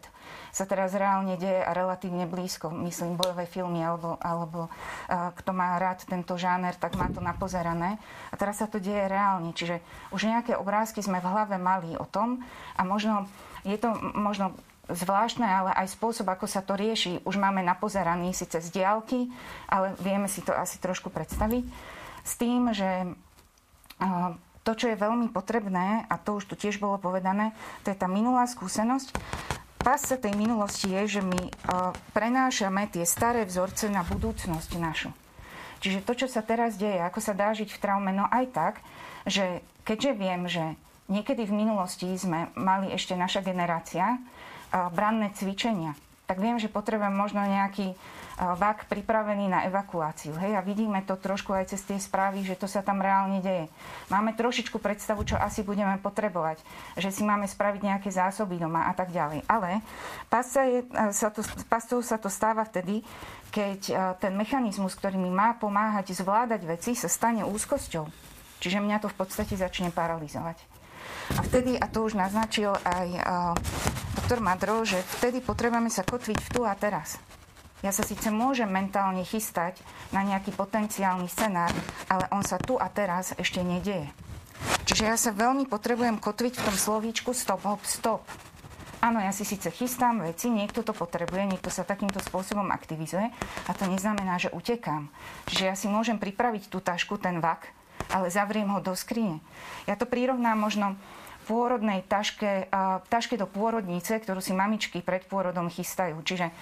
sa 0.55 0.63
teraz 0.71 0.95
reálne 0.95 1.35
deje 1.35 1.59
a 1.59 1.75
relatívne 1.75 2.31
blízko. 2.31 2.71
Myslím, 2.71 3.19
bojové 3.19 3.51
filmy 3.51 3.83
alebo, 3.83 4.15
alebo 4.23 4.71
uh, 4.71 5.35
kto 5.35 5.51
má 5.51 5.75
rád 5.83 6.07
tento 6.07 6.39
žáner, 6.39 6.79
tak 6.79 6.95
má 6.95 7.11
to 7.11 7.19
napozerané. 7.19 7.99
A 8.31 8.39
teraz 8.39 8.63
sa 8.63 8.71
to 8.71 8.79
deje 8.79 9.11
reálne. 9.11 9.51
Čiže 9.51 9.83
už 10.15 10.31
nejaké 10.31 10.55
obrázky 10.55 11.03
sme 11.03 11.19
v 11.19 11.27
hlave 11.27 11.59
mali 11.59 11.99
o 11.99 12.07
tom 12.07 12.47
a 12.79 12.87
možno 12.87 13.27
je 13.67 13.75
to 13.75 13.91
možno 14.15 14.55
zvláštne, 14.93 15.47
ale 15.47 15.71
aj 15.75 15.95
spôsob, 15.95 16.27
ako 16.29 16.47
sa 16.51 16.61
to 16.61 16.75
rieši, 16.75 17.23
už 17.25 17.39
máme 17.39 17.63
napozeraný 17.63 18.35
síce 18.35 18.59
z 18.61 18.69
diálky, 18.71 19.31
ale 19.71 19.95
vieme 20.03 20.27
si 20.27 20.43
to 20.43 20.51
asi 20.51 20.79
trošku 20.83 21.09
predstaviť. 21.09 21.65
S 22.21 22.33
tým, 22.37 22.71
že 22.75 23.11
to, 24.61 24.73
čo 24.77 24.93
je 24.93 25.01
veľmi 25.01 25.33
potrebné, 25.33 26.05
a 26.05 26.15
to 26.21 26.37
už 26.37 26.51
tu 26.51 26.55
tiež 26.55 26.77
bolo 26.77 27.01
povedané, 27.01 27.57
to 27.85 27.93
je 27.93 27.97
tá 27.97 28.05
minulá 28.05 28.45
skúsenosť. 28.45 29.17
Pásce 29.81 30.21
tej 30.21 30.37
minulosti 30.37 30.93
je, 30.93 31.19
že 31.19 31.23
my 31.25 31.41
prenášame 32.13 32.85
tie 32.93 33.09
staré 33.09 33.49
vzorce 33.49 33.89
na 33.89 34.05
budúcnosť 34.05 34.71
našu. 34.77 35.11
Čiže 35.81 36.05
to, 36.05 36.13
čo 36.13 36.29
sa 36.29 36.45
teraz 36.45 36.77
deje, 36.77 37.01
ako 37.01 37.25
sa 37.25 37.33
dá 37.33 37.57
žiť 37.57 37.73
v 37.73 37.81
traume, 37.81 38.13
no 38.13 38.29
aj 38.29 38.45
tak, 38.53 38.75
že 39.25 39.65
keďže 39.89 40.13
viem, 40.13 40.45
že 40.45 40.77
niekedy 41.09 41.49
v 41.49 41.57
minulosti 41.57 42.13
sme 42.21 42.53
mali 42.53 42.93
ešte 42.93 43.17
naša 43.17 43.41
generácia 43.41 44.21
branné 44.71 45.35
cvičenia, 45.35 45.99
tak 46.31 46.39
viem, 46.39 46.63
že 46.63 46.71
potrebujem 46.71 47.11
možno 47.11 47.43
nejaký 47.43 47.99
vak 48.41 48.89
pripravený 48.89 49.53
na 49.53 49.69
evakuáciu. 49.69 50.33
Hej, 50.33 50.57
a 50.57 50.65
vidíme 50.65 51.05
to 51.05 51.13
trošku 51.21 51.53
aj 51.53 51.77
cez 51.77 51.85
tie 51.85 52.01
správy, 52.01 52.41
že 52.41 52.57
to 52.57 52.65
sa 52.65 52.81
tam 52.81 53.05
reálne 53.05 53.45
deje. 53.45 53.69
Máme 54.09 54.33
trošičku 54.33 54.81
predstavu, 54.81 55.29
čo 55.29 55.37
asi 55.37 55.61
budeme 55.61 56.01
potrebovať, 56.01 56.57
že 56.97 57.13
si 57.13 57.21
máme 57.21 57.45
spraviť 57.45 57.81
nejaké 57.85 58.09
zásoby 58.09 58.57
doma 58.57 58.89
a 58.89 58.97
tak 58.97 59.13
ďalej. 59.13 59.45
Ale 59.45 59.85
pasca 60.33 60.65
je, 60.65 60.89
sa 61.13 61.29
to, 61.29 61.45
sa 62.01 62.17
to 62.17 62.33
stáva 62.33 62.65
vtedy, 62.65 63.05
keď 63.53 63.81
ten 64.23 64.33
mechanizmus, 64.33 64.97
ktorý 64.97 65.21
mi 65.21 65.29
má 65.29 65.53
pomáhať 65.61 66.17
zvládať 66.17 66.65
veci, 66.65 66.97
sa 66.97 67.13
stane 67.13 67.45
úzkosťou. 67.45 68.09
Čiže 68.65 68.81
mňa 68.81 69.05
to 69.05 69.13
v 69.13 69.19
podstate 69.21 69.53
začne 69.53 69.93
paralizovať. 69.93 70.70
A 71.39 71.41
vtedy, 71.47 71.79
a 71.79 71.87
to 71.87 72.03
už 72.07 72.19
naznačil 72.19 72.75
aj 72.83 73.09
uh, 73.15 73.23
doktor 74.19 74.43
Madro, 74.43 74.83
že 74.83 74.99
vtedy 75.19 75.43
potrebujeme 75.43 75.91
sa 75.91 76.07
kotviť 76.07 76.39
v 76.39 76.49
tu 76.51 76.61
a 76.67 76.75
teraz. 76.75 77.19
Ja 77.81 77.97
sa 77.97 78.05
síce 78.05 78.29
môžem 78.29 78.69
mentálne 78.69 79.25
chystať 79.25 79.81
na 80.13 80.21
nejaký 80.21 80.53
potenciálny 80.53 81.27
scenár, 81.33 81.73
ale 82.13 82.29
on 82.29 82.45
sa 82.45 82.61
tu 82.61 82.77
a 82.77 82.93
teraz 82.93 83.33
ešte 83.41 83.65
nedieje. 83.65 84.07
Čiže 84.85 85.05
ja 85.09 85.17
sa 85.17 85.33
veľmi 85.33 85.65
potrebujem 85.65 86.21
kotviť 86.21 86.61
v 86.61 86.65
tom 86.69 86.77
slovíčku 86.77 87.33
stop, 87.33 87.65
hop, 87.65 87.81
stop. 87.89 88.23
Áno, 89.01 89.17
ja 89.17 89.33
si 89.33 89.49
síce 89.49 89.73
chystám 89.73 90.21
veci, 90.21 90.53
niekto 90.53 90.85
to 90.85 90.93
potrebuje, 90.93 91.49
niekto 91.49 91.73
sa 91.73 91.89
takýmto 91.89 92.21
spôsobom 92.21 92.69
aktivizuje 92.69 93.33
a 93.65 93.71
to 93.73 93.89
neznamená, 93.89 94.37
že 94.37 94.53
utekám. 94.53 95.09
Čiže 95.49 95.65
ja 95.65 95.73
si 95.73 95.89
môžem 95.89 96.21
pripraviť 96.21 96.69
tú 96.69 96.85
tašku, 96.85 97.17
ten 97.17 97.41
vak, 97.41 97.65
ale 98.13 98.29
zavriem 98.29 98.69
ho 98.69 98.85
do 98.85 98.93
skrine. 98.93 99.41
Ja 99.89 99.97
to 99.97 100.05
prirovnám 100.05 100.61
možno 100.61 101.01
pôrodnej 101.51 102.07
taške, 102.07 102.71
taške 103.11 103.35
do 103.35 103.51
pôrodnice, 103.51 104.23
ktorú 104.23 104.39
si 104.39 104.55
mamičky 104.55 105.03
pred 105.03 105.27
pôrodom 105.27 105.67
chystajú. 105.67 106.23
Čiže 106.23 106.55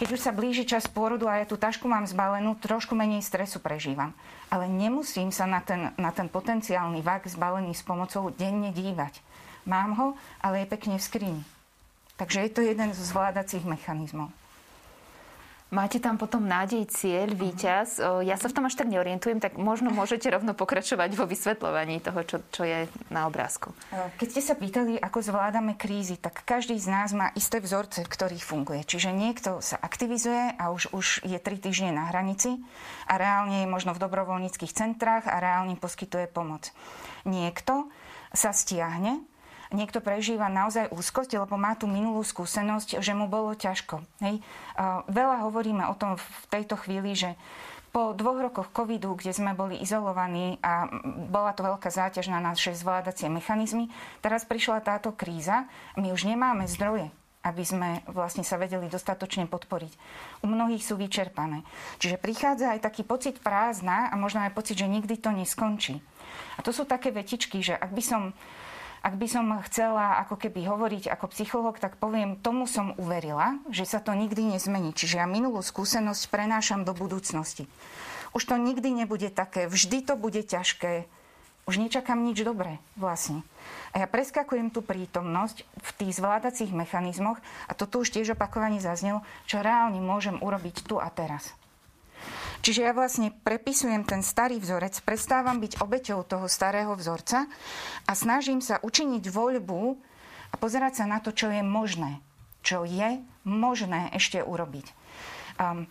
keď 0.00 0.08
už 0.16 0.20
sa 0.24 0.32
blíži 0.32 0.64
čas 0.64 0.88
pôrodu 0.88 1.28
a 1.28 1.44
ja 1.44 1.46
tú 1.46 1.60
tašku 1.60 1.84
mám 1.84 2.08
zbalenú, 2.08 2.56
trošku 2.56 2.96
menej 2.96 3.20
stresu 3.20 3.60
prežívam. 3.60 4.16
Ale 4.48 4.72
nemusím 4.72 5.28
sa 5.28 5.44
na 5.44 5.60
ten, 5.60 5.92
na 6.00 6.08
ten 6.16 6.32
potenciálny 6.32 7.04
vak 7.04 7.28
zbalený 7.28 7.76
s 7.76 7.84
pomocou 7.84 8.32
denne 8.32 8.72
dívať. 8.72 9.20
Mám 9.68 9.90
ho, 10.00 10.08
ale 10.40 10.64
je 10.64 10.72
pekne 10.72 10.96
v 10.96 11.04
skrini. 11.04 11.42
Takže 12.16 12.48
je 12.48 12.50
to 12.56 12.60
jeden 12.64 12.96
zo 12.96 13.04
zvládacích 13.04 13.68
mechanizmov. 13.68 14.32
Máte 15.72 15.96
tam 16.04 16.20
potom 16.20 16.44
nádej, 16.44 16.84
cieľ, 16.84 17.32
víťaz. 17.32 17.96
Ja 18.28 18.36
sa 18.36 18.52
v 18.52 18.60
tom 18.60 18.68
až 18.68 18.76
tak 18.76 18.92
neorientujem, 18.92 19.40
tak 19.40 19.56
možno 19.56 19.88
môžete 19.88 20.28
rovno 20.28 20.52
pokračovať 20.52 21.16
vo 21.16 21.24
vysvetľovaní 21.24 22.04
toho, 22.04 22.20
čo, 22.28 22.36
čo 22.52 22.68
je 22.68 22.84
na 23.08 23.24
obrázku. 23.24 23.72
Keď 24.20 24.28
ste 24.28 24.42
sa 24.44 24.52
pýtali, 24.52 25.00
ako 25.00 25.24
zvládame 25.24 25.72
krízy, 25.80 26.20
tak 26.20 26.44
každý 26.44 26.76
z 26.76 26.92
nás 26.92 27.16
má 27.16 27.32
isté 27.32 27.56
vzorce, 27.56 28.04
v 28.04 28.12
ktorých 28.12 28.44
funguje. 28.44 28.84
Čiže 28.84 29.16
niekto 29.16 29.64
sa 29.64 29.80
aktivizuje 29.80 30.60
a 30.60 30.68
už, 30.76 30.92
už 30.92 31.24
je 31.24 31.40
tri 31.40 31.56
týždne 31.56 31.96
na 31.96 32.12
hranici 32.12 32.60
a 33.08 33.16
reálne 33.16 33.64
je 33.64 33.72
možno 33.72 33.96
v 33.96 34.02
dobrovoľníckých 34.04 34.76
centrách 34.76 35.24
a 35.24 35.40
reálne 35.40 35.80
poskytuje 35.80 36.28
pomoc. 36.28 36.68
Niekto 37.24 37.88
sa 38.36 38.52
stiahne 38.52 39.24
niekto 39.72 40.04
prežíva 40.04 40.52
naozaj 40.52 40.92
úzkosť, 40.92 41.40
lebo 41.40 41.56
má 41.56 41.74
tú 41.74 41.88
minulú 41.88 42.20
skúsenosť, 42.22 43.00
že 43.00 43.12
mu 43.16 43.26
bolo 43.26 43.56
ťažko. 43.56 44.04
Hej. 44.20 44.44
Veľa 45.08 45.48
hovoríme 45.48 45.88
o 45.88 45.94
tom 45.96 46.20
v 46.20 46.44
tejto 46.52 46.76
chvíli, 46.78 47.16
že 47.16 47.34
po 47.92 48.16
dvoch 48.16 48.40
rokoch 48.40 48.72
covidu, 48.72 49.12
kde 49.12 49.36
sme 49.36 49.52
boli 49.52 49.76
izolovaní 49.76 50.56
a 50.64 50.88
bola 51.28 51.52
to 51.52 51.60
veľká 51.60 51.92
záťaž 51.92 52.32
na 52.32 52.40
naše 52.40 52.72
zvládacie 52.72 53.28
mechanizmy, 53.28 53.92
teraz 54.24 54.48
prišla 54.48 54.80
táto 54.80 55.12
kríza 55.12 55.68
my 56.00 56.08
už 56.08 56.24
nemáme 56.24 56.64
zdroje 56.64 57.12
aby 57.42 57.66
sme 57.66 58.06
vlastne 58.06 58.46
sa 58.46 58.54
vedeli 58.54 58.86
dostatočne 58.86 59.50
podporiť. 59.50 59.92
U 60.42 60.46
mnohých 60.46 60.78
sú 60.78 60.94
vyčerpané. 60.94 61.66
Čiže 61.98 62.22
prichádza 62.22 62.70
aj 62.70 62.86
taký 62.86 63.02
pocit 63.02 63.42
prázdna 63.42 64.08
a 64.10 64.14
možno 64.14 64.46
aj 64.46 64.54
pocit, 64.54 64.78
že 64.78 64.86
nikdy 64.86 65.18
to 65.18 65.34
neskončí. 65.34 65.98
A 66.54 66.62
to 66.62 66.70
sú 66.70 66.86
také 66.86 67.10
vetičky, 67.10 67.58
že 67.58 67.74
ak 67.74 67.90
by 67.90 68.02
som 68.02 68.22
ak 69.02 69.18
by 69.18 69.26
som 69.26 69.50
chcela 69.66 70.22
ako 70.22 70.38
keby 70.38 70.62
hovoriť 70.62 71.10
ako 71.10 71.26
psycholog, 71.34 71.74
tak 71.82 71.98
poviem, 71.98 72.38
tomu 72.38 72.70
som 72.70 72.94
uverila, 72.94 73.58
že 73.66 73.82
sa 73.82 73.98
to 73.98 74.14
nikdy 74.14 74.54
nezmení. 74.54 74.94
Čiže 74.94 75.18
ja 75.18 75.26
minulú 75.26 75.58
skúsenosť 75.58 76.30
prenášam 76.30 76.86
do 76.86 76.94
budúcnosti. 76.94 77.66
Už 78.30 78.46
to 78.46 78.54
nikdy 78.54 78.94
nebude 78.94 79.26
také, 79.34 79.66
vždy 79.66 80.06
to 80.06 80.14
bude 80.14 80.38
ťažké, 80.46 81.10
už 81.62 81.78
nečakám 81.78 82.18
nič 82.18 82.42
dobré 82.42 82.82
vlastne. 82.98 83.46
A 83.94 84.02
ja 84.02 84.06
preskakujem 84.10 84.74
tú 84.74 84.82
prítomnosť 84.82 85.62
v 85.62 85.90
tých 85.94 86.18
zvládacích 86.18 86.74
mechanizmoch 86.74 87.38
a 87.70 87.72
toto 87.74 88.02
už 88.02 88.10
tiež 88.10 88.34
opakovane 88.34 88.82
zaznelo, 88.82 89.22
čo 89.46 89.62
reálne 89.62 90.02
môžem 90.02 90.38
urobiť 90.42 90.86
tu 90.86 90.98
a 90.98 91.06
teraz. 91.10 91.54
Čiže 92.62 92.86
ja 92.86 92.94
vlastne 92.94 93.34
prepisujem 93.42 94.06
ten 94.06 94.22
starý 94.22 94.62
vzorec, 94.62 95.02
prestávam 95.02 95.58
byť 95.58 95.82
obeťou 95.82 96.22
toho 96.22 96.46
starého 96.46 96.94
vzorca 96.94 97.50
a 98.06 98.12
snažím 98.14 98.62
sa 98.62 98.78
učiniť 98.78 99.34
voľbu 99.34 99.98
a 100.52 100.54
pozerať 100.62 101.02
sa 101.02 101.10
na 101.10 101.18
to, 101.18 101.34
čo 101.34 101.50
je 101.50 101.58
možné. 101.58 102.22
Čo 102.62 102.86
je 102.86 103.18
možné 103.42 104.14
ešte 104.14 104.38
urobiť. 104.38 104.86
Um, 105.58 105.90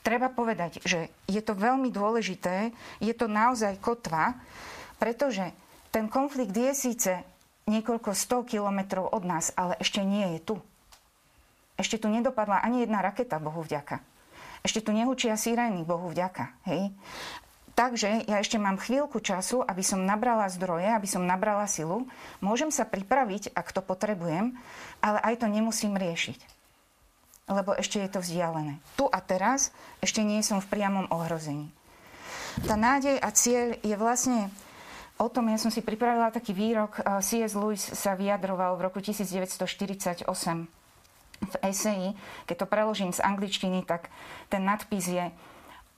treba 0.00 0.32
povedať, 0.32 0.80
že 0.80 1.12
je 1.28 1.44
to 1.44 1.52
veľmi 1.52 1.92
dôležité, 1.92 2.72
je 3.04 3.12
to 3.12 3.28
naozaj 3.28 3.76
kotva, 3.76 4.40
pretože 4.96 5.44
ten 5.92 6.08
konflikt 6.08 6.56
je 6.56 6.72
síce 6.72 7.12
niekoľko 7.68 8.16
sto 8.16 8.48
kilometrov 8.48 9.12
od 9.12 9.28
nás, 9.28 9.52
ale 9.52 9.76
ešte 9.76 10.00
nie 10.00 10.24
je 10.36 10.40
tu. 10.40 10.56
Ešte 11.76 12.00
tu 12.00 12.08
nedopadla 12.08 12.64
ani 12.64 12.88
jedna 12.88 13.04
raketa, 13.04 13.36
Bohu 13.36 13.60
vďaka. 13.60 14.00
Ešte 14.66 14.82
tu 14.82 14.90
nehučia 14.90 15.38
sirény, 15.38 15.86
Bohu 15.86 16.10
vďaka. 16.10 16.54
Hej? 16.66 16.90
Takže 17.78 18.26
ja 18.26 18.42
ešte 18.42 18.58
mám 18.58 18.74
chvíľku 18.74 19.22
času, 19.22 19.62
aby 19.62 19.86
som 19.86 20.02
nabrala 20.02 20.50
zdroje, 20.50 20.90
aby 20.90 21.06
som 21.06 21.22
nabrala 21.22 21.62
silu. 21.70 22.10
Môžem 22.42 22.74
sa 22.74 22.82
pripraviť, 22.82 23.54
ak 23.54 23.70
to 23.70 23.86
potrebujem, 23.86 24.58
ale 24.98 25.18
aj 25.22 25.38
to 25.38 25.46
nemusím 25.46 25.94
riešiť. 25.94 26.42
Lebo 27.46 27.78
ešte 27.78 28.02
je 28.02 28.10
to 28.10 28.18
vzdialené. 28.18 28.82
Tu 28.98 29.06
a 29.06 29.22
teraz 29.22 29.70
ešte 30.02 30.26
nie 30.26 30.42
som 30.42 30.58
v 30.58 30.68
priamom 30.74 31.06
ohrození. 31.08 31.70
Tá 32.66 32.74
nádej 32.74 33.22
a 33.22 33.30
cieľ 33.30 33.78
je 33.78 33.94
vlastne 33.94 34.50
o 35.14 35.30
tom, 35.30 35.46
ja 35.46 35.58
som 35.62 35.70
si 35.70 35.78
pripravila 35.78 36.34
taký 36.34 36.50
výrok, 36.50 36.98
C.S. 37.22 37.54
Lewis 37.54 37.94
sa 37.94 38.18
vyjadroval 38.18 38.74
v 38.74 38.90
roku 38.90 38.98
1948 38.98 40.26
v 41.38 41.54
eseji, 41.64 42.08
keď 42.50 42.56
to 42.64 42.70
preložím 42.70 43.14
z 43.14 43.22
angličtiny, 43.22 43.86
tak 43.86 44.10
ten 44.50 44.66
nadpis 44.66 45.06
je 45.06 45.24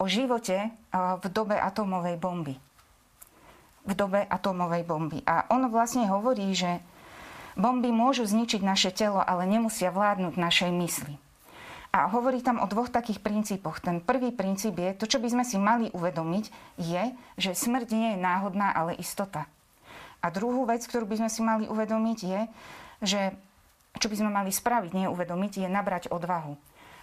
o 0.00 0.08
živote 0.08 0.72
v 0.94 1.26
dobe 1.32 1.56
atómovej 1.56 2.16
bomby. 2.16 2.56
V 3.84 3.92
dobe 3.96 4.24
atómovej 4.28 4.84
bomby. 4.84 5.18
A 5.24 5.48
on 5.52 5.68
vlastne 5.72 6.08
hovorí, 6.08 6.52
že 6.52 6.80
bomby 7.56 7.92
môžu 7.92 8.24
zničiť 8.24 8.60
naše 8.64 8.90
telo, 8.92 9.20
ale 9.20 9.48
nemusia 9.48 9.92
vládnuť 9.92 10.34
našej 10.36 10.70
mysli. 10.72 11.16
A 11.90 12.06
hovorí 12.06 12.38
tam 12.38 12.62
o 12.62 12.70
dvoch 12.70 12.86
takých 12.86 13.18
princípoch. 13.18 13.82
Ten 13.82 13.98
prvý 13.98 14.30
princíp 14.30 14.78
je, 14.78 14.94
to, 14.94 15.10
čo 15.10 15.18
by 15.18 15.26
sme 15.26 15.44
si 15.44 15.58
mali 15.58 15.90
uvedomiť, 15.90 16.44
je, 16.78 17.02
že 17.34 17.50
smrť 17.58 17.88
nie 17.90 18.08
je 18.14 18.22
náhodná, 18.22 18.70
ale 18.70 18.94
istota. 18.94 19.50
A 20.22 20.30
druhú 20.30 20.68
vec, 20.70 20.86
ktorú 20.86 21.08
by 21.08 21.26
sme 21.26 21.30
si 21.32 21.40
mali 21.42 21.64
uvedomiť, 21.66 22.18
je, 22.22 22.40
že 23.02 23.20
čo 23.98 24.06
by 24.06 24.16
sme 24.20 24.30
mali 24.30 24.54
spraviť, 24.54 24.92
nie 24.94 25.10
uvedomiť, 25.10 25.66
je 25.66 25.68
nabrať 25.68 26.12
odvahu. 26.12 26.54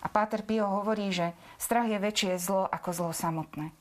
A 0.02 0.08
Páter 0.08 0.46
Pio 0.46 0.64
hovorí, 0.64 1.10
že 1.10 1.34
strach 1.58 1.90
je 1.90 1.98
väčšie 1.98 2.38
zlo 2.38 2.70
ako 2.70 2.90
zlo 2.94 3.12
samotné. 3.12 3.74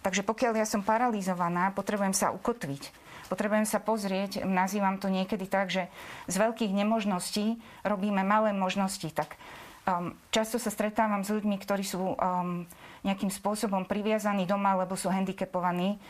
Takže 0.00 0.24
pokiaľ 0.24 0.60
ja 0.60 0.66
som 0.68 0.84
paralizovaná, 0.84 1.72
potrebujem 1.72 2.12
sa 2.16 2.32
ukotviť. 2.32 2.92
Potrebujem 3.30 3.68
sa 3.68 3.78
pozrieť, 3.78 4.42
nazývam 4.42 4.98
to 4.98 5.06
niekedy 5.06 5.46
tak, 5.46 5.70
že 5.70 5.86
z 6.26 6.34
veľkých 6.34 6.74
nemožností 6.74 7.62
robíme 7.86 8.26
malé 8.26 8.50
možnosti. 8.50 9.06
Tak 9.06 9.38
um, 9.86 10.18
často 10.34 10.58
sa 10.58 10.72
stretávam 10.72 11.22
s 11.22 11.30
ľuďmi, 11.30 11.54
ktorí 11.62 11.86
sú 11.86 12.18
um, 12.18 12.66
nejakým 13.06 13.30
spôsobom 13.30 13.86
priviazaní 13.86 14.50
doma, 14.50 14.74
lebo 14.74 14.98
sú 14.98 15.08
handicapovaní 15.12 16.02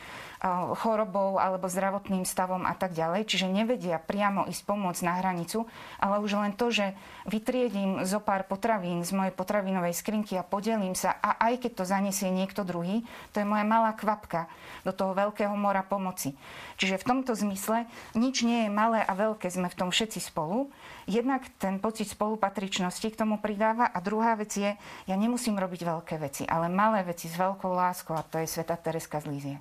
chorobou 0.81 1.37
alebo 1.37 1.69
zdravotným 1.69 2.25
stavom 2.25 2.65
a 2.65 2.73
tak 2.73 2.97
ďalej. 2.97 3.29
Čiže 3.29 3.53
nevedia 3.53 4.01
priamo 4.01 4.49
ísť 4.49 4.63
pomôcť 4.65 5.03
na 5.05 5.21
hranicu, 5.21 5.69
ale 6.01 6.17
už 6.25 6.41
len 6.41 6.57
to, 6.57 6.73
že 6.73 6.97
vytriedím 7.29 8.03
zo 8.09 8.25
pár 8.25 8.49
potravín 8.49 9.05
z 9.05 9.13
mojej 9.13 9.37
potravinovej 9.37 9.93
skrinky 9.93 10.41
a 10.41 10.47
podelím 10.47 10.97
sa 10.97 11.13
a 11.21 11.37
aj 11.51 11.61
keď 11.61 11.73
to 11.77 11.85
zanesie 11.85 12.33
niekto 12.33 12.65
druhý, 12.65 13.05
to 13.37 13.45
je 13.45 13.47
moja 13.47 13.69
malá 13.69 13.93
kvapka 13.93 14.49
do 14.83 14.97
toho 14.97 15.13
veľkého 15.13 15.53
mora 15.53 15.85
pomoci. 15.85 16.33
Čiže 16.81 17.05
v 17.05 17.09
tomto 17.13 17.37
zmysle 17.37 17.85
nič 18.17 18.41
nie 18.41 18.65
je 18.65 18.71
malé 18.73 19.05
a 19.05 19.13
veľké, 19.13 19.53
sme 19.53 19.69
v 19.69 19.77
tom 19.77 19.93
všetci 19.93 20.25
spolu. 20.25 20.73
Jednak 21.05 21.45
ten 21.61 21.77
pocit 21.77 22.09
spolupatričnosti 22.09 23.05
k 23.05 23.19
tomu 23.19 23.37
pridáva 23.37 23.93
a 23.93 24.01
druhá 24.01 24.33
vec 24.41 24.57
je, 24.57 24.73
ja 25.05 25.17
nemusím 25.21 25.61
robiť 25.61 25.81
veľké 25.85 26.15
veci, 26.17 26.49
ale 26.49 26.73
malé 26.73 27.05
veci 27.05 27.29
s 27.29 27.37
veľkou 27.37 27.69
láskou 27.69 28.17
a 28.17 28.25
to 28.25 28.41
je 28.41 28.49
Sveta 28.49 28.81
Tereska 28.81 29.21
z 29.21 29.29
Lízie. 29.29 29.57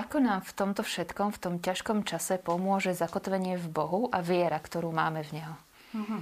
Ako 0.00 0.16
nám 0.16 0.40
v 0.40 0.52
tomto 0.56 0.80
všetkom, 0.80 1.28
v 1.36 1.38
tom 1.38 1.54
ťažkom 1.60 2.08
čase 2.08 2.40
pomôže 2.40 2.96
zakotvenie 2.96 3.60
v 3.60 3.68
Bohu 3.68 4.08
a 4.08 4.24
viera, 4.24 4.56
ktorú 4.56 4.88
máme 4.88 5.20
v 5.28 5.30
Neho? 5.36 5.54
Uh-huh. 5.92 6.20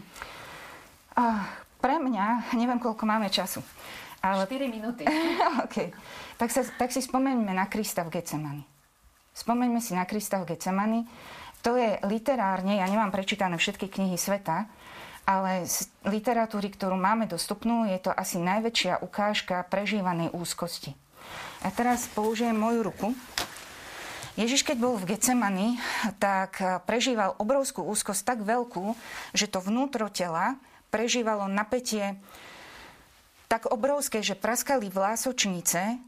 Uh, 1.15 1.47
pre 1.79 2.03
mňa, 2.03 2.59
neviem, 2.59 2.83
koľko 2.83 3.07
máme 3.07 3.31
času. 3.31 3.63
Ale... 4.19 4.51
4 4.51 4.67
minúty. 4.67 5.07
okay. 5.67 5.95
tak, 6.35 6.51
sa, 6.51 6.67
tak 6.75 6.91
si 6.91 6.99
spomeňme 6.99 7.55
na 7.55 7.71
Krista 7.71 8.03
v 8.03 8.19
Getsemani. 8.19 8.67
Spomeňme 9.31 9.79
si 9.79 9.95
na 9.95 10.03
Krista 10.11 10.43
v 10.43 10.51
Getsemani. 10.59 11.07
To 11.63 11.79
je 11.79 12.03
literárne, 12.03 12.83
ja 12.83 12.87
nemám 12.91 13.15
prečítané 13.15 13.63
všetky 13.63 13.87
knihy 13.87 14.19
sveta, 14.19 14.67
ale 15.23 15.71
z 15.71 15.87
literatúry, 16.03 16.75
ktorú 16.75 16.99
máme 16.99 17.31
dostupnú, 17.31 17.87
je 17.87 17.99
to 18.03 18.11
asi 18.11 18.43
najväčšia 18.43 19.07
ukážka 19.07 19.63
prežívanej 19.71 20.35
úzkosti. 20.35 20.99
A 21.63 21.71
teraz 21.71 22.11
použijem 22.11 22.59
moju 22.59 22.91
ruku 22.91 23.15
Ježiš, 24.39 24.63
keď 24.63 24.77
bol 24.79 24.95
v 24.95 25.11
Getsemani, 25.11 25.83
tak 26.23 26.63
prežíval 26.87 27.35
obrovskú 27.43 27.83
úzkosť 27.83 28.23
tak 28.23 28.39
veľkú, 28.47 28.95
že 29.35 29.51
to 29.51 29.59
vnútro 29.59 30.07
tela 30.07 30.55
prežívalo 30.95 31.51
napätie 31.51 32.15
tak 33.51 33.67
obrovské, 33.67 34.23
že 34.23 34.39
praskali 34.39 34.95
vlásočnice, 34.95 35.99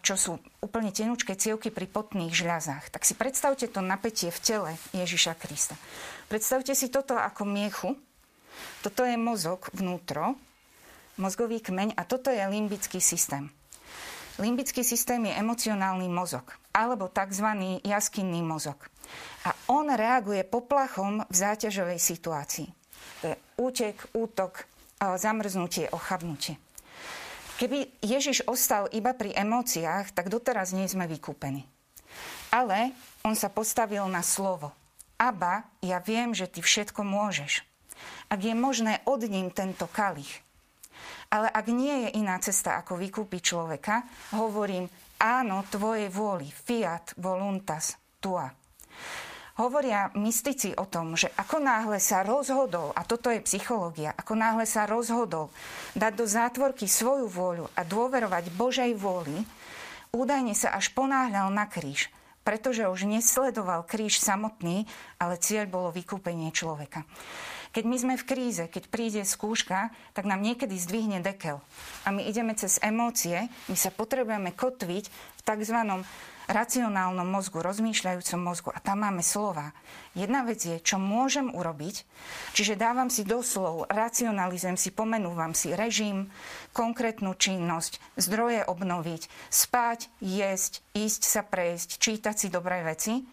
čo 0.00 0.14
sú 0.16 0.40
úplne 0.64 0.96
tenučké 0.96 1.36
cievky 1.36 1.68
pri 1.68 1.84
potných 1.92 2.32
žľazách. 2.32 2.88
Tak 2.88 3.04
si 3.04 3.12
predstavte 3.12 3.68
to 3.68 3.84
napätie 3.84 4.32
v 4.32 4.40
tele 4.40 4.70
Ježiša 4.96 5.36
Krista. 5.36 5.76
Predstavte 6.32 6.72
si 6.72 6.88
toto 6.88 7.20
ako 7.20 7.44
miechu. 7.44 8.00
Toto 8.80 9.04
je 9.04 9.20
mozog 9.20 9.68
vnútro, 9.76 10.40
mozgový 11.20 11.60
kmeň 11.60 12.00
a 12.00 12.02
toto 12.08 12.32
je 12.32 12.42
limbický 12.48 12.98
systém. 12.98 13.52
Limbický 14.40 14.80
systém 14.86 15.20
je 15.28 15.36
emocionálny 15.36 16.08
mozog 16.08 16.48
alebo 16.78 17.10
tzv. 17.10 17.82
jaskinný 17.82 18.46
mozog. 18.46 18.78
A 19.42 19.50
on 19.66 19.90
reaguje 19.90 20.46
poplachom 20.46 21.26
v 21.26 21.34
záťažovej 21.34 21.98
situácii. 21.98 22.68
To 23.18 23.34
je 23.34 23.36
útek, 23.58 23.98
útok, 24.14 24.62
zamrznutie, 25.02 25.90
ochabnutie. 25.90 26.54
Keby 27.58 27.98
Ježiš 27.98 28.46
ostal 28.46 28.86
iba 28.94 29.10
pri 29.10 29.34
emóciách, 29.34 30.14
tak 30.14 30.30
doteraz 30.30 30.70
nie 30.70 30.86
sme 30.86 31.10
vykúpení. 31.10 31.66
Ale 32.54 32.94
on 33.26 33.34
sa 33.34 33.50
postavil 33.50 34.06
na 34.06 34.22
slovo. 34.22 34.70
Aba, 35.18 35.66
ja 35.82 35.98
viem, 35.98 36.30
že 36.30 36.46
ty 36.46 36.62
všetko 36.62 37.02
môžeš. 37.02 37.66
Ak 38.30 38.38
je 38.46 38.54
možné 38.54 39.02
od 39.02 39.26
ním 39.26 39.50
tento 39.50 39.90
kalich, 39.90 40.30
ale 41.28 41.50
ak 41.50 41.66
nie 41.66 42.06
je 42.06 42.22
iná 42.22 42.38
cesta, 42.38 42.78
ako 42.78 42.94
vykúpiť 43.02 43.42
človeka, 43.42 44.06
hovorím, 44.38 44.86
áno, 45.18 45.66
tvojej 45.66 46.08
vôli, 46.08 46.48
fiat 46.48 47.12
voluntas 47.18 47.98
tua. 48.22 48.50
Hovoria 49.58 50.14
mystici 50.14 50.70
o 50.78 50.86
tom, 50.86 51.18
že 51.18 51.34
ako 51.34 51.58
náhle 51.58 51.98
sa 51.98 52.22
rozhodol, 52.22 52.94
a 52.94 53.02
toto 53.02 53.26
je 53.26 53.42
psychológia, 53.42 54.14
ako 54.14 54.38
náhle 54.38 54.62
sa 54.62 54.86
rozhodol 54.86 55.50
dať 55.98 56.12
do 56.14 56.30
zátvorky 56.30 56.86
svoju 56.86 57.26
vôľu 57.26 57.66
a 57.74 57.82
dôverovať 57.82 58.54
Božej 58.54 58.94
vôli, 58.94 59.34
údajne 60.14 60.54
sa 60.54 60.78
až 60.78 60.94
ponáhľal 60.94 61.50
na 61.50 61.66
kríž, 61.66 62.06
pretože 62.46 62.86
už 62.86 63.10
nesledoval 63.10 63.82
kríž 63.82 64.22
samotný, 64.22 64.86
ale 65.18 65.42
cieľ 65.42 65.66
bolo 65.66 65.90
vykúpenie 65.90 66.54
človeka. 66.54 67.02
Keď 67.72 67.84
my 67.84 67.96
sme 67.96 68.14
v 68.16 68.28
kríze, 68.28 68.64
keď 68.66 68.84
príde 68.88 69.22
skúška, 69.24 69.92
tak 70.16 70.24
nám 70.24 70.40
niekedy 70.40 70.74
zdvihne 70.76 71.20
dekel. 71.20 71.60
A 72.04 72.12
my 72.12 72.24
ideme 72.24 72.56
cez 72.56 72.80
emócie, 72.80 73.48
my 73.68 73.76
sa 73.76 73.92
potrebujeme 73.92 74.52
kotviť 74.56 75.04
v 75.08 75.40
tzv 75.44 75.76
racionálnom 76.48 77.28
mozgu, 77.28 77.60
rozmýšľajúcom 77.60 78.40
mozgu 78.40 78.70
a 78.72 78.80
tam 78.80 79.04
máme 79.04 79.20
slova. 79.20 79.76
Jedna 80.16 80.48
vec 80.48 80.64
je, 80.64 80.80
čo 80.80 80.96
môžem 80.96 81.52
urobiť, 81.52 82.08
čiže 82.56 82.80
dávam 82.80 83.12
si 83.12 83.22
doslov, 83.22 83.84
racionalizujem 83.92 84.80
si, 84.80 84.88
pomenúvam 84.88 85.52
si 85.52 85.76
režim, 85.76 86.32
konkrétnu 86.72 87.36
činnosť, 87.36 88.00
zdroje 88.16 88.64
obnoviť, 88.64 89.28
spať, 89.52 90.08
jesť, 90.24 90.80
ísť 90.96 91.22
sa 91.22 91.44
prejsť, 91.44 92.00
čítať 92.00 92.34
si 92.34 92.48
dobré 92.48 92.80
veci, 92.80 93.28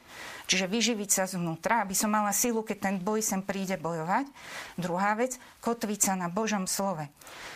čiže 0.45 0.69
vyživiť 0.69 1.09
sa 1.09 1.23
zvnútra, 1.25 1.81
aby 1.81 1.93
som 1.93 2.09
mala 2.09 2.33
silu, 2.33 2.61
keď 2.61 2.77
ten 2.89 2.95
boj 3.01 3.21
sem 3.21 3.41
príde 3.43 3.77
bojovať. 3.77 4.29
Druhá 4.77 5.13
vec, 5.17 5.37
kotviť 5.61 5.99
sa 5.99 6.13
na 6.15 6.31
Božom 6.31 6.65
slove. 6.65 7.05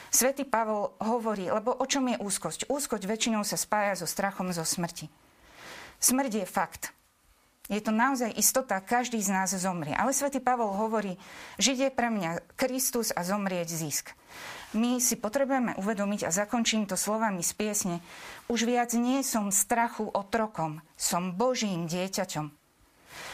Svetý 0.10 0.46
Pavol 0.46 0.94
hovorí, 0.98 1.50
lebo 1.54 1.74
o 1.74 1.86
čom 1.86 2.10
je 2.10 2.18
úzkosť? 2.18 2.66
Úzkosť 2.66 3.06
väčšinou 3.06 3.46
sa 3.46 3.58
spája 3.58 4.02
so 4.02 4.08
strachom 4.10 4.50
zo 4.50 4.66
smrti. 4.66 5.06
Smrť 6.02 6.32
je 6.42 6.46
fakt. 6.50 6.84
Je 7.70 7.78
to 7.78 7.94
naozaj 7.94 8.34
istota, 8.34 8.82
každý 8.82 9.22
z 9.22 9.30
nás 9.30 9.54
zomrie. 9.54 9.94
Ale 9.94 10.10
svätý 10.10 10.42
Pavol 10.42 10.74
hovorí, 10.74 11.22
žiť 11.62 11.78
je 11.78 11.90
pre 11.94 12.10
mňa 12.10 12.58
Kristus 12.58 13.14
a 13.14 13.22
zomrieť 13.22 13.70
zisk. 13.70 14.18
My 14.74 14.98
si 14.98 15.14
potrebujeme 15.14 15.78
uvedomiť, 15.78 16.26
a 16.26 16.34
zakončím 16.34 16.90
to 16.90 16.98
slovami 16.98 17.46
z 17.46 17.54
piesne, 17.54 17.96
už 18.50 18.66
viac 18.66 18.98
nie 18.98 19.22
som 19.22 19.54
strachu 19.54 20.10
otrokom, 20.10 20.82
som 20.98 21.38
Božím 21.38 21.86
dieťaťom. 21.86 22.59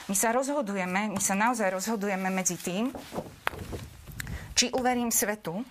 My 0.06 0.14
sa 0.14 0.30
rozhodujeme, 0.30 1.18
my 1.18 1.22
sa 1.22 1.34
naozaj 1.34 1.74
rozhodujeme 1.74 2.30
medzi 2.30 2.62
tým, 2.62 2.94
či 4.54 4.70
uverím 4.70 5.10
svetu, 5.10 5.66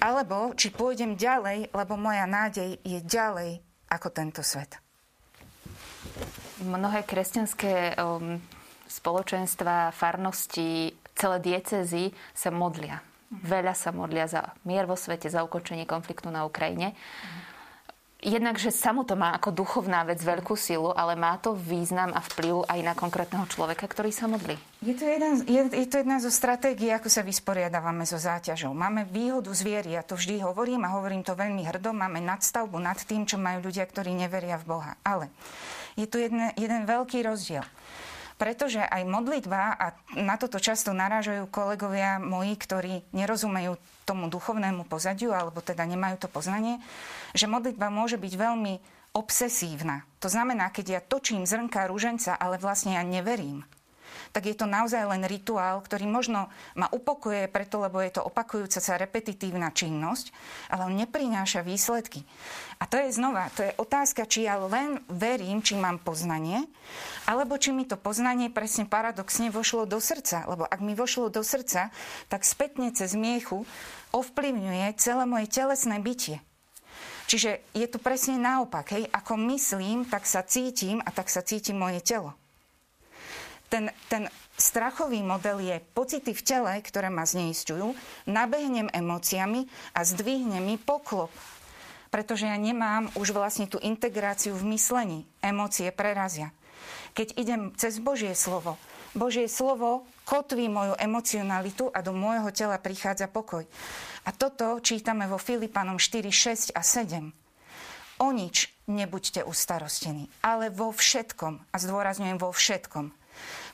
alebo 0.00 0.56
či 0.56 0.72
pôjdem 0.72 1.12
ďalej, 1.12 1.68
lebo 1.68 1.92
moja 2.00 2.24
nádej 2.24 2.80
je 2.80 2.98
ďalej 3.04 3.60
ako 3.92 4.08
tento 4.16 4.40
svet. 4.40 4.80
Mnohé 6.64 7.04
kresťanské 7.04 8.00
um, 8.00 8.40
spoločenstva, 8.88 9.92
farnosti, 9.92 10.96
celé 11.12 11.36
diecezy 11.44 12.16
sa 12.32 12.48
modlia. 12.48 13.04
Veľa 13.30 13.76
sa 13.76 13.92
modlia 13.92 14.24
za 14.24 14.56
mier 14.64 14.88
vo 14.88 14.96
svete, 14.96 15.28
za 15.28 15.44
ukončenie 15.44 15.84
konfliktu 15.84 16.32
na 16.32 16.48
Ukrajine. 16.48 16.96
Jednak, 18.20 18.60
že 18.60 18.68
samo 18.68 19.00
to 19.08 19.16
má 19.16 19.32
ako 19.32 19.48
duchovná 19.48 20.04
vec 20.04 20.20
veľkú 20.20 20.52
silu, 20.52 20.92
ale 20.92 21.16
má 21.16 21.40
to 21.40 21.56
význam 21.56 22.12
a 22.12 22.20
vplyv 22.20 22.68
aj 22.68 22.80
na 22.84 22.92
konkrétneho 22.92 23.48
človeka, 23.48 23.88
ktorý 23.88 24.12
sa 24.12 24.28
modlí. 24.28 24.60
Je 24.84 24.92
to, 24.92 25.08
jeden, 25.08 25.40
je, 25.48 25.62
je 25.72 25.86
to 25.88 26.04
jedna 26.04 26.20
zo 26.20 26.28
stratégií, 26.28 26.92
ako 26.92 27.08
sa 27.08 27.24
vysporiadávame 27.24 28.04
so 28.04 28.20
záťažou. 28.20 28.76
Máme 28.76 29.08
výhodu 29.08 29.48
zviery, 29.56 29.96
ja 29.96 30.04
to 30.04 30.20
vždy 30.20 30.44
hovorím 30.44 30.84
a 30.84 30.92
hovorím 31.00 31.24
to 31.24 31.32
veľmi 31.32 31.64
hrdo, 31.64 31.96
máme 31.96 32.20
nadstavbu 32.20 32.76
nad 32.76 33.00
tým, 33.00 33.24
čo 33.24 33.40
majú 33.40 33.64
ľudia, 33.72 33.88
ktorí 33.88 34.12
neveria 34.12 34.60
v 34.60 34.68
Boha. 34.68 35.00
Ale 35.00 35.32
je 35.96 36.04
tu 36.04 36.20
jeden, 36.20 36.52
jeden 36.60 36.84
veľký 36.84 37.24
rozdiel. 37.24 37.64
Pretože 38.40 38.80
aj 38.80 39.04
modlitba, 39.04 39.76
a 39.76 39.92
na 40.16 40.40
toto 40.40 40.56
často 40.56 40.96
narážajú 40.96 41.52
kolegovia 41.52 42.16
moji, 42.16 42.56
ktorí 42.56 42.94
nerozumejú 43.12 43.76
tomu 44.08 44.32
duchovnému 44.32 44.88
pozadiu, 44.88 45.36
alebo 45.36 45.60
teda 45.60 45.84
nemajú 45.84 46.24
to 46.24 46.28
poznanie, 46.32 46.80
že 47.36 47.44
modlitba 47.44 47.92
môže 47.92 48.16
byť 48.16 48.32
veľmi 48.32 48.74
obsesívna. 49.12 50.08
To 50.24 50.32
znamená, 50.32 50.72
keď 50.72 50.86
ja 50.88 51.00
točím 51.04 51.44
zrnka 51.44 51.84
rúženca, 51.84 52.32
ale 52.40 52.56
vlastne 52.56 52.96
ja 52.96 53.04
neverím, 53.04 53.60
tak 54.30 54.46
je 54.46 54.54
to 54.54 54.66
naozaj 54.66 55.02
len 55.10 55.26
rituál, 55.26 55.82
ktorý 55.82 56.06
možno 56.06 56.46
ma 56.78 56.86
upokuje 56.90 57.50
preto, 57.50 57.82
lebo 57.82 57.98
je 57.98 58.14
to 58.14 58.22
opakujúca 58.22 58.78
sa 58.78 58.94
repetitívna 58.94 59.74
činnosť, 59.74 60.30
ale 60.70 60.86
on 60.86 60.94
neprináša 60.94 61.66
výsledky. 61.66 62.22
A 62.78 62.86
to 62.86 62.96
je 62.96 63.12
znova, 63.12 63.50
to 63.52 63.66
je 63.66 63.76
otázka, 63.76 64.24
či 64.24 64.46
ja 64.48 64.56
len 64.56 65.02
verím, 65.10 65.60
či 65.60 65.76
mám 65.76 66.00
poznanie, 66.00 66.64
alebo 67.28 67.58
či 67.58 67.74
mi 67.74 67.84
to 67.84 67.98
poznanie 67.98 68.48
presne 68.48 68.88
paradoxne 68.88 69.52
vošlo 69.52 69.84
do 69.84 70.00
srdca. 70.00 70.48
Lebo 70.48 70.64
ak 70.64 70.80
mi 70.80 70.96
vošlo 70.96 71.28
do 71.28 71.44
srdca, 71.44 71.92
tak 72.32 72.46
spätne 72.46 72.94
cez 72.94 73.12
miechu 73.12 73.68
ovplyvňuje 74.16 74.96
celé 74.96 75.28
moje 75.28 75.46
telesné 75.52 76.00
bytie. 76.00 76.40
Čiže 77.30 77.62
je 77.78 77.86
to 77.86 78.02
presne 78.02 78.42
naopak. 78.42 78.90
Hej? 78.90 79.06
Ako 79.14 79.38
myslím, 79.54 80.02
tak 80.02 80.26
sa 80.26 80.42
cítim 80.42 80.98
a 80.98 81.14
tak 81.14 81.30
sa 81.30 81.46
cíti 81.46 81.70
moje 81.70 82.02
telo. 82.02 82.39
Ten, 83.70 83.94
ten 84.10 84.26
strachový 84.58 85.22
model 85.22 85.62
je 85.62 85.78
pocity 85.94 86.34
v 86.34 86.42
tele, 86.42 86.72
ktoré 86.82 87.06
ma 87.06 87.22
zneistujú, 87.22 87.94
nabehnem 88.26 88.90
emóciami 88.90 89.70
a 89.94 90.02
zdvihne 90.02 90.58
mi 90.58 90.76
poklop 90.76 91.30
pretože 92.10 92.50
ja 92.50 92.58
nemám 92.58 93.06
už 93.14 93.30
vlastne 93.30 93.70
tú 93.70 93.78
integráciu 93.78 94.58
v 94.58 94.74
myslení. 94.74 95.18
Emócie 95.38 95.88
prerazia. 95.94 96.50
Keď 97.14 97.38
idem 97.38 97.70
cez 97.78 98.02
Božie 98.02 98.34
slovo, 98.34 98.74
Božie 99.14 99.46
slovo 99.46 100.06
kotví 100.26 100.70
moju 100.70 100.94
emocionalitu 100.98 101.90
a 101.90 102.02
do 102.02 102.14
môjho 102.14 102.50
tela 102.54 102.78
prichádza 102.78 103.26
pokoj. 103.26 103.66
A 104.26 104.30
toto 104.34 104.78
čítame 104.82 105.26
vo 105.26 105.38
Filipanom 105.38 105.98
4, 105.98 106.30
6 106.30 106.78
a 106.78 106.82
7. 106.82 107.30
O 108.20 108.28
nič 108.30 108.70
nebuďte 108.86 109.46
ustarostení, 109.46 110.28
ale 110.44 110.68
vo 110.68 110.92
všetkom, 110.92 111.72
a 111.72 111.76
zdôrazňujem 111.80 112.36
vo 112.36 112.52
všetkom, 112.52 113.19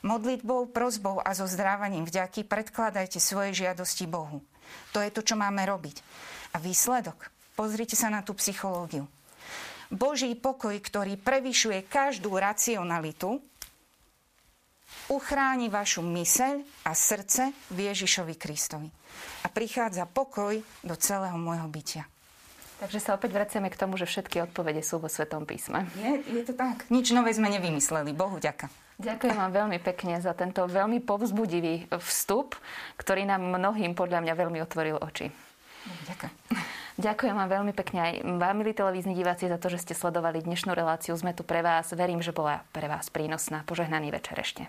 modlitbou, 0.03 0.69
prozbou 0.73 1.21
a 1.23 1.31
so 1.33 1.45
zdrávaním 1.49 2.05
vďaky 2.05 2.45
predkladajte 2.45 3.21
svoje 3.21 3.53
žiadosti 3.65 4.05
Bohu. 4.05 4.43
To 4.91 4.99
je 4.99 5.09
to, 5.09 5.23
čo 5.23 5.39
máme 5.39 5.63
robiť. 5.63 6.03
A 6.53 6.61
výsledok 6.61 7.37
Pozrite 7.57 7.97
sa 7.97 8.13
na 8.13 8.21
tú 8.21 8.37
psychológiu. 8.37 9.09
Boží 9.89 10.29
pokoj, 10.37 10.77
ktorý 10.77 11.17
prevyšuje 11.17 11.89
každú 11.89 12.37
racionalitu, 12.37 13.41
uchráni 15.09 15.65
vašu 15.65 16.05
myseľ 16.05 16.61
a 16.85 16.93
srdce 16.93 17.49
v 17.73 17.89
Ježišovi 17.89 18.37
Kristovi. 18.37 18.93
A 19.41 19.49
prichádza 19.49 20.05
pokoj 20.05 20.61
do 20.85 20.95
celého 21.01 21.33
môjho 21.41 21.65
bytia. 21.65 22.05
Takže 22.77 23.01
sa 23.01 23.17
opäť 23.17 23.33
vraciame 23.33 23.73
k 23.73 23.79
tomu, 23.79 23.97
že 23.97 24.05
všetky 24.05 24.37
odpovede 24.45 24.85
sú 24.85 25.01
vo 25.01 25.09
Svetom 25.09 25.49
písme. 25.49 25.89
Je, 25.97 26.21
je 26.29 26.43
to 26.45 26.53
tak. 26.53 26.85
Nič 26.93 27.09
nové 27.09 27.33
sme 27.33 27.49
nevymysleli. 27.49 28.13
Bohu 28.13 28.37
ďaká. 28.37 28.69
Ďakujem 28.97 29.37
vám 29.37 29.51
veľmi 29.53 29.77
pekne 29.77 30.17
za 30.17 30.33
tento 30.33 30.65
veľmi 30.65 31.05
povzbudivý 31.05 31.85
vstup, 32.01 32.57
ktorý 32.97 33.29
nám 33.29 33.45
mnohým 33.45 33.93
podľa 33.93 34.25
mňa 34.25 34.33
veľmi 34.33 34.57
otvoril 34.65 34.97
oči. 34.97 35.29
Ďakujem. 36.09 36.33
Ďakujem 36.97 37.35
vám 37.37 37.49
veľmi 37.61 37.73
pekne 37.77 37.99
aj 38.01 38.13
vám, 38.25 38.55
milí 38.57 38.73
televízni 38.73 39.13
diváci, 39.13 39.45
za 39.45 39.61
to, 39.61 39.69
že 39.69 39.85
ste 39.85 39.93
sledovali 39.93 40.41
dnešnú 40.41 40.73
reláciu. 40.73 41.13
Sme 41.13 41.37
tu 41.37 41.45
pre 41.45 41.61
vás. 41.61 41.93
Verím, 41.93 42.25
že 42.25 42.33
bola 42.33 42.65
pre 42.73 42.89
vás 42.89 43.13
prínosná. 43.13 43.61
Požehnaný 43.69 44.09
večer 44.09 44.41
ešte. 44.41 44.65